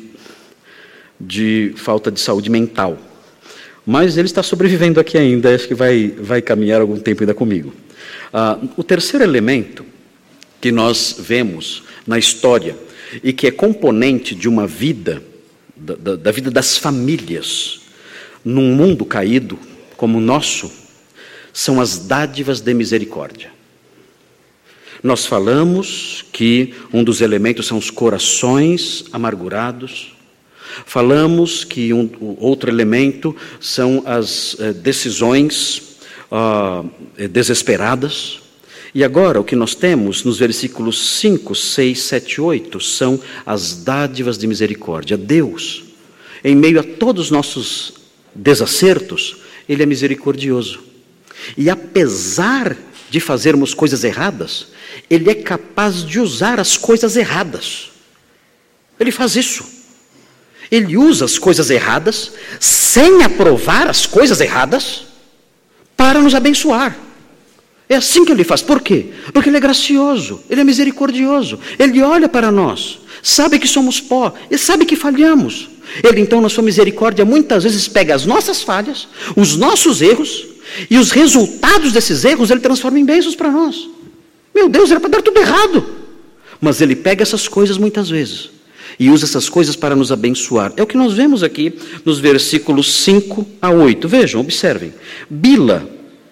de 1.19 1.73
falta 1.77 2.11
de 2.11 2.21
saúde 2.21 2.51
mental. 2.51 2.99
Mas 3.85 4.17
ele 4.17 4.27
está 4.27 4.43
sobrevivendo 4.43 5.01
aqui 5.01 5.19
ainda, 5.19 5.53
acho 5.53 5.67
que 5.67 5.75
vai, 5.75 6.15
vai 6.17 6.41
caminhar 6.41 6.81
algum 6.81 6.99
tempo 6.99 7.23
ainda 7.23 7.35
comigo. 7.35 7.73
Ah, 8.33 8.59
o 8.77 8.85
terceiro 8.85 9.25
elemento 9.25 9.85
que 10.61 10.71
nós 10.71 11.17
vemos 11.19 11.83
na 12.07 12.19
história 12.19 12.77
e 13.23 13.33
que 13.33 13.49
é 13.49 13.51
componente 13.51 14.35
de 14.35 14.49
uma 14.49 14.67
vida, 14.67 15.23
da, 15.83 15.95
da, 15.95 16.17
da 16.17 16.31
vida 16.31 16.51
das 16.51 16.77
famílias, 16.77 17.81
num 18.45 18.75
mundo 18.75 19.05
caído 19.05 19.59
como 19.97 20.19
o 20.19 20.21
nosso, 20.21 20.71
são 21.53 21.81
as 21.81 21.99
dádivas 21.99 22.61
de 22.61 22.73
misericórdia. 22.73 23.51
Nós 25.03 25.27
falamos 25.27 26.25
que 26.33 26.75
um 26.93 27.03
dos 27.03 27.21
elementos 27.21 27.67
são 27.67 27.77
os 27.77 27.91
corações 27.91 29.05
amargurados. 29.13 30.15
Falamos 30.87 31.65
que 31.65 31.93
um 31.93 32.09
outro 32.39 32.71
elemento 32.71 33.35
são 33.61 34.03
as 34.07 34.57
eh, 34.61 34.73
decisões 34.73 35.99
ah, 36.31 36.85
desesperadas. 37.31 38.42
E 38.95 39.03
agora, 39.03 39.41
o 39.41 39.45
que 39.45 39.57
nós 39.57 39.75
temos 39.75 40.23
nos 40.23 40.39
versículos 40.39 41.19
5, 41.21 41.55
6, 41.55 42.03
7, 42.03 42.41
8 42.41 42.81
são 42.81 43.19
as 43.47 43.75
dádivas 43.83 44.37
de 44.37 44.47
misericórdia. 44.47 45.17
Deus, 45.17 45.85
em 46.45 46.55
meio 46.55 46.81
a 46.81 46.83
todos 46.83 47.27
os 47.27 47.31
nossos 47.31 47.95
desacertos, 48.35 49.37
Ele 49.69 49.83
é 49.83 49.87
misericordioso. 49.87 50.81
E 51.57 51.71
apesar 51.71 52.77
de 53.11 53.21
fazermos 53.21 53.75
coisas 53.75 54.05
erradas, 54.05 54.69
ele 55.09 55.31
é 55.31 55.35
capaz 55.35 56.05
de 56.05 56.19
usar 56.19 56.59
as 56.59 56.77
coisas 56.77 57.17
erradas. 57.17 57.91
Ele 58.99 59.11
faz 59.11 59.37
isso. 59.37 59.65
Ele 60.71 60.97
usa 60.97 61.27
as 61.27 61.39
coisas 61.39 61.69
erradas, 61.69 62.33
sem 62.59 63.23
aprovar 63.23 63.87
as 63.89 64.07
coisas 64.07 64.41
erradas, 64.41 65.05
para 65.97 66.21
nos 66.21 66.35
abençoar. 66.35 66.97
É 67.89 67.97
assim 67.97 68.25
que 68.25 68.33
ele 68.33 68.45
faz. 68.45 68.63
Por 68.63 68.81
quê? 68.81 69.07
Porque 69.33 69.49
ele 69.49 69.57
é 69.57 69.61
gracioso, 69.61 70.41
ele 70.49 70.61
é 70.61 70.65
misericordioso. 70.65 71.59
Ele 71.79 72.03
olha 72.03 72.29
para 72.29 72.51
nós, 72.51 73.01
sabe 73.23 73.59
que 73.59 73.69
somos 73.69 74.01
pó, 74.01 74.33
e 74.51 74.57
sabe 74.57 74.85
que 74.85 74.97
falhamos. 74.97 75.69
Ele, 76.03 76.21
então, 76.21 76.41
na 76.41 76.49
sua 76.49 76.63
misericórdia, 76.63 77.25
muitas 77.25 77.65
vezes 77.65 77.87
pega 77.89 78.15
as 78.15 78.25
nossas 78.25 78.63
falhas, 78.63 79.09
os 79.37 79.57
nossos 79.57 80.01
erros, 80.01 80.47
e 80.89 80.97
os 80.97 81.11
resultados 81.11 81.93
desses 81.93 82.25
erros 82.25 82.51
ele 82.51 82.61
transforma 82.61 82.99
em 82.99 83.05
bênçãos 83.05 83.35
para 83.35 83.51
nós. 83.51 83.89
Meu 84.55 84.69
Deus, 84.69 84.91
era 84.91 85.01
para 85.01 85.11
dar 85.11 85.23
tudo 85.23 85.39
errado. 85.39 85.85
Mas 86.61 86.81
ele 86.81 86.95
pega 86.95 87.23
essas 87.23 87.49
coisas 87.49 87.77
muitas 87.77 88.09
vezes 88.09 88.51
e 88.99 89.11
usa 89.11 89.25
essas 89.25 89.49
coisas 89.49 89.75
para 89.75 89.97
nos 89.97 90.13
abençoar. 90.13 90.73
É 90.77 90.83
o 90.83 90.87
que 90.87 90.97
nós 90.97 91.13
vemos 91.13 91.43
aqui 91.43 91.75
nos 92.05 92.19
versículos 92.19 92.93
5 93.03 93.47
a 93.61 93.71
8. 93.71 94.09
Vejam, 94.09 94.41
observem. 94.41 94.93
Bila, 95.29 95.87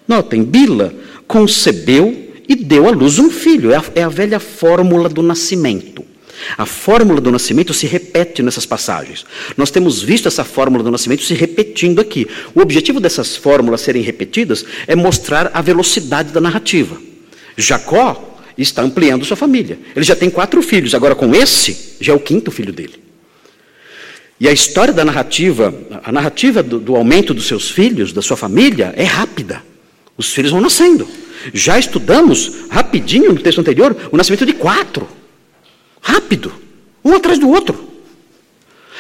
notem, 0.07 0.45
Bila 0.45 0.95
concebeu 1.31 2.29
e 2.49 2.57
deu 2.57 2.89
à 2.89 2.91
luz 2.91 3.21
um 3.21 3.31
filho. 3.31 3.71
É 3.71 3.77
a, 3.77 3.85
é 3.95 4.03
a 4.03 4.09
velha 4.09 4.41
fórmula 4.41 5.09
do 5.09 5.23
nascimento. 5.23 6.05
A 6.59 6.67
fórmula 6.67 7.21
do 7.21 7.31
nascimento 7.31 7.73
se 7.73 7.87
repete 7.87 8.43
nessas 8.43 8.67
passagens. 8.67 9.25
Nós 9.57 9.71
temos 9.71 10.03
visto 10.03 10.27
essa 10.27 10.43
fórmula 10.43 10.83
do 10.83 10.91
nascimento 10.91 11.23
se 11.23 11.35
repetindo 11.35 12.01
aqui. 12.01 12.27
O 12.53 12.61
objetivo 12.61 12.99
dessas 12.99 13.37
fórmulas 13.37 13.83
serem 13.83 14.03
repetidas 14.03 14.65
é 14.89 14.97
mostrar 14.97 15.51
a 15.55 15.63
velocidade 15.63 16.33
da 16.33 16.41
narrativa. 16.41 17.01
Jacó 17.57 18.37
está 18.59 18.83
ampliando 18.83 19.25
sua 19.25 19.37
família. 19.37 19.79
Ele 19.95 20.05
já 20.05 20.17
tem 20.17 20.31
quatro 20.31 20.61
filhos, 20.63 20.95
agora 20.95 21.15
com 21.15 21.33
esse, 21.35 21.97
já 22.01 22.13
é 22.13 22.17
o 22.17 22.21
quinto 22.21 22.51
filho 22.51 22.73
dele. 22.73 22.95
E 24.41 24.49
a 24.49 24.53
história 24.53 24.93
da 24.93 25.05
narrativa, 25.05 25.73
a 26.03 26.11
narrativa 26.11 26.63
do, 26.63 26.81
do 26.81 26.97
aumento 26.97 27.33
dos 27.33 27.47
seus 27.47 27.71
filhos, 27.71 28.13
da 28.13 28.23
sua 28.23 28.37
família, 28.37 28.93
é 28.97 29.05
rápida. 29.05 29.70
Os 30.21 30.35
filhos 30.35 30.51
vão 30.51 30.61
nascendo. 30.61 31.09
Já 31.55 31.79
estudamos 31.79 32.67
rapidinho 32.69 33.33
no 33.33 33.41
texto 33.41 33.59
anterior 33.59 33.97
o 34.13 34.19
nascimento 34.19 34.45
de 34.45 34.53
quatro. 34.53 35.09
Rápido, 35.99 36.53
um 37.03 37.15
atrás 37.15 37.39
do 37.39 37.49
outro. 37.49 37.89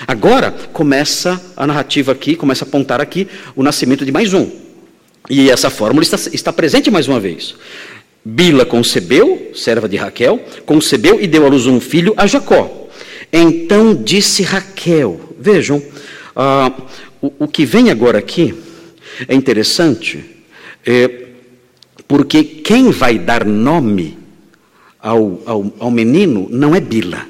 Agora 0.08 0.50
começa 0.72 1.38
a 1.54 1.66
narrativa 1.66 2.12
aqui, 2.12 2.34
começa 2.34 2.64
a 2.64 2.68
apontar 2.68 3.02
aqui 3.02 3.28
o 3.54 3.62
nascimento 3.62 4.02
de 4.02 4.10
mais 4.10 4.32
um. 4.32 4.50
E 5.28 5.50
essa 5.50 5.68
fórmula 5.68 6.02
está, 6.02 6.16
está 6.32 6.54
presente 6.54 6.90
mais 6.90 7.06
uma 7.06 7.20
vez. 7.20 7.54
Bila 8.24 8.64
concebeu, 8.64 9.52
serva 9.54 9.86
de 9.86 9.98
Raquel, 9.98 10.42
concebeu 10.64 11.20
e 11.20 11.26
deu 11.26 11.44
à 11.44 11.50
luz 11.50 11.66
um 11.66 11.82
filho 11.82 12.14
a 12.16 12.26
Jacó. 12.26 12.88
Então 13.30 13.94
disse 13.94 14.42
Raquel: 14.42 15.20
Vejam, 15.38 15.82
ah, 16.34 16.72
o, 17.20 17.30
o, 17.40 17.46
que 17.46 17.66
vem 17.66 17.90
agora 17.90 18.18
aqui 18.18 18.54
é 19.28 19.34
interessante, 19.34 20.39
é, 20.86 21.28
porque 22.06 22.42
quem 22.42 22.90
vai 22.90 23.18
dar 23.18 23.44
nome 23.44 24.18
ao, 24.98 25.42
ao, 25.46 25.72
ao 25.78 25.90
menino 25.90 26.48
não 26.50 26.74
é 26.74 26.80
Bila. 26.80 27.26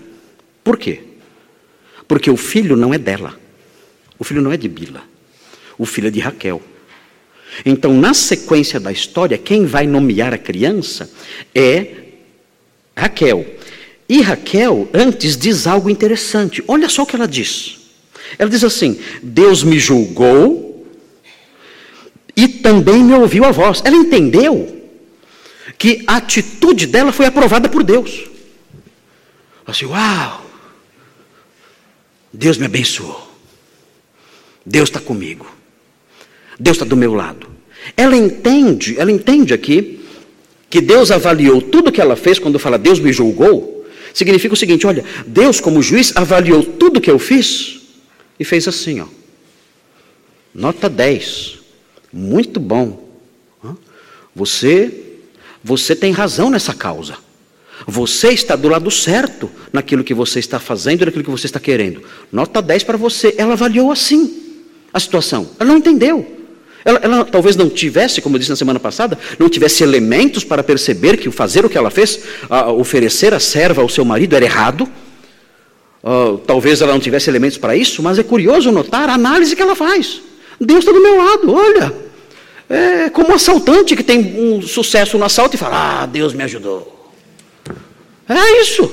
Por 0.65 0.79
quê? 0.79 1.01
Porque 2.07 2.31
o 2.31 2.37
filho 2.37 2.77
não 2.77 2.93
é 2.93 2.99
dela. 2.99 3.39
O 4.19 4.25
filho 4.25 4.43
não 4.43 4.53
é 4.53 4.57
de 4.57 4.69
Bila. 4.69 5.03
O 5.79 5.87
filho 5.87 6.09
é 6.09 6.11
de 6.11 6.21
Raquel. 6.21 6.61
Então, 7.65 7.95
na 7.95 8.15
sequência 8.15 8.79
da 8.79 8.93
história, 8.93 9.37
quem 9.37 9.67
vai 9.67 9.87
nomear 9.87 10.33
a 10.33 10.39
criança 10.39 11.11
é 11.55 11.87
Raquel. 12.97 13.47
E 14.09 14.21
Raquel, 14.21 14.89
antes, 14.93 15.37
diz 15.37 15.67
algo 15.67 15.89
interessante. 15.89 16.63
Olha 16.67 16.89
só 16.89 17.03
o 17.03 17.07
que 17.07 17.17
ela 17.17 17.29
diz. 17.29 17.79
Ela 18.39 18.51
diz 18.51 18.63
assim: 18.65 18.99
Deus 19.23 19.63
me 19.63 19.79
julgou 19.79 20.70
e 22.41 22.49
também 22.49 23.05
me 23.05 23.13
ouviu 23.13 23.45
a 23.45 23.51
voz. 23.51 23.83
Ela 23.85 23.97
entendeu 23.97 24.81
que 25.77 26.03
a 26.07 26.17
atitude 26.17 26.87
dela 26.87 27.13
foi 27.13 27.27
aprovada 27.27 27.69
por 27.69 27.83
Deus. 27.83 28.31
Assim, 29.67 29.85
uau! 29.85 30.47
Deus 32.33 32.57
me 32.57 32.65
abençoou. 32.65 33.31
Deus 34.65 34.89
está 34.89 34.99
comigo. 34.99 35.47
Deus 36.59 36.77
está 36.79 36.87
do 36.87 36.97
meu 36.97 37.13
lado. 37.13 37.47
Ela 37.95 38.17
entende, 38.17 38.99
ela 38.99 39.13
entende 39.13 39.53
aqui 39.53 40.01
que 40.71 40.81
Deus 40.81 41.11
avaliou 41.11 41.61
tudo 41.61 41.93
que 41.93 42.01
ela 42.01 42.17
fez 42.17 42.39
quando 42.39 42.59
fala 42.59 42.79
Deus 42.79 42.99
me 42.99 43.13
julgou. 43.13 43.87
Significa 44.15 44.55
o 44.55 44.57
seguinte: 44.57 44.87
olha, 44.87 45.05
Deus, 45.27 45.61
como 45.61 45.83
juiz, 45.83 46.17
avaliou 46.17 46.63
tudo 46.63 47.03
que 47.03 47.11
eu 47.11 47.19
fiz 47.19 47.81
e 48.39 48.45
fez 48.47 48.67
assim, 48.67 49.01
ó. 49.01 49.07
Nota 50.55 50.89
10. 50.89 51.60
Muito 52.13 52.59
bom. 52.59 53.09
Você 54.35 55.11
você 55.63 55.95
tem 55.95 56.13
razão 56.13 56.51
nessa 56.51 56.73
causa. 56.73 57.17
Você 57.87 58.29
está 58.29 58.57
do 58.57 58.69
lado 58.69 58.91
certo 58.91 59.51
naquilo 59.73 60.05
que 60.05 60.15
você 60.15 60.39
está 60.39 60.59
fazendo, 60.59 61.05
naquilo 61.05 61.25
que 61.25 61.31
você 61.31 61.47
está 61.47 61.61
querendo. 61.61 62.03
Nota 62.31 62.61
10 62.61 62.85
para 62.85 62.97
você. 62.97 63.35
Ela 63.37 63.53
avaliou 63.53 63.91
assim 63.91 64.59
a 64.93 65.01
situação. 65.01 65.51
Ela 65.59 65.71
não 65.71 65.79
entendeu. 65.79 66.39
Ela, 66.85 66.99
ela, 67.03 67.25
talvez 67.25 67.57
não 67.57 67.69
tivesse, 67.69 68.23
como 68.23 68.37
eu 68.37 68.39
disse 68.39 68.51
na 68.51 68.57
semana 68.57 68.81
passada, 68.81 69.19
não 69.39 69.51
tivesse 69.51 69.83
elementos 69.83 70.45
para 70.45 70.63
perceber 70.63 71.19
que 71.19 71.29
o 71.29 71.33
fazer 71.33 71.65
o 71.65 71.69
que 71.69 71.77
ela 71.77 71.91
fez, 71.91 72.21
oferecer 72.79 73.35
a 73.35 73.41
serva 73.41 73.83
ao 73.83 73.89
seu 73.89 74.05
marido, 74.05 74.35
era 74.35 74.45
errado. 74.45 74.89
Uh, 76.03 76.39
talvez 76.39 76.81
ela 76.81 76.93
não 76.93 77.01
tivesse 77.01 77.29
elementos 77.29 77.59
para 77.59 77.77
isso, 77.77 78.03
mas 78.03 78.19
é 78.19 78.23
curioso 78.23 78.73
notar 78.73 79.11
a 79.11 79.15
análise 79.15 79.55
que 79.55 79.61
ela 79.61 79.77
faz. 79.77 80.23
Deus 80.61 80.81
está 80.81 80.93
do 80.93 81.03
meu 81.03 81.17
lado, 81.17 81.53
olha. 81.53 82.11
É 82.69 83.11
como 83.11 83.31
um 83.31 83.35
assaltante 83.35 83.97
que 83.97 84.05
tem 84.05 84.39
um 84.39 84.63
sucesso 84.63 85.19
no 85.19 85.25
assalto 85.25 85.57
e 85.57 85.59
fala: 85.59 86.03
Ah, 86.03 86.07
Deus 86.07 86.33
me 86.33 86.45
ajudou. 86.45 87.13
É 88.29 88.61
isso. 88.61 88.85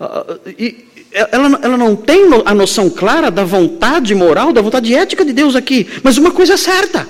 Uh, 0.00 0.40
e, 0.58 0.84
ela, 1.12 1.58
ela 1.62 1.76
não 1.76 1.94
tem 1.94 2.22
a 2.44 2.54
noção 2.54 2.88
clara 2.88 3.30
da 3.30 3.44
vontade 3.44 4.14
moral, 4.14 4.52
da 4.52 4.62
vontade 4.62 4.94
ética 4.94 5.24
de 5.24 5.32
Deus 5.32 5.54
aqui. 5.54 5.86
Mas 6.02 6.16
uma 6.16 6.30
coisa 6.30 6.54
é 6.54 6.56
certa: 6.56 7.06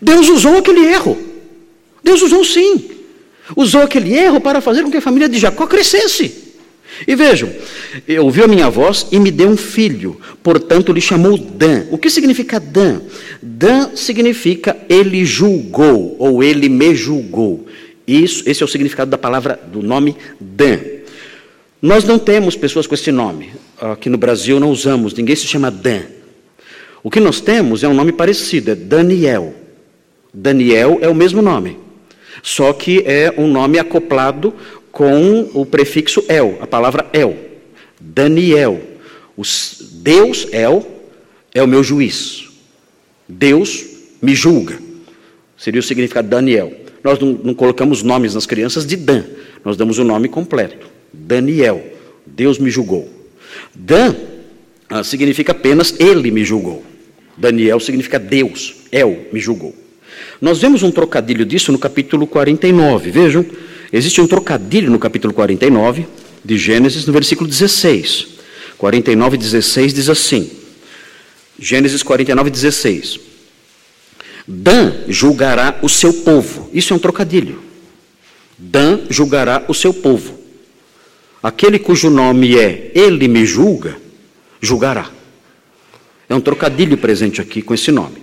Deus 0.00 0.28
usou 0.28 0.58
aquele 0.58 0.84
erro. 0.86 1.18
Deus 2.02 2.22
usou 2.22 2.44
sim. 2.44 2.90
Usou 3.56 3.82
aquele 3.82 4.14
erro 4.16 4.40
para 4.40 4.60
fazer 4.60 4.82
com 4.82 4.90
que 4.90 4.98
a 4.98 5.02
família 5.02 5.28
de 5.28 5.38
Jacó 5.38 5.66
crescesse. 5.66 6.49
E 7.06 7.14
vejam, 7.14 7.50
ouviu 8.22 8.44
a 8.44 8.48
minha 8.48 8.68
voz 8.68 9.06
e 9.10 9.18
me 9.18 9.30
deu 9.30 9.48
um 9.48 9.56
filho, 9.56 10.20
portanto 10.42 10.92
lhe 10.92 11.00
chamou 11.00 11.36
Dan. 11.36 11.86
O 11.90 11.98
que 11.98 12.10
significa 12.10 12.60
Dan? 12.60 13.00
Dan 13.42 13.96
significa 13.96 14.76
ele 14.88 15.24
julgou, 15.24 16.16
ou 16.18 16.42
ele 16.42 16.68
me 16.68 16.94
julgou. 16.94 17.66
Isso, 18.06 18.42
esse 18.46 18.62
é 18.62 18.66
o 18.66 18.68
significado 18.68 19.10
da 19.10 19.18
palavra, 19.18 19.58
do 19.72 19.82
nome 19.82 20.16
Dan. 20.38 20.78
Nós 21.80 22.04
não 22.04 22.18
temos 22.18 22.56
pessoas 22.56 22.86
com 22.86 22.94
esse 22.94 23.10
nome. 23.10 23.50
Aqui 23.80 24.10
no 24.10 24.18
Brasil 24.18 24.60
não 24.60 24.70
usamos, 24.70 25.14
ninguém 25.14 25.34
se 25.34 25.46
chama 25.46 25.70
Dan. 25.70 26.02
O 27.02 27.10
que 27.10 27.20
nós 27.20 27.40
temos 27.40 27.82
é 27.82 27.88
um 27.88 27.94
nome 27.94 28.12
parecido, 28.12 28.72
é 28.72 28.74
Daniel. 28.74 29.54
Daniel 30.32 30.98
é 31.00 31.08
o 31.08 31.14
mesmo 31.14 31.42
nome, 31.42 31.78
só 32.42 32.72
que 32.72 33.02
é 33.04 33.34
um 33.36 33.48
nome 33.48 33.78
acoplado 33.78 34.54
com 35.00 35.48
o 35.54 35.64
prefixo 35.64 36.22
El, 36.28 36.58
a 36.60 36.66
palavra 36.66 37.08
El. 37.14 37.34
Daniel. 37.98 38.78
Deus, 39.92 40.46
El, 40.52 40.86
é 41.54 41.62
o 41.62 41.66
meu 41.66 41.82
juiz. 41.82 42.50
Deus 43.26 43.82
me 44.20 44.34
julga. 44.34 44.78
Seria 45.56 45.80
o 45.80 45.82
significado 45.82 46.28
Daniel. 46.28 46.70
Nós 47.02 47.18
não, 47.18 47.28
não 47.32 47.54
colocamos 47.54 48.02
nomes 48.02 48.34
nas 48.34 48.44
crianças 48.44 48.84
de 48.84 48.94
Dan, 48.94 49.24
nós 49.64 49.74
damos 49.74 49.98
o 49.98 50.04
nome 50.04 50.28
completo. 50.28 50.86
Daniel, 51.10 51.82
Deus 52.26 52.58
me 52.58 52.68
julgou. 52.68 53.08
Dan 53.74 54.14
ah, 54.86 55.02
significa 55.02 55.52
apenas 55.52 55.98
Ele 55.98 56.30
me 56.30 56.44
julgou. 56.44 56.84
Daniel 57.38 57.80
significa 57.80 58.18
Deus, 58.18 58.76
El 58.92 59.28
me 59.32 59.40
julgou. 59.40 59.74
Nós 60.42 60.58
vemos 60.58 60.82
um 60.82 60.90
trocadilho 60.90 61.46
disso 61.46 61.72
no 61.72 61.78
capítulo 61.78 62.26
49. 62.26 63.10
Vejam, 63.10 63.46
existe 63.92 64.20
um 64.20 64.26
trocadilho 64.26 64.90
no 64.90 64.98
capítulo 64.98 65.32
49 65.32 66.06
de 66.44 66.58
Gênesis, 66.58 67.06
no 67.06 67.12
versículo 67.12 67.48
16. 67.48 68.28
49, 68.78 69.36
16 69.36 69.92
diz 69.92 70.08
assim: 70.08 70.50
Gênesis 71.58 72.02
49, 72.02 72.50
16. 72.50 73.20
Dan 74.46 75.04
julgará 75.06 75.78
o 75.82 75.88
seu 75.88 76.12
povo. 76.12 76.70
Isso 76.72 76.92
é 76.92 76.96
um 76.96 76.98
trocadilho. 76.98 77.62
Dan 78.58 79.00
julgará 79.08 79.64
o 79.68 79.74
seu 79.74 79.92
povo. 79.92 80.38
Aquele 81.42 81.78
cujo 81.78 82.10
nome 82.10 82.58
é 82.58 82.90
Ele 82.94 83.28
me 83.28 83.46
julga, 83.46 83.96
julgará. 84.60 85.10
É 86.28 86.34
um 86.34 86.40
trocadilho 86.40 86.96
presente 86.98 87.40
aqui 87.40 87.62
com 87.62 87.74
esse 87.74 87.90
nome. 87.90 88.22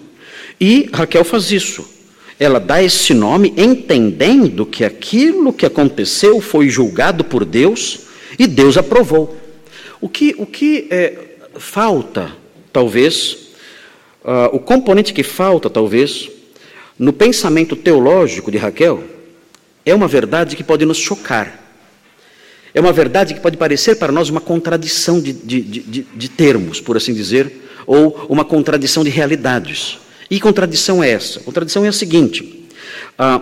E 0.59 0.89
Raquel 0.93 1.23
faz 1.23 1.51
isso. 1.51 1.96
Ela 2.39 2.59
dá 2.59 2.83
esse 2.83 3.13
nome 3.13 3.53
entendendo 3.57 4.65
que 4.65 4.85
aquilo 4.85 5.51
que 5.51 5.65
aconteceu 5.65 6.39
foi 6.39 6.69
julgado 6.69 7.23
por 7.23 7.43
Deus 7.43 8.01
e 8.37 8.45
Deus 8.45 8.77
aprovou. 8.77 9.35
O 9.99 10.07
que, 10.07 10.35
o 10.37 10.45
que 10.45 10.87
é, 10.91 11.17
falta, 11.57 12.31
talvez, 12.71 13.49
uh, 14.23 14.53
o 14.55 14.59
componente 14.59 15.13
que 15.13 15.23
falta, 15.23 15.69
talvez, 15.69 16.29
no 16.97 17.11
pensamento 17.11 17.75
teológico 17.75 18.51
de 18.51 18.57
Raquel, 18.57 19.03
é 19.83 19.95
uma 19.95 20.07
verdade 20.07 20.55
que 20.55 20.63
pode 20.63 20.85
nos 20.85 20.97
chocar. 20.97 21.63
É 22.73 22.79
uma 22.79 22.93
verdade 22.93 23.33
que 23.33 23.39
pode 23.39 23.57
parecer 23.57 23.95
para 23.95 24.11
nós 24.11 24.29
uma 24.29 24.41
contradição 24.41 25.19
de, 25.19 25.33
de, 25.33 25.61
de, 25.61 26.01
de 26.13 26.29
termos, 26.29 26.79
por 26.79 26.95
assim 26.95 27.13
dizer, 27.13 27.51
ou 27.87 28.27
uma 28.29 28.45
contradição 28.45 29.03
de 29.03 29.09
realidades. 29.09 29.97
E 30.29 30.39
contradição 30.39 31.03
é 31.03 31.11
essa? 31.11 31.39
Contradição 31.39 31.85
é 31.85 31.87
a 31.87 31.93
seguinte: 31.93 32.67
ah, 33.17 33.41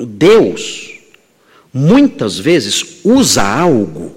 Deus 0.00 0.92
muitas 1.72 2.38
vezes 2.38 3.00
usa 3.02 3.42
algo 3.42 4.14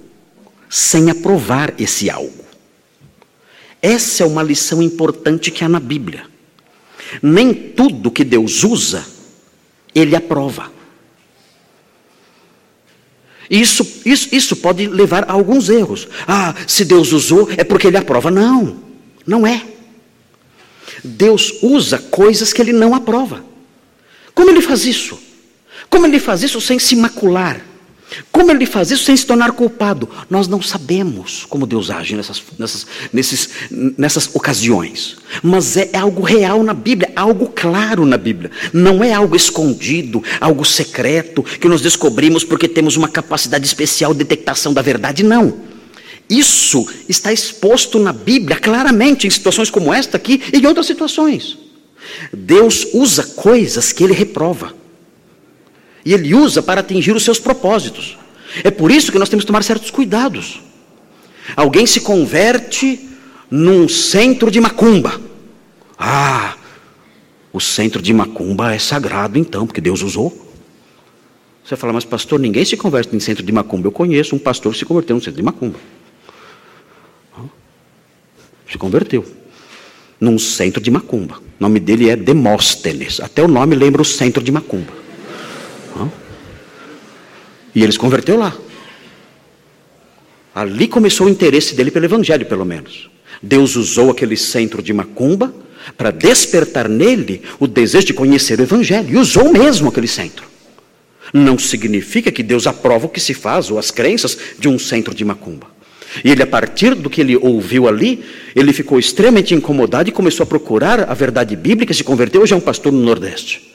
sem 0.70 1.10
aprovar 1.10 1.74
esse 1.80 2.10
algo. 2.10 2.46
Essa 3.82 4.24
é 4.24 4.26
uma 4.26 4.44
lição 4.44 4.82
importante 4.82 5.52
que 5.52 5.64
há 5.64 5.70
na 5.70 5.80
Bíblia. 5.80 6.26
Nem 7.22 7.54
tudo 7.54 8.12
que 8.12 8.24
Deus 8.24 8.64
usa, 8.64 9.06
Ele 9.96 10.16
aprova. 10.16 10.72
Isso, 13.50 14.02
isso, 14.06 14.28
isso 14.34 14.56
pode 14.58 14.88
levar 14.88 15.24
a 15.24 15.32
alguns 15.32 15.70
erros. 15.70 16.08
Ah, 16.28 16.54
se 16.68 16.84
Deus 16.84 17.14
usou, 17.14 17.50
é 17.56 17.64
porque 17.64 17.88
Ele 17.88 17.98
aprova. 17.98 18.30
Não, 18.30 18.78
não 19.26 19.48
é. 19.48 19.64
Deus 21.08 21.54
usa 21.62 21.98
coisas 21.98 22.54
que 22.54 22.62
ele 22.62 22.74
não 22.74 22.94
aprova. 22.94 23.44
Como 24.34 24.50
ele 24.50 24.62
faz 24.62 24.86
isso? 24.86 25.18
Como 25.90 26.06
ele 26.06 26.20
faz 26.20 26.44
isso 26.44 26.62
sem 26.62 26.78
se 26.78 26.96
macular? 26.96 27.62
Como 28.32 28.52
ele 28.52 28.66
faz 28.66 28.90
isso 28.90 29.04
sem 29.04 29.18
se 29.18 29.26
tornar 29.26 29.52
culpado? 29.52 30.10
Nós 30.30 30.48
não 30.48 30.62
sabemos 30.62 31.46
como 31.50 31.68
Deus 31.68 31.90
age 31.90 32.16
nessas, 32.16 32.42
nessas, 32.58 32.88
nesses, 33.12 33.50
nessas 33.70 34.30
ocasiões. 34.34 35.18
Mas 35.44 35.76
é 35.76 35.90
algo 35.98 36.22
real 36.22 36.64
na 36.64 36.74
Bíblia, 36.74 37.12
algo 37.16 37.52
claro 37.54 38.06
na 38.06 38.18
Bíblia. 38.18 38.50
Não 38.72 39.04
é 39.04 39.12
algo 39.14 39.36
escondido, 39.36 40.24
algo 40.40 40.64
secreto 40.64 41.44
que 41.44 41.68
nós 41.68 41.82
descobrimos 41.82 42.44
porque 42.44 42.68
temos 42.68 42.96
uma 42.96 43.10
capacidade 43.10 43.66
especial 43.66 44.14
de 44.14 44.20
detectação 44.20 44.74
da 44.74 44.82
verdade. 44.82 45.24
Não. 45.24 45.77
Isso 46.30 46.86
está 47.08 47.32
exposto 47.32 48.00
na 48.00 48.12
Bíblia 48.12 48.58
claramente 48.58 49.26
em 49.26 49.30
situações 49.30 49.70
como 49.70 49.94
esta 49.94 50.18
aqui 50.18 50.42
e 50.52 50.58
em 50.58 50.66
outras 50.66 50.86
situações. 50.86 51.58
Deus 52.34 52.88
usa 52.94 53.24
coisas 53.24 53.94
que 53.94 54.04
ele 54.04 54.14
reprova. 54.14 54.74
E 56.04 56.14
ele 56.14 56.34
usa 56.34 56.62
para 56.62 56.82
atingir 56.82 57.16
os 57.16 57.24
seus 57.24 57.40
propósitos. 57.40 58.18
É 58.64 58.72
por 58.72 58.92
isso 58.92 59.12
que 59.12 59.20
nós 59.20 59.30
temos 59.30 59.44
que 59.44 59.48
tomar 59.48 59.64
certos 59.64 59.90
cuidados. 59.90 60.62
Alguém 61.56 61.86
se 61.86 62.02
converte 62.02 63.08
num 63.50 63.88
centro 63.88 64.52
de 64.52 64.60
macumba. 64.60 65.20
Ah, 65.98 66.56
o 67.54 67.60
centro 67.60 68.02
de 68.02 68.14
macumba 68.14 68.74
é 68.74 68.80
sagrado 68.80 69.40
então, 69.40 69.66
porque 69.66 69.82
Deus 69.82 70.02
usou. 70.02 70.46
Você 71.64 71.76
fala, 71.76 71.92
mas 71.94 72.06
pastor, 72.06 72.40
ninguém 72.40 72.64
se 72.64 72.78
converte 72.78 73.16
em 73.16 73.20
centro 73.20 73.44
de 73.44 73.52
macumba. 73.52 73.88
Eu 73.88 73.92
conheço 73.92 74.36
um 74.36 74.40
pastor 74.40 74.74
que 74.74 74.80
se 74.80 74.86
converteu 74.86 75.16
num 75.16 75.22
centro 75.22 75.38
de 75.38 75.44
macumba 75.44 75.78
se 78.70 78.78
converteu. 78.78 79.26
Num 80.20 80.40
centro 80.40 80.82
de 80.82 80.90
macumba. 80.90 81.38
O 81.38 81.42
nome 81.60 81.80
dele 81.80 82.10
é 82.10 82.16
Demóstenes. 82.16 83.20
Até 83.20 83.44
o 83.44 83.48
nome 83.48 83.76
lembra 83.76 84.02
o 84.02 84.06
centro 84.06 84.44
de 84.44 84.52
macumba. 84.52 84.92
E 87.78 87.84
ele 87.84 87.92
se 87.92 88.00
converteu 88.00 88.40
lá. 88.40 88.58
Ali 90.56 90.88
começou 90.88 91.28
o 91.28 91.30
interesse 91.30 91.76
dele 91.76 91.92
pelo 91.92 92.06
evangelho, 92.06 92.44
pelo 92.48 92.66
menos. 92.66 93.08
Deus 93.40 93.76
usou 93.76 94.10
aquele 94.10 94.36
centro 94.36 94.82
de 94.82 94.92
macumba 94.92 95.54
para 95.96 96.10
despertar 96.10 96.90
nele 96.90 97.44
o 97.60 97.68
desejo 97.68 98.08
de 98.08 98.14
conhecer 98.16 98.60
o 98.60 98.64
evangelho. 98.64 99.12
E 99.12 99.18
usou 99.18 99.54
mesmo 99.54 99.90
aquele 99.90 100.08
centro. 100.08 100.46
Não 101.32 101.60
significa 101.60 102.32
que 102.32 102.42
Deus 102.42 102.66
aprova 102.66 103.06
o 103.06 103.10
que 103.10 103.20
se 103.20 103.36
faz 103.36 103.70
ou 103.70 103.78
as 103.78 103.92
crenças 103.92 104.36
de 104.58 104.68
um 104.68 104.80
centro 104.80 105.14
de 105.14 105.24
macumba. 105.24 105.68
E 106.24 106.32
ele, 106.32 106.42
a 106.42 106.48
partir 106.48 106.96
do 106.96 107.10
que 107.10 107.22
ele 107.22 107.36
ouviu 107.36 107.88
ali, 107.88 108.24
ele 108.56 108.74
ficou 108.74 108.98
extremamente 108.98 109.54
incomodado 109.54 110.10
e 110.10 110.12
começou 110.12 110.44
a 110.44 110.48
procurar 110.48 111.10
a 111.10 111.14
verdade 111.14 111.56
bíblica, 111.56 111.94
se 111.94 112.04
converteu, 112.04 112.42
hoje 112.42 112.54
é 112.54 112.58
um 112.58 112.62
pastor 112.62 112.92
no 112.92 113.00
Nordeste. 113.00 113.74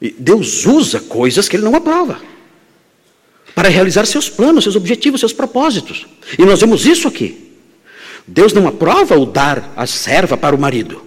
E 0.00 0.14
Deus 0.18 0.64
usa 0.66 1.00
coisas 1.00 1.48
que 1.48 1.56
ele 1.56 1.64
não 1.64 1.74
aprova 1.74 2.20
para 3.54 3.68
realizar 3.68 4.06
seus 4.06 4.28
planos, 4.28 4.64
seus 4.64 4.76
objetivos, 4.76 5.20
seus 5.20 5.32
propósitos. 5.32 6.06
E 6.38 6.44
nós 6.44 6.60
vemos 6.60 6.86
isso 6.86 7.08
aqui. 7.08 7.50
Deus 8.26 8.52
não 8.52 8.68
aprova 8.68 9.18
o 9.18 9.26
dar 9.26 9.72
a 9.76 9.86
serva 9.86 10.36
para 10.36 10.54
o 10.54 10.58
marido, 10.58 11.02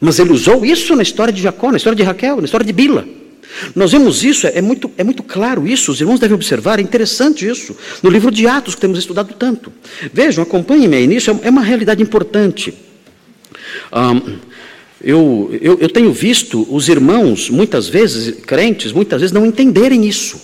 mas 0.00 0.18
ele 0.18 0.32
usou 0.32 0.64
isso 0.64 0.94
na 0.94 1.02
história 1.02 1.32
de 1.32 1.42
Jacó, 1.42 1.70
na 1.70 1.76
história 1.76 1.96
de 1.96 2.02
Raquel, 2.02 2.36
na 2.36 2.44
história 2.44 2.64
de 2.64 2.72
Bila. 2.72 3.06
Nós 3.74 3.92
vemos 3.92 4.24
isso, 4.24 4.46
é 4.46 4.60
muito, 4.60 4.90
é 4.96 5.04
muito 5.04 5.22
claro 5.22 5.66
isso, 5.66 5.92
os 5.92 6.00
irmãos 6.00 6.20
devem 6.20 6.34
observar, 6.34 6.78
é 6.78 6.82
interessante 6.82 7.46
isso, 7.46 7.76
no 8.02 8.10
livro 8.10 8.30
de 8.30 8.46
Atos 8.46 8.74
que 8.74 8.80
temos 8.80 8.98
estudado 8.98 9.34
tanto. 9.34 9.72
Vejam, 10.12 10.42
acompanhem-me 10.42 10.96
aí 10.96 11.06
nisso, 11.06 11.30
é 11.42 11.50
uma 11.50 11.62
realidade 11.62 12.02
importante. 12.02 12.74
Um, 13.92 14.38
eu, 15.02 15.56
eu, 15.60 15.78
eu, 15.80 15.88
tenho 15.88 16.12
visto 16.12 16.66
os 16.70 16.88
irmãos, 16.88 17.50
muitas 17.50 17.88
vezes, 17.88 18.40
crentes, 18.40 18.90
muitas 18.90 19.20
vezes 19.20 19.32
não 19.32 19.44
entenderem 19.44 20.06
isso. 20.06 20.40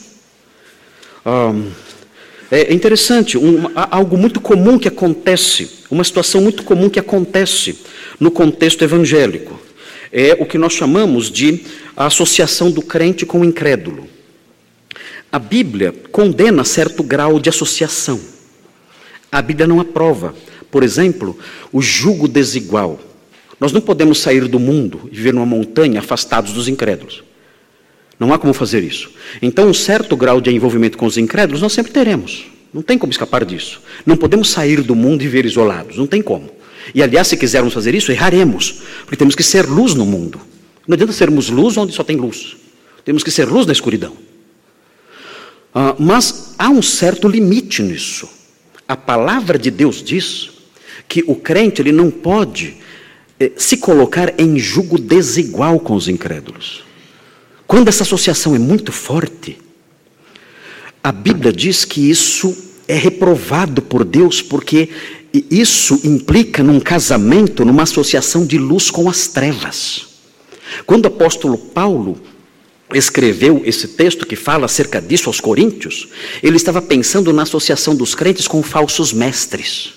Um, 1.24 1.70
é 2.50 2.72
interessante, 2.74 3.38
um, 3.38 3.70
algo 3.74 4.18
muito 4.18 4.40
comum 4.40 4.78
que 4.78 4.88
acontece, 4.88 5.84
uma 5.90 6.04
situação 6.04 6.40
muito 6.40 6.62
comum 6.64 6.90
que 6.90 6.98
acontece 6.98 7.78
no 8.18 8.30
contexto 8.30 8.82
evangélico. 8.82 9.58
É 10.12 10.36
o 10.38 10.46
que 10.46 10.58
nós 10.58 10.72
chamamos 10.72 11.30
de 11.30 11.64
a 11.96 12.06
associação 12.06 12.70
do 12.70 12.82
crente 12.82 13.24
com 13.24 13.40
o 13.40 13.44
incrédulo. 13.44 14.08
A 15.30 15.38
Bíblia 15.38 15.94
condena 16.10 16.64
certo 16.64 17.02
grau 17.02 17.38
de 17.38 17.48
associação. 17.48 18.20
A 19.30 19.40
Bíblia 19.40 19.68
não 19.68 19.78
aprova, 19.78 20.34
por 20.70 20.82
exemplo, 20.82 21.38
o 21.72 21.80
jugo 21.80 22.26
desigual. 22.26 22.98
Nós 23.60 23.72
não 23.72 23.80
podemos 23.80 24.18
sair 24.18 24.48
do 24.48 24.58
mundo 24.58 25.08
e 25.12 25.14
viver 25.14 25.32
numa 25.32 25.46
montanha 25.46 26.00
afastados 26.00 26.52
dos 26.52 26.66
incrédulos. 26.66 27.22
Não 28.18 28.32
há 28.32 28.38
como 28.38 28.52
fazer 28.52 28.82
isso. 28.82 29.10
Então, 29.40 29.68
um 29.68 29.74
certo 29.74 30.16
grau 30.16 30.40
de 30.40 30.50
envolvimento 30.50 30.98
com 30.98 31.06
os 31.06 31.16
incrédulos 31.16 31.62
nós 31.62 31.72
sempre 31.72 31.92
teremos. 31.92 32.46
Não 32.72 32.82
tem 32.82 32.98
como 32.98 33.12
escapar 33.12 33.44
disso. 33.44 33.80
Não 34.04 34.16
podemos 34.16 34.50
sair 34.50 34.82
do 34.82 34.94
mundo 34.94 35.22
e 35.22 35.26
viver 35.26 35.46
isolados. 35.46 35.96
Não 35.96 36.06
tem 36.06 36.20
como. 36.20 36.50
E, 36.94 37.02
aliás, 37.02 37.28
se 37.28 37.36
quisermos 37.36 37.72
fazer 37.72 37.94
isso, 37.94 38.12
erraremos. 38.12 38.82
Porque 39.02 39.16
temos 39.16 39.34
que 39.34 39.42
ser 39.42 39.66
luz 39.66 39.94
no 39.94 40.04
mundo. 40.04 40.40
Não 40.86 40.94
adianta 40.94 41.12
sermos 41.12 41.48
luz 41.48 41.76
onde 41.76 41.92
só 41.92 42.02
tem 42.02 42.16
luz. 42.16 42.56
Temos 43.04 43.22
que 43.22 43.30
ser 43.30 43.46
luz 43.48 43.66
na 43.66 43.72
escuridão. 43.72 44.16
Ah, 45.74 45.94
mas 45.98 46.54
há 46.58 46.68
um 46.68 46.82
certo 46.82 47.28
limite 47.28 47.82
nisso. 47.82 48.28
A 48.88 48.96
palavra 48.96 49.58
de 49.58 49.70
Deus 49.70 50.02
diz 50.02 50.50
que 51.08 51.22
o 51.26 51.34
crente 51.34 51.80
ele 51.80 51.92
não 51.92 52.10
pode 52.10 52.76
eh, 53.38 53.52
se 53.56 53.76
colocar 53.76 54.38
em 54.38 54.58
jugo 54.58 54.98
desigual 54.98 55.78
com 55.78 55.94
os 55.94 56.08
incrédulos. 56.08 56.84
Quando 57.66 57.88
essa 57.88 58.02
associação 58.02 58.54
é 58.54 58.58
muito 58.58 58.90
forte, 58.90 59.58
a 61.02 61.12
Bíblia 61.12 61.52
diz 61.52 61.84
que 61.84 62.10
isso 62.10 62.56
é 62.88 62.94
reprovado 62.94 63.80
por 63.80 64.04
Deus, 64.04 64.42
porque 64.42 64.88
isso 65.32 66.00
implica 66.04 66.62
num 66.62 66.80
casamento, 66.80 67.64
numa 67.64 67.84
associação 67.84 68.44
de 68.44 68.58
luz 68.58 68.90
com 68.90 69.08
as 69.08 69.28
trevas. 69.28 70.06
Quando 70.86 71.04
o 71.04 71.08
apóstolo 71.08 71.56
Paulo 71.56 72.20
escreveu 72.92 73.62
esse 73.64 73.88
texto 73.88 74.26
que 74.26 74.36
fala 74.36 74.66
acerca 74.66 75.00
disso 75.00 75.28
aos 75.28 75.40
Coríntios, 75.40 76.08
ele 76.42 76.56
estava 76.56 76.82
pensando 76.82 77.32
na 77.32 77.42
associação 77.42 77.94
dos 77.94 78.14
crentes 78.14 78.48
com 78.48 78.62
falsos 78.62 79.12
mestres. 79.12 79.94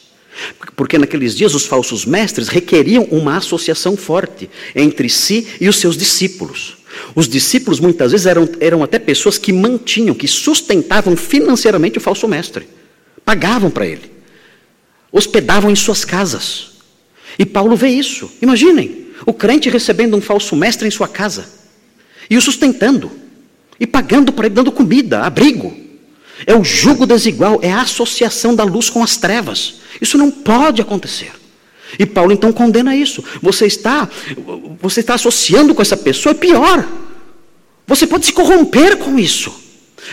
Porque 0.76 0.98
naqueles 0.98 1.36
dias 1.36 1.54
os 1.54 1.66
falsos 1.66 2.06
mestres 2.06 2.48
requeriam 2.48 3.04
uma 3.12 3.38
associação 3.38 3.96
forte 3.96 4.50
entre 4.76 5.10
si 5.10 5.48
e 5.60 5.68
os 5.68 5.78
seus 5.78 5.96
discípulos. 5.96 6.78
Os 7.16 7.28
discípulos 7.28 7.80
muitas 7.80 8.12
vezes 8.12 8.28
eram, 8.28 8.48
eram 8.60 8.84
até 8.84 9.00
pessoas 9.00 9.38
que 9.38 9.52
mantinham, 9.52 10.14
que 10.14 10.28
sustentavam 10.28 11.16
financeiramente 11.16 11.98
o 11.98 12.02
falso 12.02 12.28
mestre, 12.28 12.68
pagavam 13.26 13.70
para 13.70 13.88
ele, 13.88 14.13
hospedavam 15.14 15.70
em 15.70 15.76
suas 15.76 16.04
casas. 16.04 16.72
E 17.38 17.46
Paulo 17.46 17.76
vê 17.76 17.90
isso. 17.90 18.30
Imaginem, 18.42 19.08
o 19.26 19.32
crente 19.32 19.70
recebendo 19.70 20.18
um 20.18 20.22
falso 20.22 20.56
mestre 20.56 20.88
em 20.88 20.92
sua 20.92 21.08
casa 21.08 21.46
e 22.30 22.36
o 22.36 22.42
sustentando, 22.42 23.12
e 23.80 23.86
pagando 23.86 24.34
para 24.34 24.48
ele, 24.48 24.56
dando 24.56 24.72
comida, 24.72 25.22
abrigo. 25.22 25.78
É 26.48 26.56
o 26.56 26.64
jugo 26.64 27.06
desigual, 27.06 27.60
é 27.62 27.72
a 27.72 27.82
associação 27.82 28.56
da 28.56 28.64
luz 28.64 28.90
com 28.90 29.04
as 29.04 29.16
trevas. 29.16 29.76
Isso 30.02 30.18
não 30.18 30.32
pode 30.32 30.82
acontecer. 30.82 31.32
E 31.98 32.06
Paulo 32.06 32.32
então 32.32 32.52
condena 32.52 32.96
isso. 32.96 33.24
Você 33.42 33.68
está, 33.68 34.10
você 34.82 35.02
está 35.02 35.14
associando 35.14 35.76
com 35.76 35.82
essa 35.82 35.96
pessoa, 35.96 36.32
é 36.32 36.36
pior. 36.36 36.88
Você 37.86 38.08
pode 38.08 38.26
se 38.26 38.34
corromper 38.34 38.98
com 38.98 39.20
isso. 39.20 39.63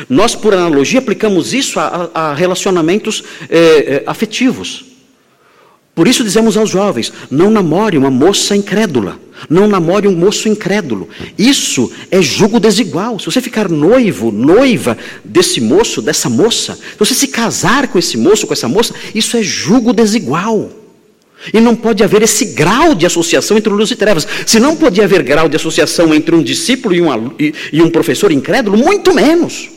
Nós, 0.09 0.34
por 0.34 0.55
analogia, 0.55 0.98
aplicamos 1.01 1.53
isso 1.53 1.78
a, 1.78 2.11
a 2.14 2.34
relacionamentos 2.34 3.22
é, 3.48 4.03
afetivos. 4.07 4.90
Por 5.94 6.09
isso 6.09 6.24
dizemos 6.24 6.57
aos 6.57 6.70
jovens: 6.70 7.12
não 7.30 7.51
namore 7.51 7.98
uma 7.98 8.11
moça 8.11 8.57
incrédula, 8.57 9.20
não 9.48 9.66
namore 9.66 10.09
um 10.09 10.16
moço 10.16 10.48
incrédulo. 10.48 11.09
Isso 11.36 11.92
é 12.11 12.22
jugo 12.22 12.61
desigual. 12.61 13.18
Se 13.18 13.26
você 13.26 13.40
ficar 13.40 13.68
noivo, 13.68 14.30
noiva 14.30 14.96
desse 15.24 15.61
moço, 15.61 16.01
dessa 16.01 16.30
moça, 16.30 16.74
se 16.74 16.98
você 16.98 17.14
se 17.14 17.28
casar 17.28 17.88
com 17.88 17.98
esse 17.98 18.16
moço, 18.16 18.46
com 18.46 18.53
essa 18.53 18.68
moça, 18.68 18.94
isso 19.14 19.36
é 19.36 19.42
jugo 19.42 19.92
desigual. 19.92 20.70
E 21.53 21.61
não 21.61 21.74
pode 21.74 22.05
haver 22.05 22.22
esse 22.22 22.44
grau 22.46 22.94
de 22.94 23.07
associação 23.07 23.57
entre 23.57 23.72
luz 23.72 23.90
e 23.90 23.96
trevas. 23.96 24.26
Se 24.46 24.61
não 24.61 24.76
pode 24.76 25.01
haver 25.01 25.22
grau 25.22 25.48
de 25.48 25.57
associação 25.57 26.14
entre 26.14 26.34
um 26.34 26.42
discípulo 26.42 26.94
e 26.94 27.01
um, 27.01 27.32
e, 27.38 27.55
e 27.72 27.82
um 27.82 27.90
professor 27.90 28.30
incrédulo, 28.30 28.76
muito 28.76 29.14
menos. 29.14 29.68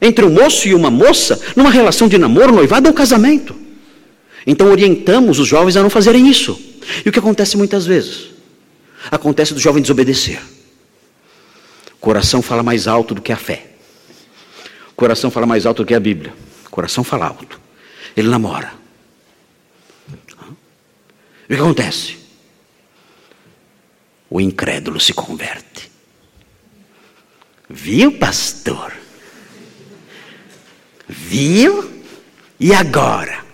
Entre 0.00 0.24
um 0.24 0.30
moço 0.30 0.66
e 0.66 0.74
uma 0.74 0.90
moça, 0.90 1.40
numa 1.54 1.70
relação 1.70 2.08
de 2.08 2.16
namoro, 2.16 2.54
noivado 2.54 2.88
ou 2.88 2.94
casamento. 2.94 3.54
Então 4.46 4.70
orientamos 4.70 5.38
os 5.38 5.46
jovens 5.46 5.76
a 5.76 5.82
não 5.82 5.90
fazerem 5.90 6.28
isso. 6.28 6.58
E 7.04 7.08
o 7.08 7.12
que 7.12 7.18
acontece 7.18 7.56
muitas 7.56 7.84
vezes? 7.84 8.30
Acontece 9.10 9.52
do 9.52 9.60
jovem 9.60 9.82
desobedecer. 9.82 10.40
O 11.94 11.98
coração 12.00 12.40
fala 12.40 12.62
mais 12.62 12.86
alto 12.86 13.14
do 13.14 13.20
que 13.20 13.32
a 13.32 13.36
fé. 13.36 13.66
O 14.90 14.94
coração 14.94 15.30
fala 15.30 15.46
mais 15.46 15.66
alto 15.66 15.82
do 15.82 15.86
que 15.86 15.94
a 15.94 16.00
Bíblia. 16.00 16.32
O 16.66 16.70
coração 16.70 17.04
fala 17.04 17.26
alto. 17.26 17.60
Ele 18.16 18.28
namora. 18.28 18.72
E 21.48 21.52
o 21.52 21.56
que 21.56 21.62
acontece? 21.62 22.16
O 24.30 24.40
incrédulo 24.40 25.00
se 25.00 25.12
converte. 25.12 25.90
Viu, 27.68 28.12
pastor? 28.12 28.99
Viu? 31.10 31.90
E 32.58 32.72
agora? 32.72 33.44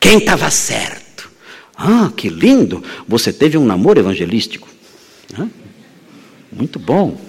Quem 0.00 0.18
estava 0.18 0.50
certo? 0.50 1.30
Ah, 1.76 2.12
que 2.16 2.28
lindo! 2.28 2.82
Você 3.06 3.32
teve 3.32 3.56
um 3.56 3.64
namoro 3.64 4.00
evangelístico. 4.00 4.68
Muito 6.52 6.78
bom. 6.78 7.20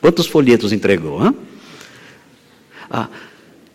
Quantos 0.00 0.26
folhetos 0.26 0.72
entregou? 0.72 1.34
Ah, 2.90 3.08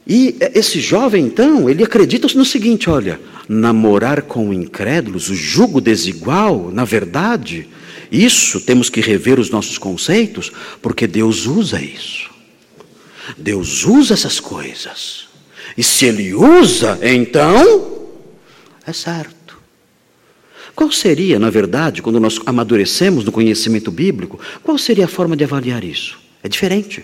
e 0.05 0.35
esse 0.53 0.79
jovem, 0.79 1.25
então, 1.25 1.69
ele 1.69 1.83
acredita 1.83 2.27
no 2.35 2.45
seguinte: 2.45 2.89
olha, 2.89 3.19
namorar 3.47 4.23
com 4.23 4.53
incrédulos, 4.53 5.29
o 5.29 5.35
jugo 5.35 5.79
desigual, 5.79 6.71
na 6.71 6.83
verdade, 6.83 7.67
isso 8.11 8.59
temos 8.59 8.89
que 8.89 9.01
rever 9.01 9.39
os 9.39 9.49
nossos 9.49 9.77
conceitos, 9.77 10.51
porque 10.81 11.07
Deus 11.07 11.45
usa 11.45 11.81
isso. 11.81 12.29
Deus 13.37 13.83
usa 13.85 14.13
essas 14.13 14.39
coisas. 14.39 15.27
E 15.77 15.83
se 15.83 16.05
Ele 16.05 16.33
usa, 16.33 16.99
então 17.01 18.07
é 18.85 18.93
certo. 18.93 19.39
Qual 20.75 20.91
seria, 20.91 21.37
na 21.37 21.49
verdade, 21.49 22.01
quando 22.01 22.19
nós 22.19 22.39
amadurecemos 22.45 23.25
no 23.25 23.31
conhecimento 23.31 23.91
bíblico, 23.91 24.39
qual 24.63 24.77
seria 24.77 25.05
a 25.05 25.09
forma 25.09 25.35
de 25.35 25.43
avaliar 25.43 25.83
isso? 25.83 26.17
É 26.41 26.47
diferente. 26.47 27.03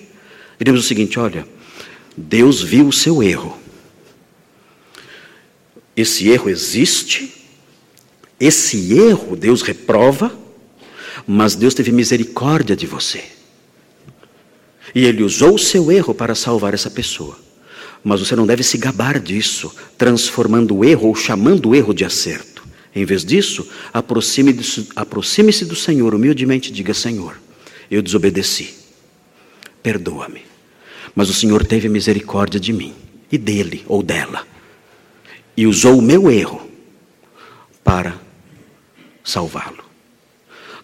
Diremos 0.57 0.83
o 0.83 0.87
seguinte: 0.87 1.19
olha, 1.19 1.45
Deus 2.15 2.61
viu 2.61 2.87
o 2.87 2.93
seu 2.93 3.21
erro. 3.21 3.57
Esse 5.95 6.29
erro 6.29 6.49
existe, 6.49 7.33
esse 8.39 8.93
erro 8.93 9.35
Deus 9.35 9.61
reprova, 9.61 10.37
mas 11.25 11.55
Deus 11.55 11.73
teve 11.73 11.91
misericórdia 11.91 12.75
de 12.75 12.85
você. 12.85 13.34
E 14.93 15.05
Ele 15.05 15.23
usou 15.23 15.55
o 15.55 15.59
seu 15.59 15.91
erro 15.91 16.13
para 16.13 16.35
salvar 16.35 16.73
essa 16.73 16.89
pessoa. 16.89 17.37
Mas 18.03 18.19
você 18.19 18.35
não 18.35 18.45
deve 18.45 18.63
se 18.63 18.77
gabar 18.77 19.19
disso, 19.19 19.73
transformando 19.97 20.75
o 20.75 20.85
erro 20.85 21.07
ou 21.07 21.15
chamando 21.15 21.69
o 21.69 21.75
erro 21.75 21.93
de 21.93 22.05
acerto. 22.05 22.63
Em 22.95 23.03
vez 23.03 23.25
disso, 23.25 23.67
aproxime-se 23.93 24.87
aproxime 24.95 25.51
do 25.51 25.75
Senhor, 25.75 26.13
humildemente 26.13 26.71
diga: 26.71 26.93
Senhor, 26.93 27.37
eu 27.91 28.01
desobedeci, 28.01 28.73
perdoa-me. 29.83 30.43
Mas 31.13 31.29
o 31.29 31.33
Senhor 31.33 31.65
teve 31.65 31.89
misericórdia 31.89 32.59
de 32.59 32.71
mim 32.71 32.93
e 33.31 33.37
dele 33.37 33.83
ou 33.87 34.01
dela, 34.01 34.45
e 35.57 35.65
usou 35.67 35.97
o 35.97 36.01
meu 36.01 36.29
erro 36.31 36.69
para 37.83 38.19
salvá-lo. 39.23 39.83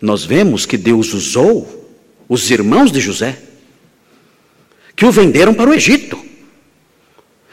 Nós 0.01 0.25
vemos 0.25 0.65
que 0.65 0.77
Deus 0.77 1.13
usou 1.13 1.93
os 2.27 2.49
irmãos 2.49 2.91
de 2.91 2.99
José, 2.99 3.41
que 5.01 5.05
o 5.07 5.11
venderam 5.11 5.51
para 5.51 5.67
o 5.67 5.73
Egito. 5.73 6.15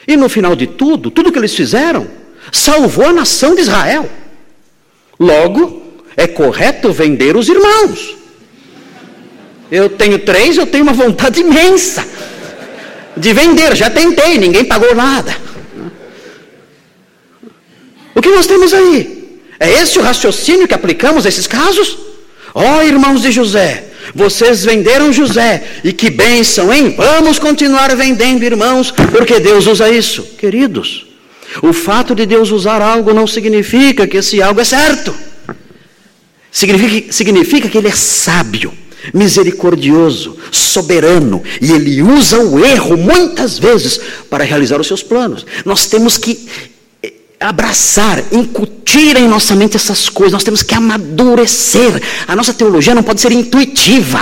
E 0.07 0.18
no 0.18 0.28
final 0.28 0.55
de 0.55 0.66
tudo, 0.66 1.11
tudo 1.11 1.32
que 1.32 1.38
eles 1.38 1.55
fizeram 1.55 2.07
salvou 2.53 3.07
a 3.07 3.12
nação 3.14 3.55
de 3.55 3.62
Israel. 3.62 4.07
Logo, 5.18 5.82
é 6.14 6.26
correto 6.26 6.92
vender 6.92 7.34
os 7.38 7.49
irmãos. 7.49 8.14
Eu 9.72 9.88
tenho 9.88 10.18
três, 10.18 10.59
eu 10.59 10.66
tenho 10.66 10.84
uma 10.84 10.92
vontade 10.92 11.40
imensa 11.40 12.07
de 13.16 13.32
vender. 13.32 13.74
Já 13.74 13.88
tentei, 13.88 14.36
ninguém 14.36 14.66
pagou 14.66 14.94
nada. 14.94 15.34
O 18.14 18.20
que 18.20 18.28
nós 18.28 18.46
temos 18.46 18.74
aí? 18.74 19.40
É 19.59 19.70
esse 19.70 19.99
o 19.99 20.03
raciocínio 20.03 20.68
que 20.68 20.74
aplicamos 20.74 21.24
a 21.24 21.30
esses 21.30 21.46
casos? 21.46 21.96
Ó 22.55 22.76
oh, 22.76 22.82
irmãos 22.82 23.22
de 23.22 23.32
José, 23.32 23.88
vocês 24.15 24.65
venderam 24.65 25.13
José, 25.13 25.63
e 25.85 25.93
que 25.93 26.11
bênção, 26.11 26.73
hein? 26.73 26.95
Vamos 26.97 27.39
continuar 27.39 27.95
vendendo, 27.97 28.43
irmãos, 28.43 28.91
porque 28.91 29.41
Deus 29.41 29.67
usa 29.67 29.91
isso. 29.91 30.23
Queridos, 30.39 31.07
o 31.63 31.73
fato 31.73 32.15
de 32.15 32.27
Deus 32.27 32.51
usar 32.51 32.83
algo 32.83 33.13
não 33.13 33.27
significa 33.27 34.07
que 34.07 34.17
esse 34.17 34.43
algo 34.43 34.61
é 34.61 34.65
certo. 34.65 35.15
Significa, 36.51 37.13
significa 37.13 37.69
que 37.69 37.79
Ele 37.79 37.89
é 37.89 37.93
sábio, 37.93 38.73
misericordioso, 39.13 40.37
soberano, 40.51 41.43
e 41.61 41.73
Ele 41.73 42.03
usa 42.03 42.41
o 42.41 42.65
erro 42.65 42.97
muitas 42.97 43.59
vezes 43.59 44.01
para 44.31 44.45
realizar 44.45 44.81
os 44.81 44.87
seus 44.87 45.03
planos. 45.03 45.47
Nós 45.65 45.87
temos 45.87 46.17
que 46.17 46.49
abraçar, 47.41 48.22
incutir 48.32 49.16
em 49.16 49.28
nossa 49.28 49.55
mente 49.55 49.76
essas 49.76 50.09
coisas, 50.09 50.32
nós 50.32 50.45
temos 50.45 50.62
que 50.62 50.74
amadurecer. 50.74 52.03
A 52.26 52.34
nossa 52.34 52.53
teologia 52.53 52.95
não 52.95 53.03
pode 53.03 53.20
ser 53.20 53.32
intuitiva, 53.32 54.20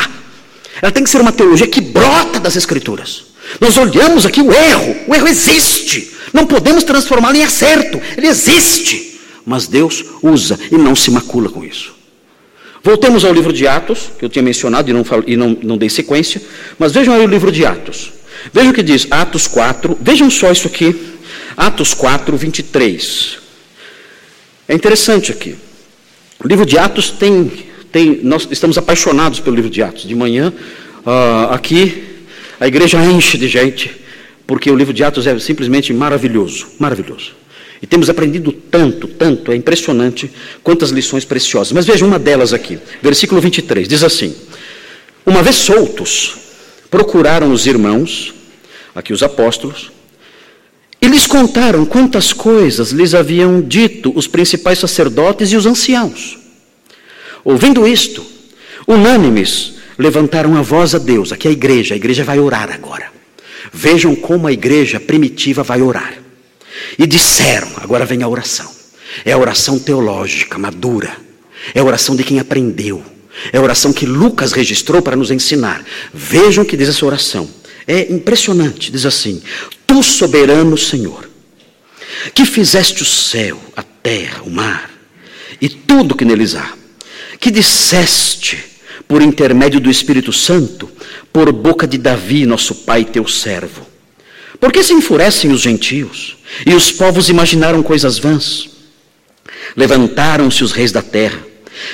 ela 0.83 0.93
tem 0.93 1.03
que 1.03 1.11
ser 1.11 1.21
uma 1.21 1.33
teologia 1.33 1.67
que 1.67 1.81
brota 1.81 2.39
das 2.39 2.57
Escrituras. 2.57 3.25
Nós 3.61 3.77
olhamos 3.77 4.27
aqui 4.27 4.41
o 4.41 4.53
erro, 4.53 4.97
o 5.07 5.15
erro 5.15 5.29
existe, 5.29 6.13
não 6.33 6.47
podemos 6.47 6.85
transformá-lo 6.85 7.37
em 7.37 7.45
acerto, 7.45 8.01
ele 8.17 8.27
existe, 8.27 9.21
mas 9.45 9.67
Deus 9.67 10.05
usa 10.23 10.59
e 10.71 10.77
não 10.77 10.97
se 10.97 11.11
macula 11.11 11.49
com 11.49 11.65
isso. 11.65 11.95
Voltemos 12.83 13.25
ao 13.25 13.33
livro 13.33 13.53
de 13.53 13.67
Atos, 13.67 14.11
que 14.19 14.25
eu 14.25 14.29
tinha 14.29 14.43
mencionado 14.43 14.91
e 14.91 14.93
não, 14.93 15.05
e 15.27 15.37
não, 15.37 15.59
não 15.63 15.79
dei 15.79 15.89
sequência, 15.89 16.41
mas 16.79 16.93
vejam 16.93 17.15
aí 17.15 17.25
o 17.25 17.27
livro 17.27 17.51
de 17.51 17.65
Atos. 17.65 18.13
Vejam 18.53 18.71
o 18.71 18.75
que 18.75 18.83
diz 18.83 19.07
Atos 19.11 19.47
4, 19.47 19.99
vejam 20.01 20.31
só 20.31 20.53
isso 20.53 20.69
aqui, 20.69 20.95
Atos 21.57 21.95
4, 21.95 22.37
23. 22.37 23.39
É 24.69 24.75
interessante 24.75 25.33
aqui. 25.33 25.57
O 26.43 26.47
livro 26.47 26.67
de 26.67 26.77
Atos 26.77 27.11
tem, 27.11 27.51
tem 27.91 28.21
nós 28.23 28.47
estamos 28.51 28.77
apaixonados 28.77 29.41
pelo 29.41 29.57
livro 29.57 29.71
de 29.71 29.83
Atos. 29.83 30.07
De 30.07 30.15
manhã, 30.15 30.53
uh, 31.07 31.53
aqui, 31.53 32.05
a 32.61 32.67
igreja 32.67 33.03
enche 33.03 33.39
de 33.39 33.49
gente, 33.49 33.91
porque 34.47 34.71
o 34.71 34.77
livro 34.77 34.93
de 34.93 35.03
Atos 35.03 35.27
é 35.27 35.39
simplesmente 35.39 35.95
maravilhoso, 35.95 36.67
maravilhoso. 36.79 37.35
E 37.81 37.87
temos 37.87 38.11
aprendido 38.11 38.53
tanto, 38.53 39.07
tanto, 39.07 39.53
é 39.53 39.57
impressionante 39.57 40.31
quantas 40.63 40.91
lições 40.91 41.25
preciosas. 41.25 41.73
Mas 41.73 41.87
veja 41.87 42.05
uma 42.05 42.19
delas 42.19 42.53
aqui, 42.53 42.79
versículo 43.03 43.41
23, 43.41 43.89
diz 43.89 44.03
assim: 44.03 44.35
Uma 45.25 45.43
vez 45.43 45.57
soltos, 45.57 46.37
procuraram 46.91 47.51
os 47.51 47.67
irmãos, 47.67 48.35
aqui 48.95 49.13
os 49.13 49.23
apóstolos, 49.23 49.91
e 51.01 51.07
lhes 51.07 51.27
contaram 51.27 51.85
quantas 51.85 52.33
coisas 52.33 52.91
lhes 52.91 53.15
haviam 53.15 53.61
dito 53.61 54.13
os 54.15 54.27
principais 54.27 54.79
sacerdotes 54.79 55.53
e 55.53 55.57
os 55.57 55.67
anciãos. 55.67 56.39
Ouvindo 57.45 57.87
isto, 57.87 58.25
unânimes 58.87 59.75
levantaram 59.99 60.57
a 60.57 60.63
voz 60.63 60.95
a 60.95 60.99
Deus, 60.99 61.33
aqui 61.33 61.47
é 61.47 61.51
a 61.51 61.53
igreja, 61.53 61.95
a 61.95 61.97
igreja 61.97 62.25
vai 62.25 62.39
orar 62.39 62.71
agora. 62.73 63.11
Vejam 63.73 64.15
como 64.15 64.47
a 64.47 64.53
igreja 64.53 64.99
primitiva 64.99 65.63
vai 65.63 65.83
orar. 65.83 66.15
E 66.99 67.07
disseram, 67.07 67.69
agora 67.77 68.05
vem 68.05 68.23
a 68.23 68.29
oração. 68.29 68.71
É 69.25 69.33
a 69.33 69.39
oração 69.39 69.79
teológica, 69.79 70.59
madura. 70.59 71.17
É 71.75 71.81
a 71.81 71.85
oração 71.85 72.15
de 72.15 72.25
quem 72.25 72.39
aprendeu. 72.39 73.03
É 73.53 73.59
a 73.59 73.63
oração 73.63 73.93
que 73.93 74.07
Lucas 74.07 74.53
registrou 74.53 75.03
para 75.03 75.17
nos 75.17 75.31
ensinar. 75.31 75.85
Vejam 76.13 76.65
o 76.65 76.67
que 76.67 76.77
diz 76.77 76.89
essa 76.89 77.05
oração. 77.05 77.49
É 77.87 78.13
impressionante, 78.13 78.91
diz 78.91 79.07
assim: 79.07 79.41
Tu, 79.87 80.03
soberano 80.03 80.77
Senhor, 80.77 81.29
que 82.35 82.45
fizeste 82.45 83.03
o 83.03 83.07
céu, 83.07 83.61
a 83.77 83.83
terra, 83.83 84.43
o 84.43 84.51
mar 84.51 84.91
e 85.61 85.69
tudo 85.69 86.17
que 86.17 86.25
neles 86.25 86.55
há, 86.57 86.73
que 87.39 87.51
disseste 87.51 88.59
por 89.07 89.23
intermédio 89.23 89.79
do 89.79 89.91
Espírito 89.91 90.33
Santo, 90.33 90.91
por 91.33 91.53
boca 91.53 91.87
de 91.87 91.97
Davi, 91.97 92.45
nosso 92.45 92.75
pai, 92.75 93.05
teu 93.05 93.27
servo. 93.29 93.87
Por 94.59 94.73
que 94.73 94.83
se 94.83 94.93
enfurecem 94.93 95.53
os 95.53 95.61
gentios 95.61 96.37
e 96.67 96.75
os 96.75 96.91
povos 96.91 97.29
imaginaram 97.29 97.83
coisas 97.83 98.19
vãs? 98.19 98.69
Levantaram-se 99.77 100.65
os 100.65 100.73
reis 100.73 100.91
da 100.91 101.03
terra 101.03 101.39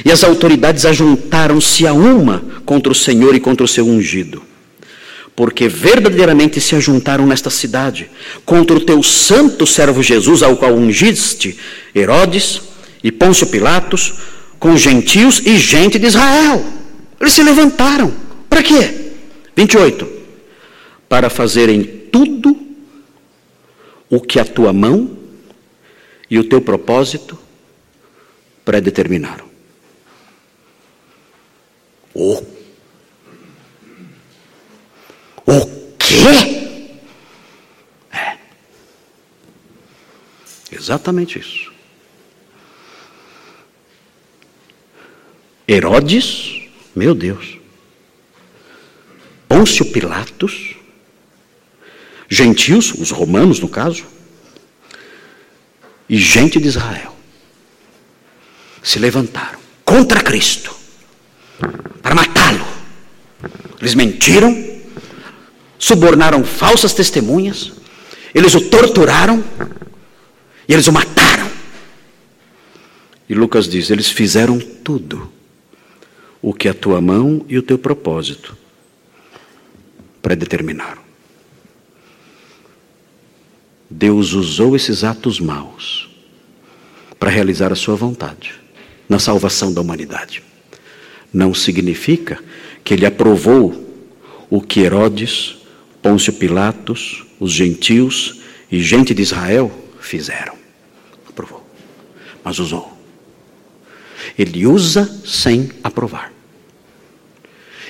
e 0.05 0.11
as 0.11 0.25
autoridades 0.25 0.87
ajuntaram-se 0.87 1.87
a 1.87 1.93
uma 1.93 2.39
contra 2.65 2.93
o 2.93 2.95
Senhor 2.95 3.35
e 3.35 3.41
contra 3.41 3.65
o 3.65 3.69
seu 3.69 3.87
ungido 3.87 4.52
porque 5.35 5.69
verdadeiramente 5.69 6.61
se 6.61 6.75
ajuntaram 6.75 7.27
nesta 7.27 7.49
cidade 7.49 8.11
contra 8.45 8.77
o 8.77 8.85
teu 8.85 9.03
santo 9.03 9.67
servo 9.67 10.03
Jesus, 10.03 10.43
ao 10.43 10.57
qual 10.57 10.75
ungiste 10.75 11.59
Herodes 11.95 12.63
e 13.03 13.11
Pôncio 13.11 13.47
Pilatos, 13.47 14.15
com 14.59 14.77
gentios 14.77 15.41
e 15.45 15.57
gente 15.59 15.99
de 15.99 16.07
Israel. 16.07 16.65
Eles 17.21 17.33
se 17.33 17.43
levantaram. 17.43 18.13
Para 18.49 18.63
quê? 18.63 19.13
28. 19.57 20.07
Para 21.09 21.31
fazerem 21.31 21.83
tudo 21.83 22.57
o 24.09 24.21
que 24.21 24.39
a 24.39 24.45
tua 24.45 24.73
mão 24.73 25.17
e 26.31 26.39
o 26.39 26.45
teu 26.45 26.61
propósito 26.61 27.39
predeterminaram. 28.65 29.47
Oh 32.15 32.52
o 35.47 35.67
quê? 35.99 36.69
É. 38.13 38.37
Exatamente 40.71 41.39
isso. 41.39 41.73
Herodes, 45.67 46.63
meu 46.95 47.15
Deus. 47.15 47.59
Pôncio 49.49 49.85
Pilatos, 49.93 50.75
gentios, 52.29 52.93
os 52.93 53.11
romanos 53.11 53.61
no 53.61 53.69
caso, 53.69 54.07
e 56.09 56.17
gente 56.17 56.59
de 56.59 56.69
Israel 56.69 57.15
se 58.83 58.99
levantaram 58.99 59.61
contra 59.85 60.23
Cristo 60.23 60.75
para 62.03 62.15
matá-lo. 62.15 62.67
Eles 63.81 63.95
mentiram, 63.95 64.72
subornaram 65.83 66.45
falsas 66.45 66.95
testemunhas, 66.95 67.73
eles 68.33 68.55
o 68.55 68.61
torturaram 68.61 69.43
e 70.69 70.73
eles 70.73 70.87
o 70.87 70.93
mataram. 70.93 71.51
E 73.29 73.35
Lucas 73.35 73.69
diz: 73.69 73.91
eles 73.91 74.09
fizeram 74.09 74.61
tudo 74.61 75.33
o 76.41 76.55
que 76.55 76.69
a 76.69 76.75
tua 76.75 77.01
mão 77.01 77.45
e 77.49 77.59
o 77.59 77.63
teu 77.63 77.77
propósito 77.77 78.57
predeterminaram. 80.23 81.03
Deus 83.91 84.35
usou 84.35 84.77
esses 84.77 85.03
atos 85.03 85.41
maus 85.41 86.09
para 87.19 87.29
realizar 87.29 87.73
a 87.73 87.77
sua 87.77 87.97
vontade 87.97 88.55
na 89.09 89.19
salvação 89.19 89.75
da 89.75 89.81
humanidade. 89.81 90.45
Não 91.35 91.53
significa 91.53 92.39
que 92.85 92.95
ele 92.95 93.05
aprovou 93.05 93.85
o 94.49 94.61
que 94.61 94.81
Herodes 94.81 95.61
Pôncio 96.03 96.33
Pilatos, 96.33 97.25
os 97.39 97.53
gentios 97.53 98.41
e 98.71 98.83
gente 98.83 99.15
de 99.15 99.23
Israel 99.23 99.71
fizeram. 100.01 100.57
Aprovou. 101.29 101.65
Mas 102.43 102.59
usou. 102.59 102.99
Ele 104.37 104.67
usa 104.67 105.21
sem 105.25 105.71
aprovar. 105.83 106.33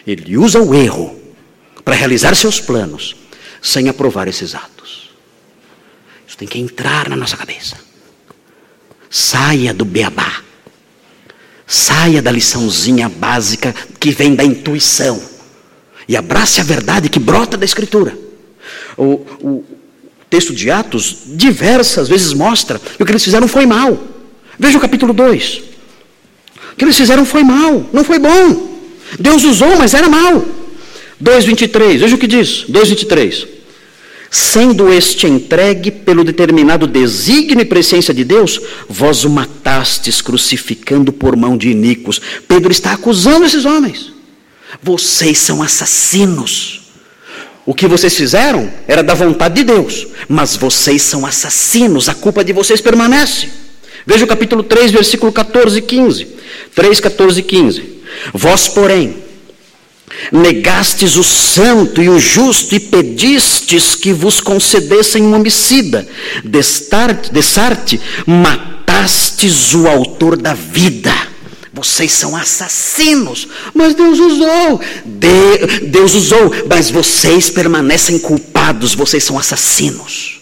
Ele 0.07 0.37
usa 0.37 0.61
o 0.61 0.75
erro 0.75 1.19
para 1.85 1.95
realizar 1.95 2.35
seus 2.35 2.61
planos 2.61 3.17
sem 3.63 3.89
aprovar 3.89 4.29
esses 4.29 4.55
atos. 4.55 5.11
Isso 6.27 6.37
tem 6.37 6.49
que 6.49 6.59
entrar 6.59 7.09
na 7.09 7.17
nossa 7.17 7.37
cabeça. 7.37 7.77
Saia 9.09 9.73
do 9.73 9.85
beabá. 9.85 10.43
Saia 11.67 12.21
da 12.21 12.31
liçãozinha 12.31 13.09
básica 13.09 13.73
que 13.99 14.11
vem 14.11 14.35
da 14.35 14.45
intuição 14.45 15.32
e 16.13 16.17
abrace 16.17 16.61
a 16.61 16.65
verdade 16.65 17.09
que 17.09 17.19
brota 17.19 17.57
da 17.57 17.65
Escritura. 17.65 18.15
O, 18.99 19.25
o 19.41 19.65
texto 20.29 20.53
de 20.53 20.71
Atos 20.71 21.21
diversas 21.25 22.07
vezes 22.07 22.35
mostra 22.35 22.79
que 22.79 23.03
o 23.03 23.07
que 23.07 23.13
eles 23.13 23.25
fizeram 23.25 23.49
foi 23.49 23.65
mal. 23.65 23.99
Veja 24.59 24.77
o 24.77 24.81
capítulo 24.81 25.15
2. 25.15 25.63
O 26.75 26.77
que 26.77 26.85
eles 26.85 26.99
fizeram 26.99 27.25
foi 27.25 27.43
mal, 27.43 27.87
não 27.95 28.05
foi 28.05 28.19
bom. 28.19 28.79
Deus 29.19 29.43
usou, 29.45 29.75
mas 29.79 29.95
era 29.95 30.07
mal. 30.07 30.45
2,23, 31.19 31.97
veja 31.97 32.15
o 32.15 32.19
que 32.19 32.27
diz. 32.27 32.67
2,23. 32.69 33.49
Sendo 34.31 34.93
este 34.93 35.27
entregue 35.27 35.91
pelo 35.91 36.25
determinado 36.25 36.87
desígnio 36.87 37.63
e 37.63 37.65
presciência 37.65 38.13
de 38.13 38.23
Deus, 38.23 38.61
vós 38.87 39.25
o 39.25 39.31
matastes 39.31 40.21
crucificando 40.21 41.11
por 41.11 41.35
mão 41.37 41.57
de 41.57 41.71
iníquos. 41.71 42.21
Pedro 42.47 42.71
está 42.71 42.93
acusando 42.93 43.47
esses 43.47 43.65
homens. 43.65 44.12
Vocês 44.81 45.39
são 45.39 45.63
assassinos. 45.63 46.81
O 47.65 47.75
que 47.75 47.87
vocês 47.87 48.15
fizeram 48.17 48.73
era 48.89 49.03
da 49.03 49.15
vontade 49.15 49.55
de 49.57 49.65
Deus, 49.65 50.07
mas 50.29 50.57
vocês 50.57 51.03
são 51.03 51.25
assassinos, 51.25 52.09
a 52.09 52.15
culpa 52.15 52.43
de 52.43 52.53
vocês 52.53 52.81
permanece. 52.81 53.49
Veja 54.05 54.25
o 54.25 54.29
capítulo 54.29 54.65
3, 54.65 54.91
versículo 54.91 55.31
14 55.31 55.79
e 55.79 55.83
15. 55.83 56.27
3, 56.75 57.01
14 57.01 57.39
e 57.39 57.43
15. 57.43 58.03
Vós, 58.35 58.67
porém, 58.67 59.17
negastes 60.33 61.17
o 61.17 61.23
santo 61.23 62.03
e 62.03 62.09
o 62.09 62.19
justo 62.19 62.75
e 62.75 62.81
pedistes 62.81 63.95
que 63.95 64.13
vos 64.13 64.41
concedessem 64.41 65.23
um 65.23 65.35
homicida. 65.35 66.07
Destarte, 66.43 68.01
matastes 68.27 69.73
o 69.73 69.87
autor 69.87 70.37
da 70.37 70.53
vida 70.53 71.32
vocês 71.89 72.13
são 72.13 72.37
assassinos, 72.37 73.49
mas 73.75 73.95
Deus 73.95 74.19
usou. 74.19 74.81
De, 75.05 75.87
Deus 75.89 76.15
usou, 76.15 76.53
mas 76.69 76.91
vocês 76.91 77.51
permanecem 77.51 78.19
culpados, 78.19 78.95
vocês 78.95 79.25
são 79.25 79.39
assassinos. 79.39 80.41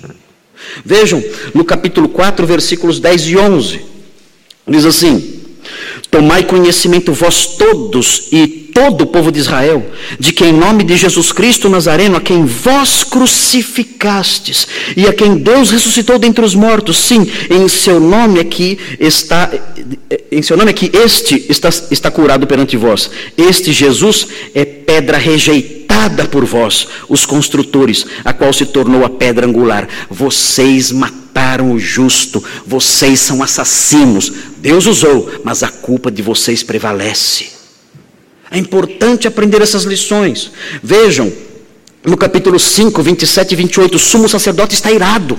Vejam, 0.84 1.22
no 1.55 1.64
capítulo 1.64 2.09
4, 2.09 2.47
versículos 2.47 3.01
10 3.01 3.22
e 3.28 3.36
11, 3.36 3.80
diz 4.68 4.84
assim: 4.84 5.41
Tomai 6.11 6.45
conhecimento 6.45 7.12
vós 7.12 7.47
todos 7.47 8.28
e 8.30 8.60
todo 8.73 9.03
o 9.03 9.07
povo 9.07 9.31
de 9.31 9.39
Israel, 9.39 9.85
de 10.18 10.33
que 10.33 10.45
em 10.45 10.53
nome 10.53 10.85
de 10.85 10.97
Jesus 10.97 11.33
Cristo 11.33 11.68
Nazareno, 11.68 12.16
a 12.16 12.21
quem 12.21 12.45
vós 12.45 13.05
crucificastes 13.05 14.66
e 14.97 15.07
a 15.07 15.12
quem 15.12 15.37
Deus 15.37 15.71
ressuscitou 15.71 16.18
dentre 16.18 16.45
os 16.45 16.55
mortos, 16.55 16.99
sim, 16.99 17.31
em 17.51 17.68
seu 17.68 18.01
nome 18.01 18.41
aqui 18.41 18.79
está, 18.99 19.51
em 20.31 20.43
seu 20.43 20.57
nome 20.57 20.71
aqui 20.71 20.91
este 20.93 21.47
está, 21.49 21.68
está 21.91 22.11
curado 22.11 22.47
perante 22.47 22.77
vós. 22.77 23.11
Este 23.37 23.73
Jesus 23.73 24.27
é 24.55 24.64
pedra 24.64 25.18
rejeitada 25.18 26.25
por 26.27 26.45
vós, 26.45 26.89
os 27.09 27.27
construtores, 27.27 28.07
a 28.25 28.33
qual 28.33 28.53
se 28.53 28.66
tornou 28.66 29.05
a 29.05 29.11
pedra 29.11 29.47
angular. 29.47 29.89
Vocês 30.09 30.91
mataram 30.91 31.73
o 31.73 31.79
justo, 31.79 32.43
vocês 32.66 33.21
são 33.21 33.43
assassinos. 33.43 34.33
Deus 34.59 34.87
usou, 34.87 35.31
mas 35.45 35.62
a 35.62 35.68
culpa 35.68 36.11
de 36.11 36.23
vocês 36.23 36.62
prevalece. 36.62 37.60
É 38.51 38.59
importante 38.59 39.28
aprender 39.28 39.62
essas 39.62 39.84
lições. 39.84 40.51
Vejam, 40.82 41.32
no 42.05 42.16
capítulo 42.16 42.59
5, 42.59 43.01
27 43.01 43.53
e 43.53 43.57
28, 43.57 43.94
o 43.94 43.98
sumo 43.98 44.28
sacerdote 44.28 44.74
está 44.74 44.90
irado. 44.90 45.38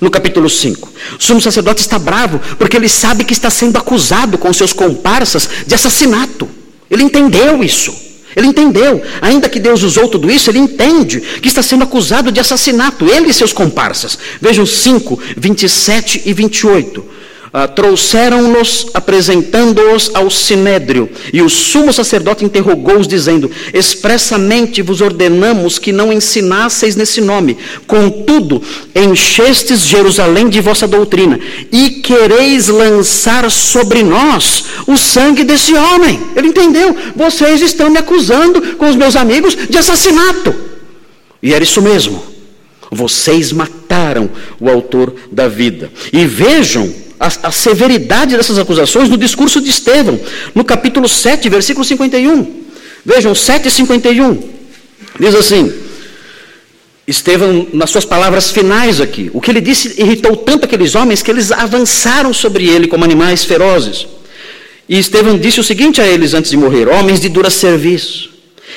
No 0.00 0.10
capítulo 0.10 0.48
5, 0.48 0.92
o 1.18 1.22
sumo 1.22 1.42
sacerdote 1.42 1.82
está 1.82 1.98
bravo 1.98 2.40
porque 2.56 2.74
ele 2.74 2.88
sabe 2.88 3.22
que 3.22 3.34
está 3.34 3.50
sendo 3.50 3.76
acusado 3.76 4.38
com 4.38 4.50
seus 4.50 4.72
comparsas 4.72 5.48
de 5.66 5.74
assassinato. 5.74 6.48
Ele 6.90 7.02
entendeu 7.02 7.62
isso. 7.62 7.94
Ele 8.34 8.46
entendeu, 8.46 9.02
ainda 9.20 9.48
que 9.48 9.60
Deus 9.60 9.82
usou 9.82 10.08
tudo 10.08 10.30
isso, 10.30 10.50
ele 10.50 10.58
entende 10.58 11.20
que 11.20 11.48
está 11.48 11.62
sendo 11.62 11.82
acusado 11.82 12.30
de 12.32 12.40
assassinato, 12.40 13.06
ele 13.06 13.28
e 13.28 13.34
seus 13.34 13.52
comparsas. 13.52 14.18
Vejam 14.40 14.64
5, 14.64 15.20
27 15.36 16.22
e 16.24 16.32
28 16.32 17.19
ah, 17.52 17.66
trouxeram-nos 17.66 18.86
apresentando-os 18.94 20.12
ao 20.14 20.30
sinédrio. 20.30 21.10
E 21.32 21.42
o 21.42 21.50
sumo 21.50 21.92
sacerdote 21.92 22.44
interrogou-os, 22.44 23.08
dizendo: 23.08 23.50
Expressamente 23.74 24.82
vos 24.82 25.00
ordenamos 25.00 25.76
que 25.76 25.90
não 25.90 26.12
ensinasseis 26.12 26.94
nesse 26.94 27.20
nome. 27.20 27.58
Contudo, 27.88 28.62
enchestes 28.94 29.80
Jerusalém 29.80 30.48
de 30.48 30.60
vossa 30.60 30.86
doutrina, 30.86 31.40
e 31.72 31.90
quereis 31.90 32.68
lançar 32.68 33.50
sobre 33.50 34.04
nós 34.04 34.64
o 34.86 34.96
sangue 34.96 35.42
desse 35.42 35.74
homem. 35.74 36.20
Ele 36.36 36.48
entendeu? 36.48 36.96
Vocês 37.16 37.60
estão 37.62 37.90
me 37.90 37.98
acusando 37.98 38.76
com 38.76 38.88
os 38.88 38.94
meus 38.94 39.16
amigos 39.16 39.56
de 39.68 39.76
assassinato. 39.76 40.54
E 41.42 41.52
era 41.52 41.64
isso 41.64 41.82
mesmo. 41.82 42.22
Vocês 42.92 43.52
mataram 43.52 44.30
o 44.60 44.68
autor 44.68 45.14
da 45.32 45.48
vida. 45.48 45.90
E 46.12 46.26
vejam 46.26 46.92
a, 47.20 47.48
a, 47.48 47.52
severidade 47.52 48.34
dessas 48.34 48.58
acusações 48.58 49.10
no 49.10 49.18
discurso 49.18 49.60
de 49.60 49.68
Estevão, 49.68 50.18
no 50.54 50.64
capítulo 50.64 51.06
7, 51.06 51.50
versículo 51.50 51.84
51. 51.84 52.64
Vejam, 53.04 53.34
7 53.34 53.68
e 53.68 53.70
51. 53.70 54.42
Diz 55.18 55.34
assim: 55.34 55.70
Estevão, 57.06 57.66
nas 57.74 57.90
suas 57.90 58.06
palavras 58.06 58.50
finais 58.50 59.02
aqui, 59.02 59.30
o 59.34 59.40
que 59.40 59.50
ele 59.50 59.60
disse 59.60 60.00
irritou 60.00 60.34
tanto 60.34 60.64
aqueles 60.64 60.94
homens 60.94 61.20
que 61.20 61.30
eles 61.30 61.52
avançaram 61.52 62.32
sobre 62.32 62.66
ele 62.66 62.88
como 62.88 63.04
animais 63.04 63.44
ferozes. 63.44 64.06
E 64.88 64.98
Estevão 64.98 65.36
disse 65.36 65.60
o 65.60 65.64
seguinte 65.64 66.00
a 66.00 66.06
eles 66.06 66.32
antes 66.32 66.50
de 66.50 66.56
morrer: 66.56 66.88
Homens 66.88 67.20
de 67.20 67.28
dura 67.28 67.50
serviço 67.50 68.29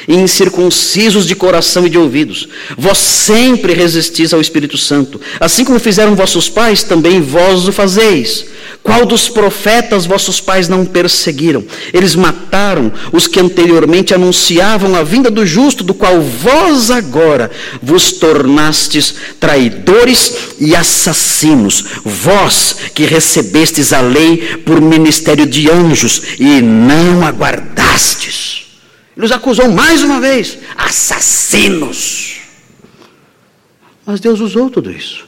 e 0.07 0.15
incircuncisos 0.15 1.25
de 1.25 1.35
coração 1.35 1.85
e 1.85 1.89
de 1.89 1.97
ouvidos. 1.97 2.47
Vós 2.77 2.97
sempre 2.97 3.73
resistis 3.73 4.33
ao 4.33 4.41
Espírito 4.41 4.77
Santo, 4.77 5.19
assim 5.39 5.63
como 5.63 5.79
fizeram 5.79 6.15
vossos 6.15 6.49
pais, 6.49 6.83
também 6.83 7.21
vós 7.21 7.67
o 7.67 7.71
fazeis. 7.71 8.45
Qual 8.81 9.05
dos 9.05 9.29
profetas 9.29 10.05
vossos 10.05 10.41
pais 10.41 10.67
não 10.67 10.85
perseguiram? 10.85 11.63
Eles 11.93 12.15
mataram 12.15 12.91
os 13.13 13.27
que 13.27 13.39
anteriormente 13.39 14.13
anunciavam 14.13 14.93
a 14.95 15.03
vinda 15.03 15.31
do 15.31 15.45
justo, 15.45 15.85
do 15.85 15.93
qual 15.93 16.21
vós 16.21 16.91
agora 16.91 17.49
vos 17.81 18.11
tornastes 18.11 19.15
traidores 19.39 20.35
e 20.59 20.75
assassinos. 20.75 21.85
Vós 22.03 22.75
que 22.93 23.05
recebestes 23.05 23.93
a 23.93 24.01
lei 24.01 24.57
por 24.65 24.81
ministério 24.81 25.45
de 25.45 25.69
anjos 25.69 26.21
e 26.37 26.61
não 26.61 27.25
aguardastes. 27.25 28.62
Ele 29.15 29.25
os 29.25 29.31
acusou 29.31 29.69
mais 29.71 30.01
uma 30.01 30.19
vez, 30.19 30.57
assassinos. 30.75 32.39
Mas 34.05 34.19
Deus 34.19 34.39
usou 34.39 34.69
tudo 34.69 34.91
isso. 34.91 35.27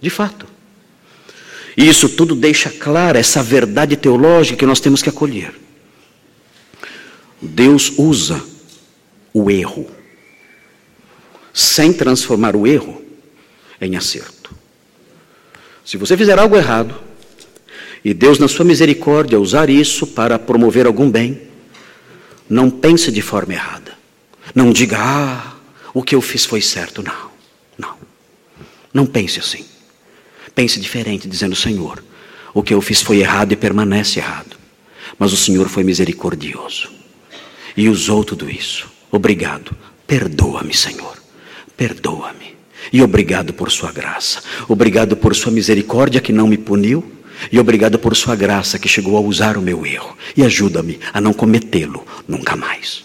De 0.00 0.10
fato. 0.10 0.46
E 1.76 1.88
isso 1.88 2.08
tudo 2.08 2.34
deixa 2.34 2.70
clara 2.70 3.18
essa 3.18 3.42
verdade 3.42 3.96
teológica 3.96 4.58
que 4.58 4.66
nós 4.66 4.80
temos 4.80 5.02
que 5.02 5.08
acolher. 5.08 5.54
Deus 7.40 7.92
usa 7.96 8.42
o 9.32 9.50
erro, 9.50 9.88
sem 11.52 11.92
transformar 11.92 12.56
o 12.56 12.66
erro 12.66 13.02
em 13.80 13.96
acerto. 13.96 14.54
Se 15.84 15.96
você 15.96 16.16
fizer 16.16 16.38
algo 16.38 16.56
errado, 16.56 16.94
e 18.04 18.14
Deus, 18.14 18.38
na 18.38 18.48
sua 18.48 18.64
misericórdia, 18.64 19.38
usar 19.38 19.68
isso 19.68 20.06
para 20.06 20.38
promover 20.38 20.86
algum 20.86 21.10
bem, 21.10 21.49
não 22.50 22.68
pense 22.68 23.12
de 23.12 23.22
forma 23.22 23.54
errada. 23.54 23.92
Não 24.52 24.72
diga, 24.72 24.98
ah, 24.98 25.54
o 25.94 26.02
que 26.02 26.16
eu 26.16 26.20
fiz 26.20 26.44
foi 26.44 26.60
certo. 26.60 27.00
Não, 27.00 27.30
não. 27.78 27.94
Não 28.92 29.06
pense 29.06 29.38
assim. 29.38 29.64
Pense 30.52 30.80
diferente, 30.80 31.28
dizendo, 31.28 31.54
Senhor, 31.54 32.02
o 32.52 32.60
que 32.60 32.74
eu 32.74 32.80
fiz 32.80 33.00
foi 33.00 33.20
errado 33.20 33.52
e 33.52 33.56
permanece 33.56 34.18
errado. 34.18 34.56
Mas 35.16 35.32
o 35.32 35.36
Senhor 35.36 35.68
foi 35.68 35.84
misericordioso 35.84 36.90
e 37.76 37.88
usou 37.88 38.24
tudo 38.24 38.50
isso. 38.50 38.90
Obrigado. 39.12 39.76
Perdoa-me, 40.04 40.74
Senhor. 40.74 41.16
Perdoa-me. 41.76 42.56
E 42.92 43.00
obrigado 43.00 43.52
por 43.52 43.70
Sua 43.70 43.92
graça. 43.92 44.42
Obrigado 44.66 45.16
por 45.16 45.36
Sua 45.36 45.52
misericórdia 45.52 46.20
que 46.20 46.32
não 46.32 46.48
me 46.48 46.58
puniu 46.58 47.19
e 47.50 47.58
obrigado 47.58 47.98
por 47.98 48.16
sua 48.16 48.34
graça 48.34 48.78
que 48.78 48.88
chegou 48.88 49.16
a 49.16 49.20
usar 49.20 49.56
o 49.56 49.62
meu 49.62 49.86
erro. 49.86 50.16
E 50.36 50.42
ajuda-me 50.42 50.98
a 51.12 51.20
não 51.20 51.32
cometê-lo 51.32 52.04
nunca 52.26 52.56
mais. 52.56 53.04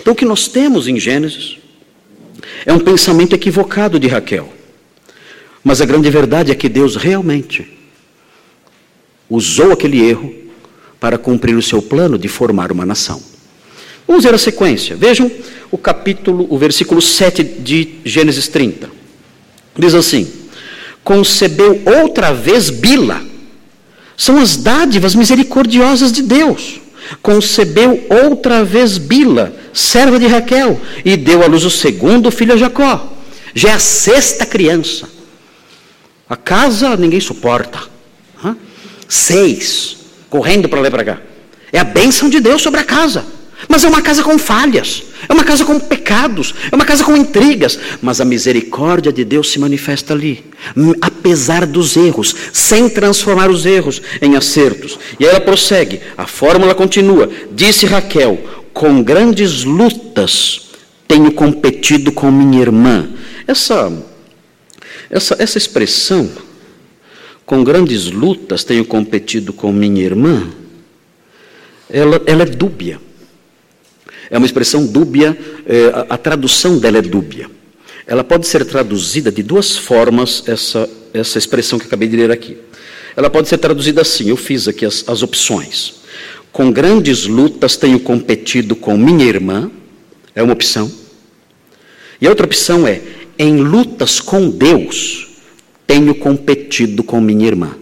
Então, 0.00 0.12
o 0.12 0.16
que 0.16 0.24
nós 0.24 0.48
temos 0.48 0.88
em 0.88 0.98
Gênesis 0.98 1.58
é 2.64 2.72
um 2.72 2.78
pensamento 2.78 3.34
equivocado 3.34 3.98
de 3.98 4.08
Raquel. 4.08 4.52
Mas 5.62 5.80
a 5.80 5.84
grande 5.84 6.08
verdade 6.10 6.50
é 6.50 6.54
que 6.54 6.68
Deus 6.68 6.96
realmente 6.96 7.66
usou 9.28 9.72
aquele 9.72 10.00
erro 10.00 10.34
para 10.98 11.18
cumprir 11.18 11.56
o 11.56 11.62
seu 11.62 11.82
plano 11.82 12.18
de 12.18 12.28
formar 12.28 12.72
uma 12.72 12.86
nação. 12.86 13.22
Vamos 14.06 14.24
ver 14.24 14.34
a 14.34 14.38
sequência. 14.38 14.96
Vejam 14.96 15.30
o 15.70 15.78
capítulo, 15.78 16.46
o 16.50 16.58
versículo 16.58 17.00
7 17.00 17.44
de 17.44 17.96
Gênesis 18.04 18.48
30. 18.48 18.90
Diz 19.78 19.94
assim: 19.94 20.39
concebeu 21.10 21.82
outra 21.84 22.32
vez 22.32 22.70
Bila. 22.70 23.20
São 24.16 24.38
as 24.38 24.56
dádivas 24.56 25.12
misericordiosas 25.16 26.12
de 26.12 26.22
Deus. 26.22 26.80
Concebeu 27.20 28.06
outra 28.08 28.62
vez 28.62 28.96
Bila, 28.96 29.52
serva 29.74 30.20
de 30.20 30.28
Raquel, 30.28 30.80
e 31.04 31.16
deu 31.16 31.42
à 31.42 31.46
luz 31.46 31.64
o 31.64 31.70
segundo 31.70 32.30
filho 32.30 32.54
a 32.54 32.56
Jacó. 32.56 33.12
Já 33.52 33.70
é 33.70 33.72
a 33.72 33.80
sexta 33.80 34.46
criança. 34.46 35.08
A 36.28 36.36
casa 36.36 36.96
ninguém 36.96 37.18
suporta. 37.18 37.80
Seis, 39.08 39.96
correndo 40.28 40.68
para 40.68 40.80
lá 40.80 40.86
e 40.86 40.90
para 40.92 41.04
cá. 41.04 41.18
É 41.72 41.80
a 41.80 41.84
bênção 41.84 42.28
de 42.28 42.38
Deus 42.38 42.62
sobre 42.62 42.78
a 42.78 42.84
casa. 42.84 43.26
Mas 43.70 43.84
é 43.84 43.88
uma 43.88 44.02
casa 44.02 44.24
com 44.24 44.36
falhas, 44.36 45.04
é 45.28 45.32
uma 45.32 45.44
casa 45.44 45.64
com 45.64 45.78
pecados, 45.78 46.52
é 46.72 46.74
uma 46.74 46.84
casa 46.84 47.04
com 47.04 47.16
intrigas. 47.16 47.78
Mas 48.02 48.20
a 48.20 48.24
misericórdia 48.24 49.12
de 49.12 49.24
Deus 49.24 49.48
se 49.48 49.60
manifesta 49.60 50.12
ali, 50.12 50.44
apesar 51.00 51.64
dos 51.64 51.96
erros, 51.96 52.34
sem 52.52 52.88
transformar 52.88 53.48
os 53.48 53.64
erros 53.64 54.02
em 54.20 54.34
acertos. 54.34 54.98
E 55.20 55.24
ela 55.24 55.40
prossegue, 55.40 56.00
a 56.18 56.26
fórmula 56.26 56.74
continua. 56.74 57.30
Disse 57.52 57.86
Raquel: 57.86 58.40
com 58.72 59.04
grandes 59.04 59.62
lutas 59.62 60.62
tenho 61.06 61.30
competido 61.30 62.10
com 62.10 62.28
minha 62.28 62.60
irmã. 62.60 63.08
Essa, 63.46 63.92
essa, 65.08 65.36
essa 65.38 65.58
expressão, 65.58 66.28
com 67.46 67.62
grandes 67.62 68.10
lutas 68.10 68.64
tenho 68.64 68.84
competido 68.84 69.52
com 69.52 69.70
minha 69.70 70.02
irmã, 70.02 70.50
ela, 71.88 72.20
ela 72.26 72.42
é 72.42 72.46
dúbia. 72.46 73.00
É 74.30 74.38
uma 74.38 74.46
expressão 74.46 74.86
dúbia, 74.86 75.36
é, 75.66 75.86
a, 75.86 76.14
a 76.14 76.18
tradução 76.18 76.78
dela 76.78 76.98
é 76.98 77.02
dúbia. 77.02 77.50
Ela 78.06 78.22
pode 78.22 78.46
ser 78.46 78.64
traduzida 78.64 79.30
de 79.30 79.42
duas 79.42 79.76
formas, 79.76 80.44
essa, 80.46 80.88
essa 81.12 81.38
expressão 81.38 81.78
que 81.78 81.86
acabei 81.86 82.08
de 82.08 82.16
ler 82.16 82.30
aqui. 82.30 82.56
Ela 83.16 83.28
pode 83.28 83.48
ser 83.48 83.58
traduzida 83.58 84.02
assim, 84.02 84.28
eu 84.28 84.36
fiz 84.36 84.68
aqui 84.68 84.86
as, 84.86 85.04
as 85.08 85.22
opções. 85.22 86.00
Com 86.52 86.70
grandes 86.72 87.26
lutas 87.26 87.76
tenho 87.76 88.00
competido 88.00 88.74
com 88.76 88.96
minha 88.96 89.24
irmã, 89.24 89.70
é 90.34 90.42
uma 90.42 90.52
opção. 90.52 90.90
E 92.20 92.26
a 92.26 92.30
outra 92.30 92.46
opção 92.46 92.86
é, 92.86 93.00
em 93.38 93.58
lutas 93.58 94.20
com 94.20 94.48
Deus, 94.48 95.28
tenho 95.86 96.14
competido 96.14 97.02
com 97.02 97.20
minha 97.20 97.46
irmã. 97.46 97.76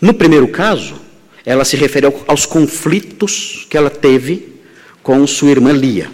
No 0.00 0.14
primeiro 0.14 0.48
caso, 0.48 0.94
ela 1.44 1.64
se 1.64 1.76
refere 1.76 2.06
aos 2.26 2.46
conflitos 2.46 3.66
que 3.68 3.76
ela 3.76 3.90
teve 3.90 4.49
com 5.02 5.26
sua 5.26 5.50
irmã 5.50 5.72
Lia. 5.72 6.10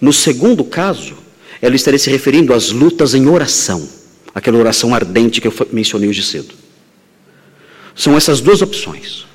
No 0.00 0.12
segundo 0.12 0.64
caso, 0.64 1.14
ela 1.60 1.76
estaria 1.76 1.98
se 1.98 2.10
referindo 2.10 2.54
às 2.54 2.70
lutas 2.70 3.14
em 3.14 3.26
oração, 3.26 3.86
aquela 4.34 4.58
oração 4.58 4.94
ardente 4.94 5.40
que 5.40 5.48
eu 5.48 5.54
mencionei 5.72 6.08
hoje 6.08 6.22
cedo. 6.22 6.54
São 7.94 8.16
essas 8.16 8.40
duas 8.40 8.62
opções. 8.62 9.26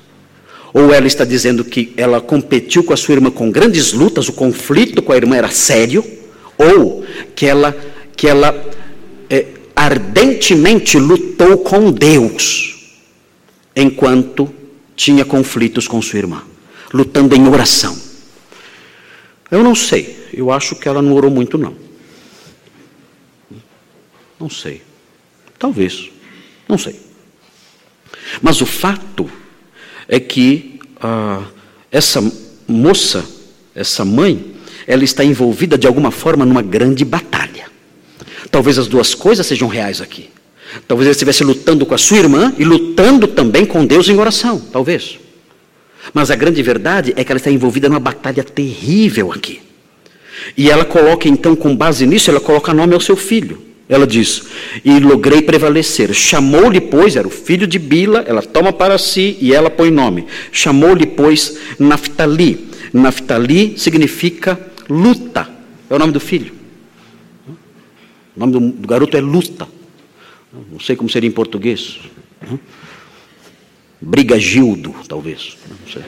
Ou 0.72 0.92
ela 0.92 1.06
está 1.06 1.24
dizendo 1.24 1.64
que 1.64 1.92
ela 1.96 2.20
competiu 2.20 2.82
com 2.84 2.92
a 2.92 2.96
sua 2.96 3.14
irmã 3.14 3.30
com 3.30 3.50
grandes 3.50 3.92
lutas, 3.92 4.28
o 4.28 4.32
conflito 4.32 5.00
com 5.00 5.12
a 5.12 5.16
irmã 5.16 5.36
era 5.36 5.50
sério, 5.50 6.04
ou 6.58 7.04
que 7.34 7.46
ela, 7.46 7.76
que 8.16 8.26
ela 8.26 8.54
é, 9.30 9.46
ardentemente 9.74 10.98
lutou 10.98 11.58
com 11.58 11.90
Deus, 11.90 12.96
enquanto 13.74 14.52
tinha 14.94 15.24
conflitos 15.24 15.86
com 15.86 16.02
sua 16.02 16.18
irmã, 16.18 16.42
lutando 16.92 17.34
em 17.34 17.46
oração. 17.48 18.05
Eu 19.50 19.62
não 19.62 19.74
sei, 19.74 20.28
eu 20.32 20.50
acho 20.50 20.74
que 20.76 20.88
ela 20.88 21.00
não 21.00 21.12
orou 21.12 21.30
muito, 21.30 21.56
não. 21.56 21.76
Não 24.38 24.50
sei. 24.50 24.82
Talvez. 25.58 26.10
Não 26.68 26.76
sei. 26.76 27.00
Mas 28.42 28.60
o 28.60 28.66
fato 28.66 29.30
é 30.08 30.20
que 30.20 30.78
ah, 31.00 31.44
essa 31.90 32.22
moça, 32.66 33.24
essa 33.74 34.04
mãe, 34.04 34.54
ela 34.86 35.04
está 35.04 35.24
envolvida 35.24 35.78
de 35.78 35.86
alguma 35.86 36.10
forma 36.10 36.44
numa 36.44 36.62
grande 36.62 37.04
batalha. 37.04 37.66
Talvez 38.50 38.78
as 38.78 38.86
duas 38.86 39.14
coisas 39.14 39.46
sejam 39.46 39.68
reais 39.68 40.00
aqui. 40.00 40.30
Talvez 40.86 41.06
ela 41.06 41.12
estivesse 41.12 41.44
lutando 41.44 41.86
com 41.86 41.94
a 41.94 41.98
sua 41.98 42.18
irmã 42.18 42.52
e 42.58 42.64
lutando 42.64 43.26
também 43.26 43.64
com 43.64 43.86
Deus 43.86 44.08
em 44.08 44.18
oração, 44.18 44.60
talvez. 44.72 45.18
Mas 46.12 46.30
a 46.30 46.36
grande 46.36 46.62
verdade 46.62 47.12
é 47.16 47.24
que 47.24 47.32
ela 47.32 47.38
está 47.38 47.50
envolvida 47.50 47.88
numa 47.88 48.00
batalha 48.00 48.44
terrível 48.44 49.32
aqui. 49.32 49.60
E 50.56 50.70
ela 50.70 50.84
coloca 50.84 51.28
então, 51.28 51.56
com 51.56 51.74
base 51.74 52.06
nisso, 52.06 52.30
ela 52.30 52.40
coloca 52.40 52.74
nome 52.74 52.94
ao 52.94 53.00
seu 53.00 53.16
filho. 53.16 53.62
Ela 53.88 54.06
diz: 54.06 54.42
E 54.84 54.98
logrei 54.98 55.42
prevalecer. 55.42 56.12
Chamou-lhe, 56.12 56.80
pois, 56.80 57.16
era 57.16 57.26
o 57.26 57.30
filho 57.30 57.66
de 57.66 57.78
Bila, 57.78 58.24
ela 58.26 58.42
toma 58.42 58.72
para 58.72 58.98
si 58.98 59.36
e 59.40 59.54
ela 59.54 59.70
põe 59.70 59.90
nome. 59.90 60.26
Chamou-lhe, 60.50 61.06
pois, 61.06 61.58
Naftali. 61.78 62.68
Naftali 62.92 63.78
significa 63.78 64.58
luta. 64.88 65.48
É 65.88 65.94
o 65.94 65.98
nome 65.98 66.12
do 66.12 66.20
filho. 66.20 66.52
O 68.36 68.40
nome 68.40 68.52
do, 68.52 68.86
garoto 68.86 69.16
é 69.16 69.20
luta. 69.20 69.68
Não 70.70 70.80
sei 70.80 70.96
como 70.96 71.08
seria 71.08 71.28
em 71.28 71.32
português. 71.32 71.98
Brigagildo, 74.00 74.94
talvez. 75.08 75.56
Não 75.68 75.92
sei. 75.92 76.02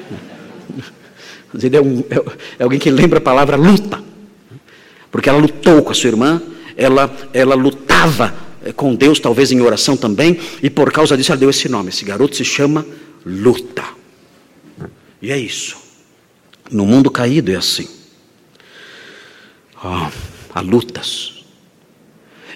Mas 1.52 1.64
ele 1.64 1.76
é, 1.76 1.80
um, 1.80 2.00
é, 2.10 2.16
é 2.58 2.62
alguém 2.62 2.78
que 2.78 2.90
lembra 2.90 3.18
a 3.18 3.22
palavra 3.22 3.56
luta. 3.56 4.02
Porque 5.10 5.28
ela 5.28 5.38
lutou 5.38 5.82
com 5.82 5.90
a 5.90 5.94
sua 5.94 6.08
irmã 6.08 6.42
ela, 6.78 7.12
ela 7.34 7.56
lutava 7.56 8.32
eh, 8.64 8.72
com 8.72 8.94
Deus, 8.94 9.18
talvez 9.18 9.50
em 9.50 9.60
oração 9.60 9.96
também, 9.96 10.38
e 10.62 10.70
por 10.70 10.92
causa 10.92 11.16
disso 11.16 11.32
ela 11.32 11.40
deu 11.40 11.50
esse 11.50 11.68
nome. 11.68 11.88
Esse 11.88 12.04
garoto 12.04 12.36
se 12.36 12.44
chama 12.44 12.86
luta. 13.26 13.84
E 15.20 15.32
é 15.32 15.36
isso. 15.36 15.76
No 16.70 16.86
mundo 16.86 17.10
caído 17.10 17.50
é 17.50 17.56
assim. 17.56 17.88
Oh, 19.82 20.08
há 20.54 20.60
lutas. 20.60 21.44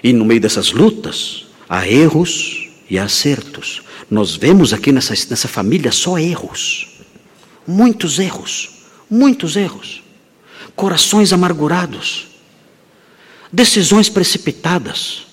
E 0.01 0.13
no 0.13 0.23
meio 0.23 0.39
dessas 0.39 0.71
lutas, 0.71 1.45
há 1.67 1.85
erros 1.85 2.62
e 2.93 2.99
acertos. 2.99 3.81
Nós 4.09 4.35
vemos 4.35 4.73
aqui 4.73 4.91
nessa, 4.91 5.13
nessa 5.29 5.47
família 5.47 5.91
só 5.91 6.17
erros. 6.17 6.87
Muitos 7.67 8.19
erros. 8.19 8.69
Muitos 9.09 9.55
erros. 9.55 10.03
Corações 10.75 11.33
amargurados 11.33 12.33
decisões 13.53 14.09
precipitadas, 14.09 15.27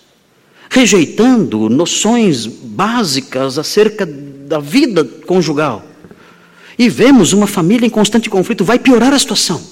rejeitando 0.68 1.70
noções 1.70 2.44
básicas 2.46 3.58
acerca 3.58 4.04
da 4.04 4.61
vida 4.61 5.02
conjugal. 5.02 5.82
E 6.78 6.88
vemos 6.90 7.32
uma 7.32 7.46
família 7.46 7.86
em 7.86 7.90
constante 7.90 8.28
conflito, 8.28 8.62
vai 8.62 8.78
piorar 8.78 9.14
a 9.14 9.18
situação. 9.18 9.62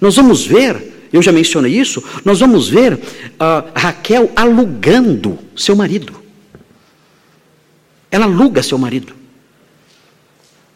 Nós 0.00 0.16
vamos 0.16 0.44
ver, 0.44 1.08
eu 1.12 1.22
já 1.22 1.30
mencionei 1.30 1.72
isso, 1.78 2.02
nós 2.24 2.40
vamos 2.40 2.68
ver 2.68 2.94
uh, 2.94 3.70
Raquel 3.74 4.32
alugando 4.34 5.38
seu 5.54 5.76
marido. 5.76 6.19
Ela 8.10 8.24
aluga 8.24 8.62
seu 8.62 8.78
marido. 8.78 9.14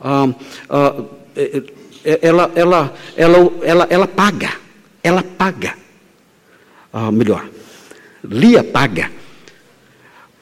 Uh, 0.00 0.34
uh, 0.70 1.10
ela, 2.04 2.52
ela, 2.54 2.94
ela, 3.16 3.52
ela, 3.62 3.86
ela 3.90 4.06
paga, 4.06 4.52
ela 5.02 5.22
paga 5.22 5.74
ah, 6.96 7.10
melhor, 7.10 7.48
Lia 8.22 8.62
paga 8.62 9.10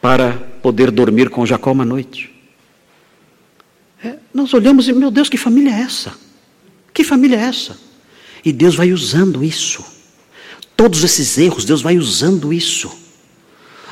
para 0.03 0.33
poder 0.61 0.91
dormir 0.91 1.31
com 1.31 1.47
Jacó 1.47 1.73
uma 1.73 1.85
noite. 1.85 2.31
É, 4.05 4.17
nós 4.35 4.53
olhamos 4.53 4.87
e, 4.87 4.93
meu 4.93 5.11
Deus, 5.11 5.31
que 5.31 5.39
família 5.39 5.71
é 5.71 5.81
essa? 5.81 6.13
Que 6.93 7.03
família 7.03 7.37
é 7.37 7.45
essa? 7.45 7.79
E 8.45 8.53
Deus 8.53 8.75
vai 8.75 8.93
usando 8.93 9.43
isso. 9.43 9.83
Todos 10.77 11.03
esses 11.05 11.39
erros, 11.39 11.65
Deus 11.65 11.81
vai 11.81 11.97
usando 11.97 12.53
isso. 12.53 12.93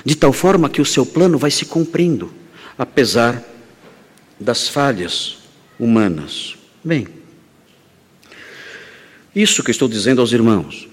De 0.04 0.14
tal 0.14 0.32
forma 0.32 0.68
que 0.68 0.82
o 0.82 0.86
seu 0.86 1.06
plano 1.06 1.38
vai 1.38 1.50
se 1.50 1.64
cumprindo, 1.64 2.32
apesar 2.80 3.44
das 4.40 4.66
falhas 4.66 5.36
humanas. 5.78 6.56
Bem, 6.82 7.06
isso 9.36 9.62
que 9.62 9.70
estou 9.70 9.86
dizendo 9.86 10.22
aos 10.22 10.32
irmãos. 10.32 10.88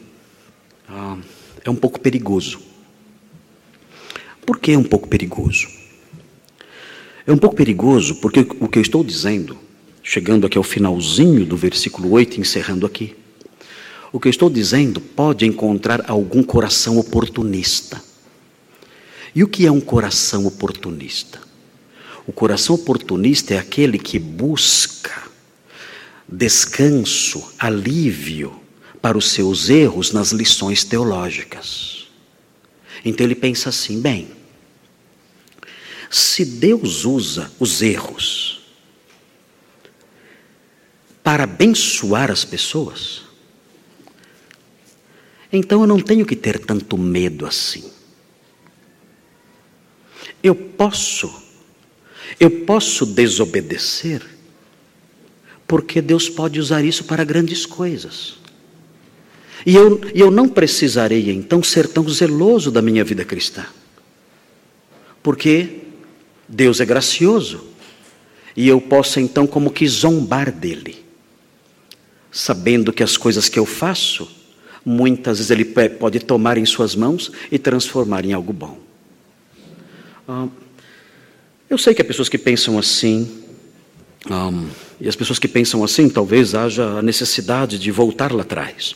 Ah, 0.89 1.17
é 1.63 1.69
um 1.69 1.77
pouco 1.77 1.97
perigoso. 1.97 2.59
Por 4.45 4.59
que 4.59 4.73
é 4.73 4.77
um 4.77 4.83
pouco 4.83 5.07
perigoso? 5.07 5.65
É 7.25 7.31
um 7.31 7.37
pouco 7.37 7.55
perigoso 7.55 8.15
porque 8.15 8.41
o 8.59 8.67
que 8.67 8.79
eu 8.79 8.81
estou 8.81 9.01
dizendo, 9.01 9.57
chegando 10.03 10.45
aqui 10.45 10.57
ao 10.57 10.65
finalzinho 10.65 11.45
do 11.45 11.55
versículo 11.55 12.11
8, 12.11 12.41
encerrando 12.41 12.85
aqui, 12.85 13.15
o 14.11 14.19
que 14.19 14.27
eu 14.27 14.31
estou 14.31 14.49
dizendo 14.49 14.99
pode 14.99 15.45
encontrar 15.45 16.03
algum 16.11 16.43
coração 16.43 16.97
oportunista. 16.97 18.03
E 19.33 19.41
o 19.41 19.47
que 19.47 19.65
é 19.65 19.71
um 19.71 19.79
coração 19.79 20.45
oportunista? 20.45 21.46
O 22.27 22.33
coração 22.33 22.75
oportunista 22.75 23.53
é 23.53 23.57
aquele 23.57 23.97
que 23.97 24.19
busca 24.19 25.27
descanso, 26.27 27.53
alívio, 27.57 28.61
para 29.01 29.17
os 29.17 29.31
seus 29.31 29.69
erros 29.69 30.11
nas 30.11 30.31
lições 30.31 30.83
teológicas. 30.83 32.07
Então 33.05 33.25
ele 33.25 33.35
pensa 33.35 33.69
assim: 33.69 34.01
bem, 34.01 34.27
se 36.09 36.43
Deus 36.43 37.05
usa 37.05 37.49
os 37.57 37.81
erros 37.81 38.61
para 41.23 41.45
abençoar 41.45 42.29
as 42.29 42.43
pessoas, 42.43 43.23
então 45.51 45.81
eu 45.81 45.87
não 45.87 46.01
tenho 46.01 46.25
que 46.25 46.35
ter 46.35 46.59
tanto 46.59 46.97
medo 46.97 47.45
assim. 47.45 47.89
Eu 50.43 50.53
posso, 50.53 51.33
eu 52.39 52.49
posso 52.65 53.05
desobedecer, 53.05 54.21
porque 55.67 56.01
Deus 56.01 56.29
pode 56.29 56.59
usar 56.59 56.83
isso 56.83 57.03
para 57.03 57.23
grandes 57.23 57.65
coisas. 57.65 58.37
E 59.65 59.75
eu, 59.75 59.99
eu 60.13 60.31
não 60.31 60.47
precisarei 60.47 61.29
então 61.31 61.61
ser 61.61 61.87
tão 61.87 62.07
zeloso 62.07 62.71
da 62.71 62.81
minha 62.81 63.03
vida 63.03 63.25
cristã. 63.25 63.65
Porque 65.21 65.81
Deus 66.47 66.79
é 66.79 66.85
gracioso. 66.85 67.65
E 68.55 68.67
eu 68.67 68.79
posso 68.79 69.19
então 69.19 69.45
como 69.45 69.69
que 69.69 69.87
zombar 69.87 70.51
dele. 70.51 71.03
Sabendo 72.31 72.93
que 72.93 73.03
as 73.03 73.17
coisas 73.17 73.49
que 73.49 73.59
eu 73.59 73.65
faço, 73.65 74.29
muitas 74.85 75.37
vezes 75.37 75.51
ele 75.51 75.65
pode 75.65 76.19
tomar 76.21 76.57
em 76.57 76.65
suas 76.65 76.95
mãos 76.95 77.31
e 77.51 77.59
transformar 77.59 78.23
em 78.23 78.33
algo 78.33 78.53
bom. 78.53 78.79
Ah, 80.27 80.47
eu 81.69 81.77
sei 81.77 81.93
que 81.93 82.01
há 82.01 82.05
pessoas 82.05 82.29
que 82.29 82.37
pensam 82.37 82.77
assim, 82.79 83.43
um, 84.29 84.69
e 84.99 85.07
as 85.07 85.15
pessoas 85.15 85.37
que 85.37 85.47
pensam 85.47 85.83
assim, 85.83 86.09
talvez 86.09 86.55
haja 86.55 86.83
a 86.83 87.01
necessidade 87.01 87.77
de 87.77 87.91
voltar 87.91 88.31
lá 88.31 88.41
atrás. 88.41 88.95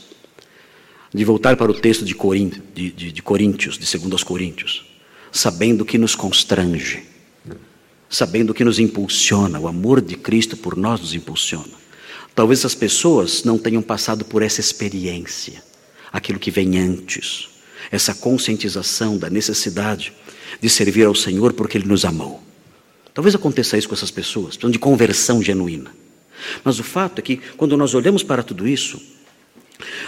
De 1.13 1.25
voltar 1.25 1.57
para 1.57 1.69
o 1.69 1.73
texto 1.73 2.05
de, 2.05 2.15
de, 2.73 2.91
de, 2.91 3.11
de 3.11 3.21
Coríntios, 3.21 3.77
de 3.77 3.97
2 3.97 4.11
aos 4.13 4.23
Coríntios, 4.23 4.85
sabendo 5.31 5.83
que 5.83 5.97
nos 5.97 6.15
constrange, 6.15 7.03
sabendo 8.09 8.53
que 8.53 8.63
nos 8.63 8.79
impulsiona, 8.79 9.59
o 9.59 9.67
amor 9.67 10.01
de 10.01 10.15
Cristo 10.15 10.55
por 10.55 10.77
nós 10.77 11.01
nos 11.01 11.13
impulsiona. 11.13 11.81
Talvez 12.33 12.63
as 12.63 12.73
pessoas 12.73 13.43
não 13.43 13.57
tenham 13.57 13.81
passado 13.81 14.23
por 14.23 14.41
essa 14.41 14.61
experiência, 14.61 15.61
aquilo 16.11 16.39
que 16.39 16.49
vem 16.49 16.79
antes, 16.79 17.49
essa 17.91 18.15
conscientização 18.15 19.17
da 19.17 19.29
necessidade 19.29 20.13
de 20.61 20.69
servir 20.69 21.05
ao 21.05 21.15
Senhor 21.15 21.51
porque 21.51 21.77
Ele 21.77 21.87
nos 21.87 22.05
amou. 22.05 22.50
Talvez 23.13 23.35
aconteça 23.35 23.77
isso 23.77 23.87
com 23.87 23.95
essas 23.95 24.11
pessoas, 24.11 24.55
precisam 24.55 24.71
de 24.71 24.79
conversão 24.79 25.41
genuína. 25.41 25.91
Mas 26.63 26.79
o 26.79 26.83
fato 26.83 27.19
é 27.19 27.21
que, 27.21 27.37
quando 27.57 27.77
nós 27.77 27.93
olhamos 27.93 28.23
para 28.23 28.43
tudo 28.43 28.67
isso, 28.67 29.01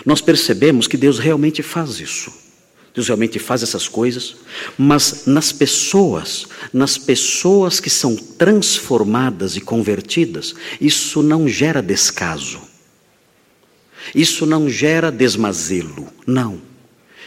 nós 0.06 0.22
percebemos 0.22 0.88
que 0.88 0.98
Deus 0.98 1.20
realmente 1.20 1.62
faz 1.62 2.00
isso. 2.00 2.32
Deus 2.94 3.08
realmente 3.08 3.40
faz 3.40 3.64
essas 3.64 3.88
coisas, 3.88 4.36
mas 4.78 5.26
nas 5.26 5.52
pessoas, 5.52 6.46
nas 6.72 6.96
pessoas 6.96 7.80
que 7.80 7.90
são 7.90 8.16
transformadas 8.16 9.56
e 9.56 9.62
convertidas, 9.62 10.54
isso 10.80 11.24
não 11.24 11.48
gera 11.48 11.82
descaso. 11.82 12.62
Isso 14.14 14.46
não 14.46 14.70
gera 14.70 15.12
desmazelo, 15.12 16.08
não. 16.28 16.62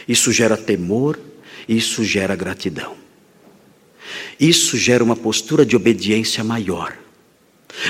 Isso 0.07 0.31
gera 0.31 0.55
temor, 0.55 1.19
isso 1.67 2.01
gera 2.03 2.33
gratidão. 2.33 2.95
Isso 4.39 4.77
gera 4.77 5.03
uma 5.03 5.15
postura 5.15 5.65
de 5.65 5.75
obediência 5.75 6.43
maior. 6.43 6.93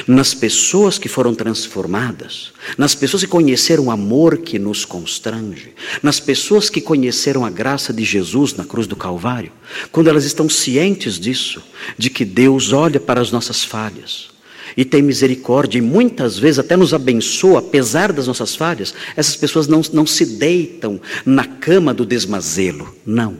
Nas 0.05 0.33
pessoas 0.33 0.97
que 0.97 1.07
foram 1.07 1.33
transformadas, 1.33 2.51
nas 2.77 2.93
pessoas 2.93 3.23
que 3.23 3.29
conheceram 3.29 3.85
o 3.85 3.91
amor 3.91 4.39
que 4.39 4.59
nos 4.59 4.83
constrange, 4.83 5.73
nas 6.03 6.19
pessoas 6.19 6.69
que 6.69 6.81
conheceram 6.81 7.45
a 7.45 7.49
graça 7.49 7.93
de 7.93 8.03
Jesus 8.03 8.53
na 8.53 8.65
cruz 8.65 8.85
do 8.85 8.95
Calvário, 8.95 9.51
quando 9.91 10.09
elas 10.09 10.25
estão 10.25 10.49
cientes 10.49 11.17
disso, 11.17 11.63
de 11.97 12.09
que 12.09 12.25
Deus 12.25 12.73
olha 12.73 12.99
para 12.99 13.21
as 13.21 13.31
nossas 13.31 13.63
falhas, 13.63 14.29
e 14.75 14.83
tem 14.83 15.01
misericórdia 15.01 15.77
e 15.77 15.81
muitas 15.81 16.37
vezes 16.37 16.59
até 16.59 16.75
nos 16.75 16.93
abençoa, 16.93 17.59
apesar 17.59 18.11
das 18.11 18.27
nossas 18.27 18.55
falhas, 18.55 18.93
essas 19.15 19.35
pessoas 19.35 19.67
não, 19.67 19.81
não 19.93 20.05
se 20.05 20.25
deitam 20.25 20.99
na 21.25 21.45
cama 21.45 21.93
do 21.93 22.05
desmazelo, 22.05 22.93
não. 23.05 23.37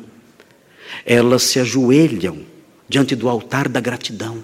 Elas 1.06 1.44
se 1.44 1.60
ajoelham 1.60 2.40
diante 2.88 3.16
do 3.16 3.30
altar 3.30 3.68
da 3.68 3.80
gratidão. 3.80 4.44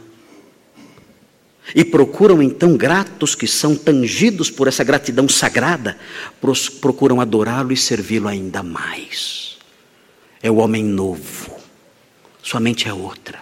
E 1.74 1.86
procuram 1.86 2.44
então, 2.44 2.76
gratos 2.76 3.36
que 3.36 3.48
são, 3.48 3.76
tangidos 3.76 4.52
por 4.52 4.68
essa 4.68 4.84
gratidão 4.84 5.30
sagrada, 5.30 5.98
procuram 6.82 7.22
adorá-lo 7.22 7.72
e 7.72 7.78
servi-lo 7.78 8.28
ainda 8.28 8.62
mais. 8.62 9.58
É 10.42 10.52
o 10.52 10.58
homem 10.58 10.84
novo, 10.84 11.58
sua 12.42 12.60
mente 12.60 12.88
é 12.88 12.94
outra. 12.94 13.40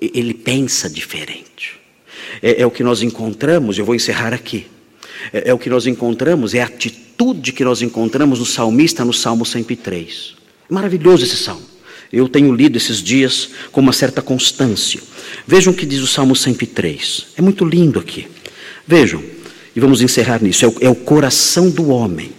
Ele 0.00 0.32
pensa 0.32 0.88
diferente 0.88 1.86
é, 2.42 2.62
é 2.62 2.66
o 2.66 2.70
que 2.70 2.82
nós 2.82 3.02
encontramos, 3.02 3.78
eu 3.78 3.84
vou 3.84 3.94
encerrar 3.94 4.32
aqui. 4.32 4.66
É, 5.32 5.50
é, 5.50 5.54
o 5.54 5.58
que 5.58 5.70
nós 5.70 5.86
encontramos, 5.86 6.54
é 6.54 6.62
a 6.62 6.66
atitude 6.66 7.52
que 7.52 7.64
nós 7.64 7.82
encontramos 7.82 8.38
no 8.38 8.46
salmista 8.46 9.04
no 9.04 9.12
Salmo 9.12 9.44
103. 9.44 10.36
Maravilhoso 10.68 11.24
esse 11.24 11.36
salmo. 11.36 11.75
Eu 12.12 12.28
tenho 12.28 12.54
lido 12.54 12.76
esses 12.76 13.02
dias 13.02 13.50
com 13.72 13.80
uma 13.80 13.92
certa 13.92 14.22
constância. 14.22 15.00
Vejam 15.46 15.72
o 15.72 15.76
que 15.76 15.86
diz 15.86 16.00
o 16.00 16.06
Salmo 16.06 16.36
103. 16.36 17.28
É 17.36 17.42
muito 17.42 17.64
lindo 17.64 17.98
aqui. 17.98 18.28
Vejam, 18.86 19.22
e 19.74 19.80
vamos 19.80 20.00
encerrar 20.00 20.42
nisso. 20.42 20.64
É 20.64 20.68
o, 20.68 20.74
é 20.82 20.88
o 20.88 20.94
coração 20.94 21.68
do 21.68 21.88
homem. 21.88 22.32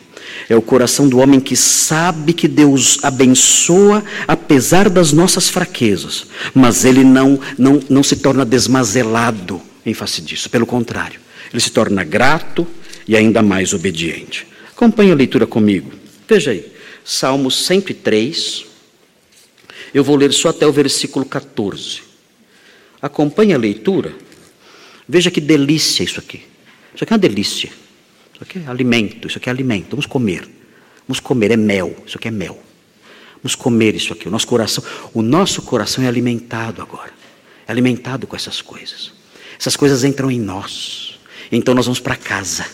É 0.50 0.56
o 0.56 0.62
coração 0.62 1.10
do 1.10 1.20
homem 1.20 1.40
que 1.40 1.56
sabe 1.56 2.32
que 2.32 2.48
Deus 2.48 3.00
abençoa 3.04 4.04
apesar 4.28 4.90
das 4.90 5.12
nossas 5.12 5.50
fraquezas, 5.50 6.26
mas 6.54 6.86
ele 6.86 7.04
não, 7.04 7.40
não, 7.58 7.82
não 7.90 8.04
se 8.04 8.16
torna 8.16 8.46
desmazelado 8.46 9.62
em 9.86 9.94
face 9.94 10.22
disso. 10.22 10.50
Pelo 10.50 10.66
contrário, 10.66 11.20
ele 11.52 11.62
se 11.62 11.72
torna 11.72 12.04
grato 12.04 12.66
e 13.08 13.16
ainda 13.16 13.42
mais 13.42 13.74
obediente. 13.74 14.48
Acompanhe 14.72 15.12
a 15.12 15.16
leitura 15.16 15.46
comigo. 15.46 15.92
Veja 16.28 16.52
aí, 16.52 16.66
Salmo 17.04 17.52
103. 17.52 18.67
Eu 19.94 20.04
vou 20.04 20.16
ler 20.16 20.34
só 20.34 20.50
até 20.50 20.66
o 20.68 20.72
versículo 20.72 21.26
14. 21.26 22.02
Acompanhe 23.02 23.54
a 23.54 23.58
leitura. 23.58 24.14
Veja 25.08 25.32
que 25.32 25.40
delícia 25.40 26.04
isso 26.04 26.20
aqui. 26.20 26.44
Isso 26.94 27.04
aqui 27.04 27.14
é 27.14 27.16
uma 27.16 27.20
delícia. 27.20 27.70
Isso 28.34 28.44
aqui 28.44 28.60
é 28.60 28.70
alimento, 28.70 29.28
isso 29.28 29.38
aqui 29.38 29.50
é 29.50 29.52
alimento. 29.52 29.92
Vamos 29.92 30.06
comer. 30.06 30.48
Vamos 31.08 31.20
comer, 31.20 31.52
é 31.52 31.58
mel. 31.58 31.96
Isso 32.06 32.18
aqui 32.18 32.28
é 32.28 32.32
mel. 32.32 32.62
Vamos 33.42 33.56
comer 33.56 33.96
isso 33.96 34.14
aqui. 34.14 34.28
O 34.28 34.32
nosso 34.32 34.48
coração, 34.48 34.84
o 35.14 35.22
nosso 35.22 35.62
coração 35.62 36.04
é 36.04 36.08
alimentado 36.08 36.82
agora. 36.82 37.12
É 37.68 37.72
alimentado 37.72 38.28
com 38.28 38.36
essas 38.36 38.62
coisas. 38.62 39.12
Essas 39.60 39.76
coisas 39.76 40.04
entram 40.04 40.30
em 40.30 40.40
nós. 40.40 41.20
Então 41.52 41.74
nós 41.74 41.86
vamos 41.86 42.00
para 42.00 42.16
casa. 42.16 42.66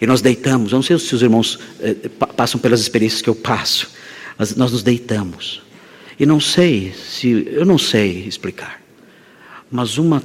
E 0.00 0.06
nós 0.06 0.20
deitamos. 0.20 0.72
Eu 0.72 0.76
não 0.76 0.82
sei 0.82 0.98
se 0.98 1.14
os 1.14 1.22
irmãos 1.22 1.58
eh, 1.80 1.94
passam 2.36 2.60
pelas 2.60 2.80
experiências 2.80 3.22
que 3.22 3.28
eu 3.28 3.34
passo. 3.34 3.90
Mas 4.36 4.54
nós 4.56 4.72
nos 4.72 4.82
deitamos. 4.82 5.62
E 6.18 6.24
não 6.26 6.40
sei 6.40 6.92
se. 6.92 7.28
Eu 7.48 7.64
não 7.64 7.78
sei 7.78 8.26
explicar. 8.26 8.80
Mas 9.70 9.98
uma, 9.98 10.22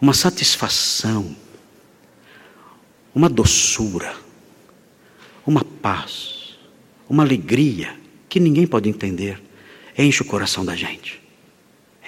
uma 0.00 0.14
satisfação. 0.14 1.36
Uma 3.14 3.28
doçura. 3.28 4.14
Uma 5.46 5.64
paz. 5.64 6.56
Uma 7.08 7.22
alegria 7.22 7.94
que 8.28 8.40
ninguém 8.40 8.66
pode 8.66 8.88
entender. 8.88 9.42
Enche 9.96 10.22
o 10.22 10.26
coração 10.26 10.64
da 10.64 10.74
gente. 10.74 11.20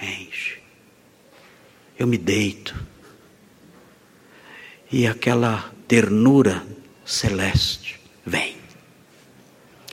Enche 0.01 0.65
eu 1.97 2.07
me 2.07 2.17
deito. 2.17 2.75
E 4.91 5.07
aquela 5.07 5.71
ternura 5.87 6.65
celeste 7.05 7.99
vem. 8.25 8.55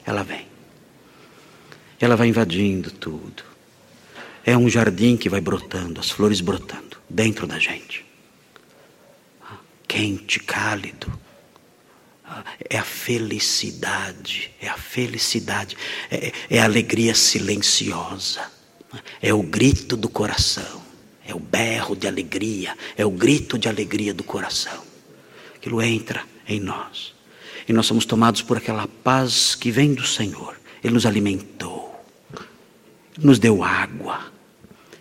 Ela 0.05 0.23
vem. 0.23 0.47
Ela 2.03 2.17
vai 2.17 2.27
invadindo 2.27 2.91
tudo. 2.91 3.45
É 4.45 4.57
um 4.57 4.69
jardim 4.69 5.17
que 5.17 5.29
vai 5.29 5.41
brotando, 5.41 6.01
as 6.01 6.11
flores 6.11 6.41
brotando 6.41 6.99
dentro 7.09 7.47
da 7.47 7.61
gente. 7.61 8.05
Quente, 9.87 10.41
cálido. 10.41 11.07
É 12.69 12.77
a 12.77 12.83
felicidade, 12.83 14.51
é 14.61 14.69
a 14.69 14.77
felicidade, 14.77 15.77
é, 16.11 16.33
é 16.51 16.59
a 16.59 16.65
alegria 16.65 17.15
silenciosa, 17.15 18.51
é 19.21 19.33
o 19.33 19.43
grito 19.43 19.97
do 19.97 20.09
coração. 20.09 20.83
É 21.25 21.33
o 21.33 21.39
berro 21.39 21.95
de 21.95 22.09
alegria, 22.09 22.77
é 22.97 23.07
o 23.07 23.11
grito 23.11 23.57
de 23.57 23.69
alegria 23.69 24.13
do 24.13 24.25
coração. 24.25 24.83
Aquilo 25.55 25.81
entra 25.81 26.25
em 26.49 26.59
nós. 26.59 27.15
E 27.69 27.73
nós 27.73 27.87
somos 27.87 28.05
tomados 28.05 28.43
por 28.43 28.57
aquela 28.57 28.89
paz 28.89 29.55
que 29.55 29.71
vem 29.71 29.95
do 29.95 30.05
Senhor. 30.05 30.57
Ele 30.83 30.95
nos 30.95 31.07
alimentou, 31.07 31.82
nos 33.23 33.39
deu 33.39 33.63
água, 33.63 34.33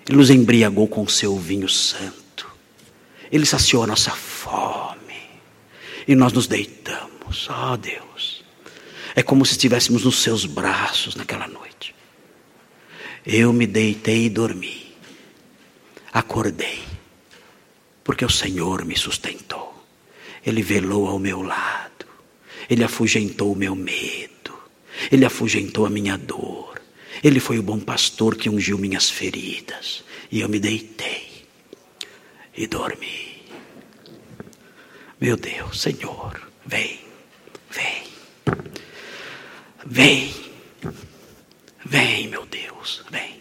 Ele 0.07 0.17
nos 0.17 0.29
embriagou 0.29 0.87
com 0.87 1.03
o 1.03 1.09
seu 1.09 1.37
vinho 1.37 1.69
santo, 1.69 2.47
Ele 3.31 3.45
saciou 3.45 3.83
a 3.83 3.87
nossa 3.87 4.11
fome, 4.11 5.21
e 6.07 6.15
nós 6.15 6.33
nos 6.33 6.47
deitamos, 6.47 7.49
ó 7.49 7.73
oh, 7.73 7.77
Deus, 7.77 8.43
é 9.15 9.21
como 9.21 9.45
se 9.45 9.53
estivéssemos 9.53 10.05
nos 10.05 10.21
seus 10.21 10.45
braços 10.45 11.15
naquela 11.15 11.47
noite. 11.47 11.93
Eu 13.25 13.53
me 13.53 13.67
deitei 13.67 14.25
e 14.25 14.29
dormi. 14.29 14.95
Acordei, 16.11 16.81
porque 18.03 18.25
o 18.25 18.29
Senhor 18.29 18.83
me 18.83 18.97
sustentou. 18.97 19.85
Ele 20.45 20.63
velou 20.63 21.07
ao 21.07 21.19
meu 21.19 21.41
lado, 21.41 22.05
ele 22.69 22.83
afugentou 22.83 23.53
o 23.53 23.55
meu 23.55 23.75
medo, 23.75 24.53
ele 25.11 25.23
afugentou 25.23 25.85
a 25.85 25.89
minha 25.89 26.17
dor. 26.17 26.70
Ele 27.23 27.39
foi 27.39 27.59
o 27.59 27.63
bom 27.63 27.79
pastor 27.79 28.35
que 28.35 28.49
ungiu 28.49 28.77
minhas 28.77 29.09
feridas, 29.09 30.03
e 30.31 30.41
eu 30.41 30.49
me 30.49 30.59
deitei 30.59 31.45
e 32.55 32.65
dormi. 32.65 33.43
Meu 35.19 35.37
Deus, 35.37 35.79
Senhor, 35.79 36.41
vem, 36.65 36.99
vem, 37.69 38.03
vem, 39.85 40.33
vem, 41.85 42.27
meu 42.27 42.43
Deus, 42.47 43.03
vem. 43.11 43.39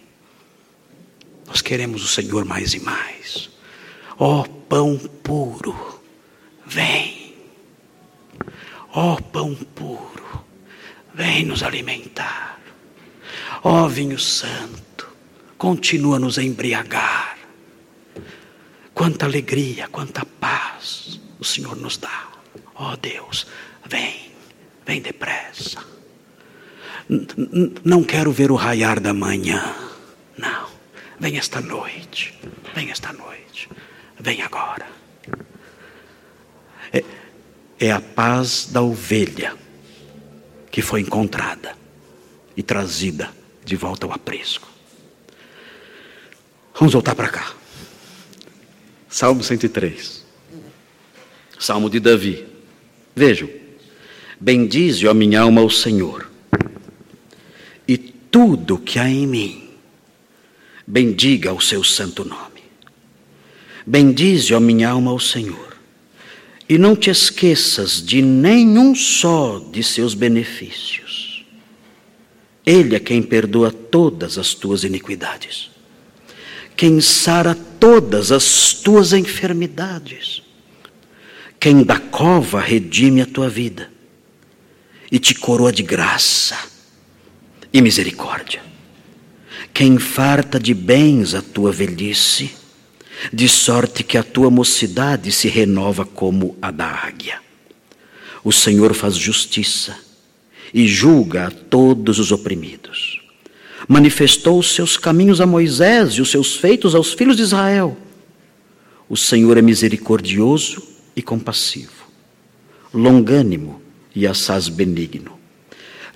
Nós 1.47 1.62
queremos 1.62 2.05
o 2.05 2.09
Senhor 2.09 2.44
mais 2.44 2.74
e 2.74 2.81
mais. 2.81 3.48
Ó 4.19 4.40
oh, 4.40 4.44
pão 4.44 4.98
puro, 4.98 6.02
vem. 6.66 7.35
Ó 8.93 9.15
oh, 9.15 9.23
pão 9.23 9.55
puro, 9.55 10.44
vem 11.15 11.47
nos 11.47 11.62
alimentar. 11.62 12.60
Ó 13.62 13.85
oh, 13.85 13.89
vinho 13.89 14.19
santo, 14.19 15.07
continua 15.59 16.19
nos 16.19 16.39
embriagar. 16.39 17.37
Quanta 18.95 19.27
alegria, 19.27 19.87
quanta 19.89 20.24
paz 20.24 21.20
o 21.39 21.45
Senhor 21.45 21.77
nos 21.77 21.99
dá. 21.99 22.28
Ó 22.74 22.97
Deus, 22.97 23.47
vem, 23.87 24.32
vem 24.87 25.03
depressa. 25.03 25.85
N 27.09 27.74
não 27.85 28.03
quero 28.03 28.32
ver 28.32 28.51
o 28.51 28.55
raiar 28.55 28.99
da 28.99 29.12
manhã, 29.12 29.74
não. 30.39 30.70
Vem 31.19 31.37
esta 31.37 31.61
noite, 31.61 32.39
vem 32.74 32.91
esta 32.91 33.12
noite, 33.12 33.69
vem 34.19 34.41
agora. 34.41 34.87
É, 36.91 37.05
é 37.78 37.93
a 37.93 38.01
paz 38.01 38.69
da 38.73 38.81
ovelha 38.81 39.55
que 40.70 40.81
foi 40.81 41.03
encontrada 41.03 41.77
e 42.57 42.62
trazida 42.62 43.40
de 43.65 43.77
volta 43.77 44.07
ao 44.07 44.12
aprisco. 44.12 44.69
Vamos 46.74 46.95
voltar 46.95 47.15
para 47.15 47.28
cá. 47.28 47.55
Salmo 49.09 49.43
103. 49.43 50.24
Salmo 51.59 51.91
de 51.91 52.01
Davi. 52.01 52.47
Vejam. 53.15 53.49
Bendize, 54.41 55.07
ó 55.07 55.12
minha 55.12 55.43
alma, 55.43 55.61
o 55.62 55.69
Senhor. 55.69 56.31
E 57.87 57.99
tudo 57.99 58.78
que 58.78 58.99
há 58.99 59.09
em 59.09 59.27
mim, 59.27 59.69
bendiga 60.87 61.53
o 61.53 61.61
seu 61.61 61.85
santo 61.85 62.24
nome. 62.24 62.62
Bendize, 63.87 64.55
ó 64.55 64.61
minha 64.61 64.89
alma, 64.89 65.12
o 65.12 65.20
Senhor. 65.20 65.77
E 66.66 66.78
não 66.78 66.97
te 66.97 67.11
esqueças 67.11 68.03
de 68.03 68.23
nenhum 68.23 68.95
só 68.95 69.59
de 69.70 69.82
seus 69.82 70.15
benefícios. 70.15 71.30
Ele 72.65 72.95
é 72.95 73.01
quem 73.01 73.23
perdoa 73.23 73.70
todas 73.70 74.39
as 74.39 74.55
tuas 74.55 74.85
iniquidades. 74.85 75.70
Quem 76.77 77.01
sara 77.01 77.55
todas 77.55 78.32
as 78.32 78.73
tuas 78.73 79.12
enfermidades, 79.12 80.43
quem 81.59 81.82
da 81.82 81.99
cova 81.99 82.61
redime 82.61 83.20
a 83.20 83.27
tua 83.27 83.49
vida 83.49 83.91
e 85.12 85.19
te 85.19 85.35
coroa 85.35 85.73
de 85.73 85.82
graça 85.82 86.57
e 87.73 87.82
misericórdia, 87.82 88.62
quem 89.74 89.99
farta 89.99 90.59
de 90.59 90.73
bens 90.73 91.35
a 91.35 91.43
tua 91.43 91.70
velhice, 91.70 92.53
de 93.31 93.47
sorte 93.49 94.03
que 94.03 94.16
a 94.16 94.23
tua 94.23 94.51
mocidade 94.51 95.31
se 95.31 95.49
renova 95.49 96.07
como 96.07 96.57
a 96.62 96.70
da 96.70 96.87
águia. 96.87 97.41
O 98.43 98.51
Senhor 98.53 98.95
faz 98.95 99.16
justiça 99.16 100.10
e 100.73 100.87
julga 100.87 101.51
todos 101.51 102.19
os 102.19 102.33
oprimidos 102.33 103.21
manifestou 103.91 104.59
os 104.59 104.73
seus 104.73 104.97
caminhos 104.97 105.41
a 105.41 105.47
Moisés 105.47 106.13
e 106.13 106.23
os 106.23 106.31
seus 106.31 106.55
feitos 106.55 106.95
aos 106.95 107.13
filhos 107.13 107.37
de 107.37 107.43
Israel. 107.43 107.97
O 109.09 109.17
Senhor 109.17 109.59
é 109.59 109.63
misericordioso 109.63 110.81
e 111.17 111.21
compassivo, 111.21 112.07
longânimo 112.95 113.83
e 114.15 114.29
assaz 114.29 114.69
benigno. 114.69 115.39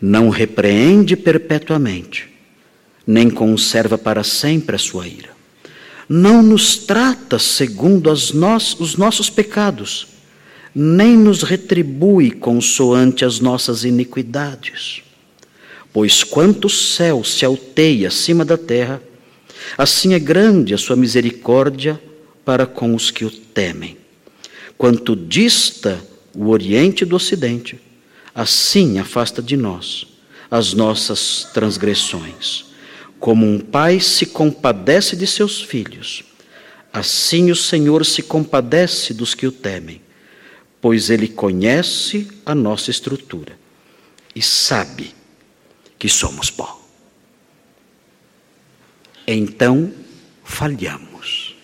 Não 0.00 0.28
repreende 0.28 1.16
perpetuamente, 1.16 2.28
nem 3.04 3.28
conserva 3.28 3.98
para 3.98 4.22
sempre 4.22 4.76
a 4.76 4.78
sua 4.78 5.08
ira. 5.08 5.30
Não 6.08 6.44
nos 6.44 6.76
trata 6.76 7.40
segundo 7.40 8.08
no 8.34 8.56
os 8.56 8.96
nossos 8.96 9.28
pecados, 9.28 10.06
nem 10.74 11.16
nos 11.16 11.42
retribui 11.42 12.30
consoante 12.30 13.24
as 13.24 13.38
nossas 13.38 13.84
iniquidades. 13.84 15.02
Pois 15.92 16.24
quanto 16.24 16.66
o 16.66 16.70
céu 16.70 17.22
se 17.22 17.44
alteia 17.44 18.08
acima 18.08 18.44
da 18.44 18.58
terra, 18.58 19.00
assim 19.78 20.14
é 20.14 20.18
grande 20.18 20.74
a 20.74 20.78
sua 20.78 20.96
misericórdia 20.96 22.00
para 22.44 22.66
com 22.66 22.94
os 22.94 23.10
que 23.10 23.24
o 23.24 23.30
temem. 23.30 23.96
Quanto 24.76 25.14
dista 25.14 26.02
o 26.34 26.48
oriente 26.48 27.04
do 27.04 27.14
ocidente, 27.14 27.78
assim 28.34 28.98
afasta 28.98 29.40
de 29.40 29.56
nós 29.56 30.14
as 30.50 30.72
nossas 30.72 31.48
transgressões. 31.52 32.66
Como 33.18 33.44
um 33.44 33.58
pai 33.58 33.98
se 33.98 34.26
compadece 34.26 35.16
de 35.16 35.26
seus 35.26 35.60
filhos, 35.60 36.22
assim 36.92 37.50
o 37.50 37.56
Senhor 37.56 38.06
se 38.06 38.22
compadece 38.22 39.12
dos 39.12 39.34
que 39.34 39.48
o 39.48 39.52
temem, 39.52 40.00
pois 40.84 41.08
ele 41.08 41.28
conhece 41.28 42.30
a 42.44 42.54
nossa 42.54 42.90
estrutura 42.90 43.58
e 44.36 44.42
sabe 44.42 45.14
que 45.98 46.10
somos 46.10 46.50
pó. 46.50 46.78
Então 49.26 49.94
falhamos. 50.44 51.56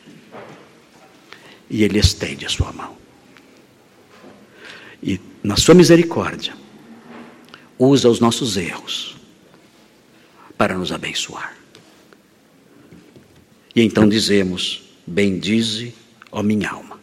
E 1.68 1.84
Ele 1.84 1.98
estende 1.98 2.46
a 2.46 2.48
sua 2.48 2.72
mão. 2.72 2.96
E, 5.02 5.20
na 5.42 5.58
sua 5.58 5.74
misericórdia, 5.74 6.56
usa 7.78 8.08
os 8.08 8.20
nossos 8.20 8.56
erros 8.56 9.18
para 10.56 10.78
nos 10.78 10.92
abençoar. 10.92 11.54
E 13.76 13.82
então 13.82 14.08
dizemos: 14.08 14.82
Bendize, 15.06 15.94
ó 16.32 16.42
minha 16.42 16.70
alma, 16.70 16.98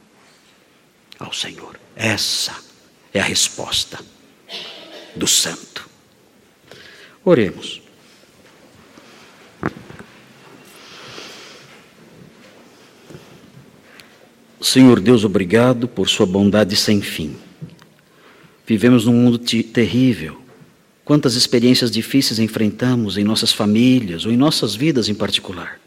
ao 1.19 1.31
Senhor. 1.31 1.76
Essa 1.97 2.55
é 3.11 3.19
a 3.19 3.23
resposta 3.23 3.99
do 5.15 5.25
santo. 5.25 5.89
Oremos. 7.25 7.81
Senhor 14.61 14.99
Deus, 14.99 15.23
obrigado 15.23 15.87
por 15.87 16.07
Sua 16.07 16.27
bondade 16.27 16.75
sem 16.75 17.01
fim. 17.01 17.35
Vivemos 18.65 19.05
num 19.05 19.13
mundo 19.13 19.39
terrível. 19.39 20.39
Quantas 21.03 21.33
experiências 21.33 21.89
difíceis 21.89 22.37
enfrentamos 22.37 23.17
em 23.17 23.23
nossas 23.23 23.51
famílias 23.51 24.23
ou 24.23 24.31
em 24.31 24.37
nossas 24.37 24.75
vidas 24.75 25.09
em 25.09 25.15
particular. 25.15 25.79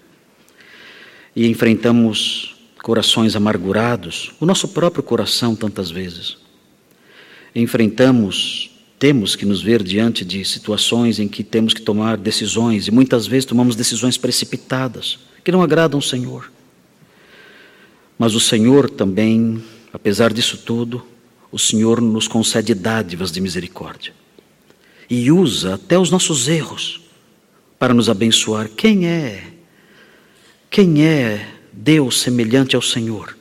E 1.36 1.46
enfrentamos 1.46 2.49
corações 2.82 3.36
amargurados, 3.36 4.32
o 4.40 4.46
nosso 4.46 4.68
próprio 4.68 5.02
coração 5.02 5.54
tantas 5.54 5.90
vezes. 5.90 6.38
Enfrentamos 7.54 8.70
temos 9.00 9.34
que 9.34 9.46
nos 9.46 9.62
ver 9.62 9.82
diante 9.82 10.26
de 10.26 10.44
situações 10.44 11.18
em 11.18 11.26
que 11.26 11.42
temos 11.42 11.72
que 11.72 11.80
tomar 11.80 12.18
decisões 12.18 12.86
e 12.86 12.90
muitas 12.90 13.26
vezes 13.26 13.46
tomamos 13.46 13.74
decisões 13.74 14.18
precipitadas 14.18 15.20
que 15.42 15.50
não 15.50 15.62
agradam 15.62 15.98
o 15.98 16.02
Senhor. 16.02 16.52
Mas 18.18 18.34
o 18.34 18.40
Senhor 18.40 18.90
também, 18.90 19.64
apesar 19.90 20.34
disso 20.34 20.58
tudo, 20.58 21.02
o 21.50 21.58
Senhor 21.58 21.98
nos 21.98 22.28
concede 22.28 22.74
dádivas 22.74 23.32
de 23.32 23.40
misericórdia 23.40 24.12
e 25.08 25.32
usa 25.32 25.76
até 25.76 25.98
os 25.98 26.10
nossos 26.10 26.46
erros 26.46 27.00
para 27.78 27.94
nos 27.94 28.10
abençoar. 28.10 28.68
Quem 28.68 29.06
é? 29.06 29.44
Quem 30.68 31.06
é 31.06 31.59
Deus 31.80 32.20
semelhante 32.20 32.76
ao 32.76 32.82
Senhor? 32.82 33.36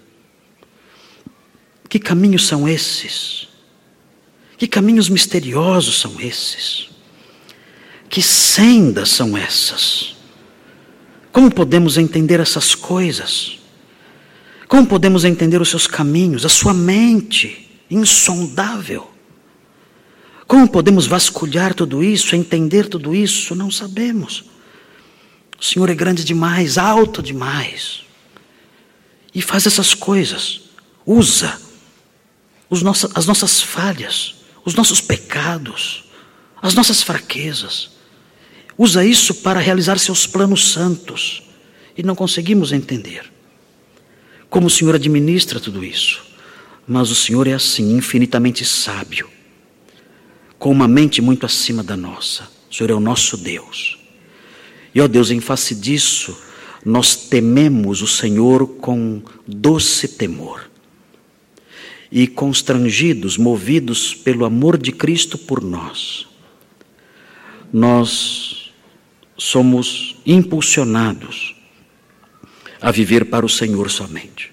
Que 1.90 2.00
caminhos 2.00 2.48
são 2.48 2.68
esses? 2.70 3.50
Que 4.58 4.68
caminhos 4.68 5.10
misteriosos 5.10 6.00
são 6.00 6.20
esses? 6.22 6.90
Que 8.10 8.22
sendas 8.22 9.10
são 9.10 9.38
essas? 9.38 10.16
Como 11.34 11.54
podemos 11.54 11.98
entender 11.98 12.40
essas 12.40 12.74
coisas? 12.74 13.60
Como 14.68 14.88
podemos 14.88 15.26
entender 15.26 15.62
os 15.62 15.70
seus 15.70 15.86
caminhos, 15.86 16.46
a 16.46 16.50
sua 16.50 16.74
mente 16.74 17.70
insondável? 17.90 19.10
Como 20.48 20.68
podemos 20.68 21.08
vasculhar 21.08 21.74
tudo 21.74 22.04
isso, 22.04 22.36
entender 22.36 22.88
tudo 22.88 23.14
isso? 23.14 23.54
Não 23.54 23.70
sabemos. 23.70 24.46
O 25.60 25.64
Senhor 25.64 25.90
é 25.90 25.96
grande 25.96 26.24
demais, 26.24 26.78
alto 26.78 27.22
demais. 27.22 28.09
E 29.34 29.42
faz 29.42 29.66
essas 29.66 29.94
coisas. 29.94 30.62
Usa 31.06 31.60
as 33.16 33.26
nossas 33.26 33.62
falhas 33.62 34.40
os 34.70 34.76
nossos 34.76 35.02
pecados, 35.02 36.04
as 36.62 36.74
nossas 36.74 37.02
fraquezas. 37.02 37.90
Usa 38.78 39.04
isso 39.04 39.34
para 39.36 39.60
realizar 39.60 39.98
seus 39.98 40.26
planos 40.26 40.72
santos 40.72 41.44
e 41.98 42.04
não 42.04 42.16
conseguimos 42.16 42.72
entender. 42.72 43.32
Como 44.50 44.68
o 44.68 44.70
Senhor 44.70 44.96
administra 44.96 45.60
tudo 45.60 45.84
isso? 45.84 46.22
Mas 46.88 47.12
o 47.12 47.16
Senhor 47.16 47.48
é 47.48 47.54
assim, 47.54 47.96
infinitamente 47.96 48.64
sábio, 48.66 49.30
com 50.58 50.72
uma 50.72 50.88
mente 50.88 51.22
muito 51.22 51.46
acima 51.46 51.84
da 51.84 51.98
nossa. 51.98 52.48
O 52.70 52.74
Senhor 52.74 52.92
é 52.92 52.94
o 52.94 53.00
nosso 53.00 53.38
Deus. 53.38 53.98
E 54.94 55.02
ó 55.02 55.08
Deus, 55.08 55.30
em 55.30 55.40
face 55.40 55.76
disso, 55.76 56.36
nós 56.86 57.16
tememos 57.16 58.02
o 58.02 58.08
Senhor 58.08 58.66
com 58.66 59.22
doce 59.46 60.08
temor 60.08 60.70
e 62.12 62.28
constrangidos, 62.28 63.38
movidos 63.38 64.16
pelo 64.16 64.46
amor 64.46 64.78
de 64.78 64.92
Cristo 64.92 65.38
por 65.38 65.62
nós, 65.62 66.28
nós 67.72 68.72
somos 69.38 70.16
impulsionados 70.26 71.56
a 72.82 72.92
viver 72.92 73.26
para 73.26 73.46
o 73.46 73.50
Senhor 73.50 73.90
somente. 73.92 74.52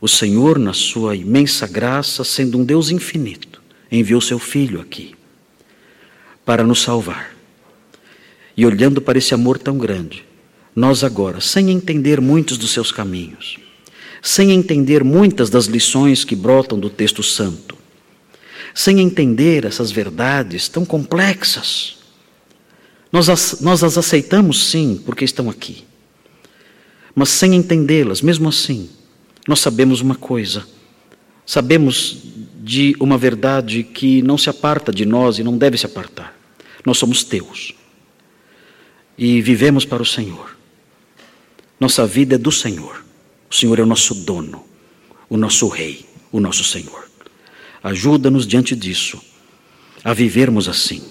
O 0.00 0.08
Senhor, 0.08 0.58
na 0.58 0.72
sua 0.72 1.14
imensa 1.14 1.66
graça, 1.66 2.24
sendo 2.24 2.58
um 2.58 2.64
Deus 2.64 2.90
infinito, 2.90 3.62
enviou 3.90 4.20
seu 4.20 4.38
Filho 4.38 4.80
aqui 4.80 5.14
para 6.44 6.64
nos 6.64 6.82
salvar. 6.82 7.34
E 8.56 8.64
olhando 8.64 9.00
para 9.00 9.18
esse 9.18 9.34
amor 9.34 9.58
tão 9.58 9.78
grande, 9.78 10.24
nós 10.76 11.02
agora, 11.02 11.40
sem 11.40 11.70
entender 11.70 12.20
muitos 12.20 12.58
dos 12.58 12.70
seus 12.70 12.92
caminhos, 12.92 13.56
sem 14.20 14.50
entender 14.50 15.02
muitas 15.02 15.48
das 15.48 15.64
lições 15.64 16.22
que 16.22 16.36
brotam 16.36 16.78
do 16.78 16.90
texto 16.90 17.22
santo, 17.22 17.74
sem 18.74 19.00
entender 19.00 19.64
essas 19.64 19.90
verdades 19.90 20.68
tão 20.68 20.84
complexas. 20.84 21.96
Nós 23.10 23.30
as, 23.30 23.62
nós 23.62 23.82
as 23.82 23.96
aceitamos 23.96 24.66
sim, 24.66 25.00
porque 25.06 25.24
estão 25.24 25.48
aqui. 25.48 25.84
mas 27.14 27.30
sem 27.30 27.54
entendê-las, 27.54 28.20
mesmo 28.20 28.50
assim, 28.50 28.90
nós 29.48 29.60
sabemos 29.60 30.02
uma 30.02 30.14
coisa. 30.14 30.66
Sabemos 31.46 32.18
de 32.62 32.94
uma 33.00 33.16
verdade 33.16 33.82
que 33.82 34.20
não 34.20 34.36
se 34.36 34.50
aparta 34.50 34.92
de 34.92 35.06
nós 35.06 35.38
e 35.38 35.42
não 35.44 35.56
deve 35.56 35.78
se 35.78 35.86
apartar. 35.86 36.38
Nós 36.84 36.98
somos 36.98 37.24
teus. 37.24 37.72
E 39.16 39.40
vivemos 39.40 39.86
para 39.86 40.02
o 40.02 40.06
Senhor. 40.06 40.55
Nossa 41.78 42.06
vida 42.06 42.36
é 42.36 42.38
do 42.38 42.50
Senhor. 42.50 43.04
O 43.50 43.54
Senhor 43.54 43.78
é 43.78 43.82
o 43.82 43.86
nosso 43.86 44.14
dono, 44.14 44.64
o 45.28 45.36
nosso 45.36 45.68
Rei, 45.68 46.04
o 46.32 46.40
nosso 46.40 46.64
Senhor. 46.64 47.08
Ajuda-nos 47.82 48.46
diante 48.46 48.74
disso 48.74 49.20
a 50.02 50.12
vivermos 50.12 50.68
assim. 50.68 51.02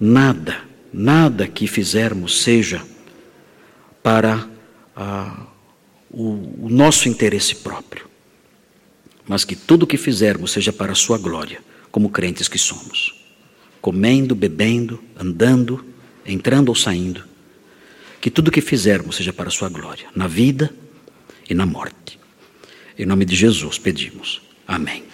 Nada, 0.00 0.62
nada 0.92 1.46
que 1.46 1.66
fizermos 1.66 2.42
seja 2.42 2.82
para 4.02 4.48
ah, 4.96 5.46
o, 6.10 6.66
o 6.66 6.68
nosso 6.70 7.08
interesse 7.08 7.56
próprio, 7.56 8.06
mas 9.26 9.44
que 9.44 9.54
tudo 9.54 9.86
que 9.86 9.96
fizermos 9.96 10.52
seja 10.52 10.72
para 10.72 10.92
a 10.92 10.94
Sua 10.94 11.18
glória, 11.18 11.60
como 11.90 12.08
crentes 12.08 12.48
que 12.48 12.58
somos. 12.58 13.14
Comendo, 13.80 14.34
bebendo, 14.34 15.02
andando, 15.16 15.84
entrando 16.24 16.70
ou 16.70 16.74
saindo, 16.74 17.24
que 18.20 18.30
tudo 18.30 18.50
que 18.50 18.60
fizermos 18.60 19.16
seja 19.16 19.32
para 19.32 19.48
a 19.48 19.52
Sua 19.52 19.68
glória, 19.68 20.06
na 20.14 20.26
vida 20.26 20.72
e 21.48 21.54
na 21.54 21.66
morte. 21.66 22.18
Em 22.98 23.06
nome 23.06 23.24
de 23.24 23.36
Jesus 23.36 23.78
pedimos. 23.78 24.42
Amém. 24.66 25.07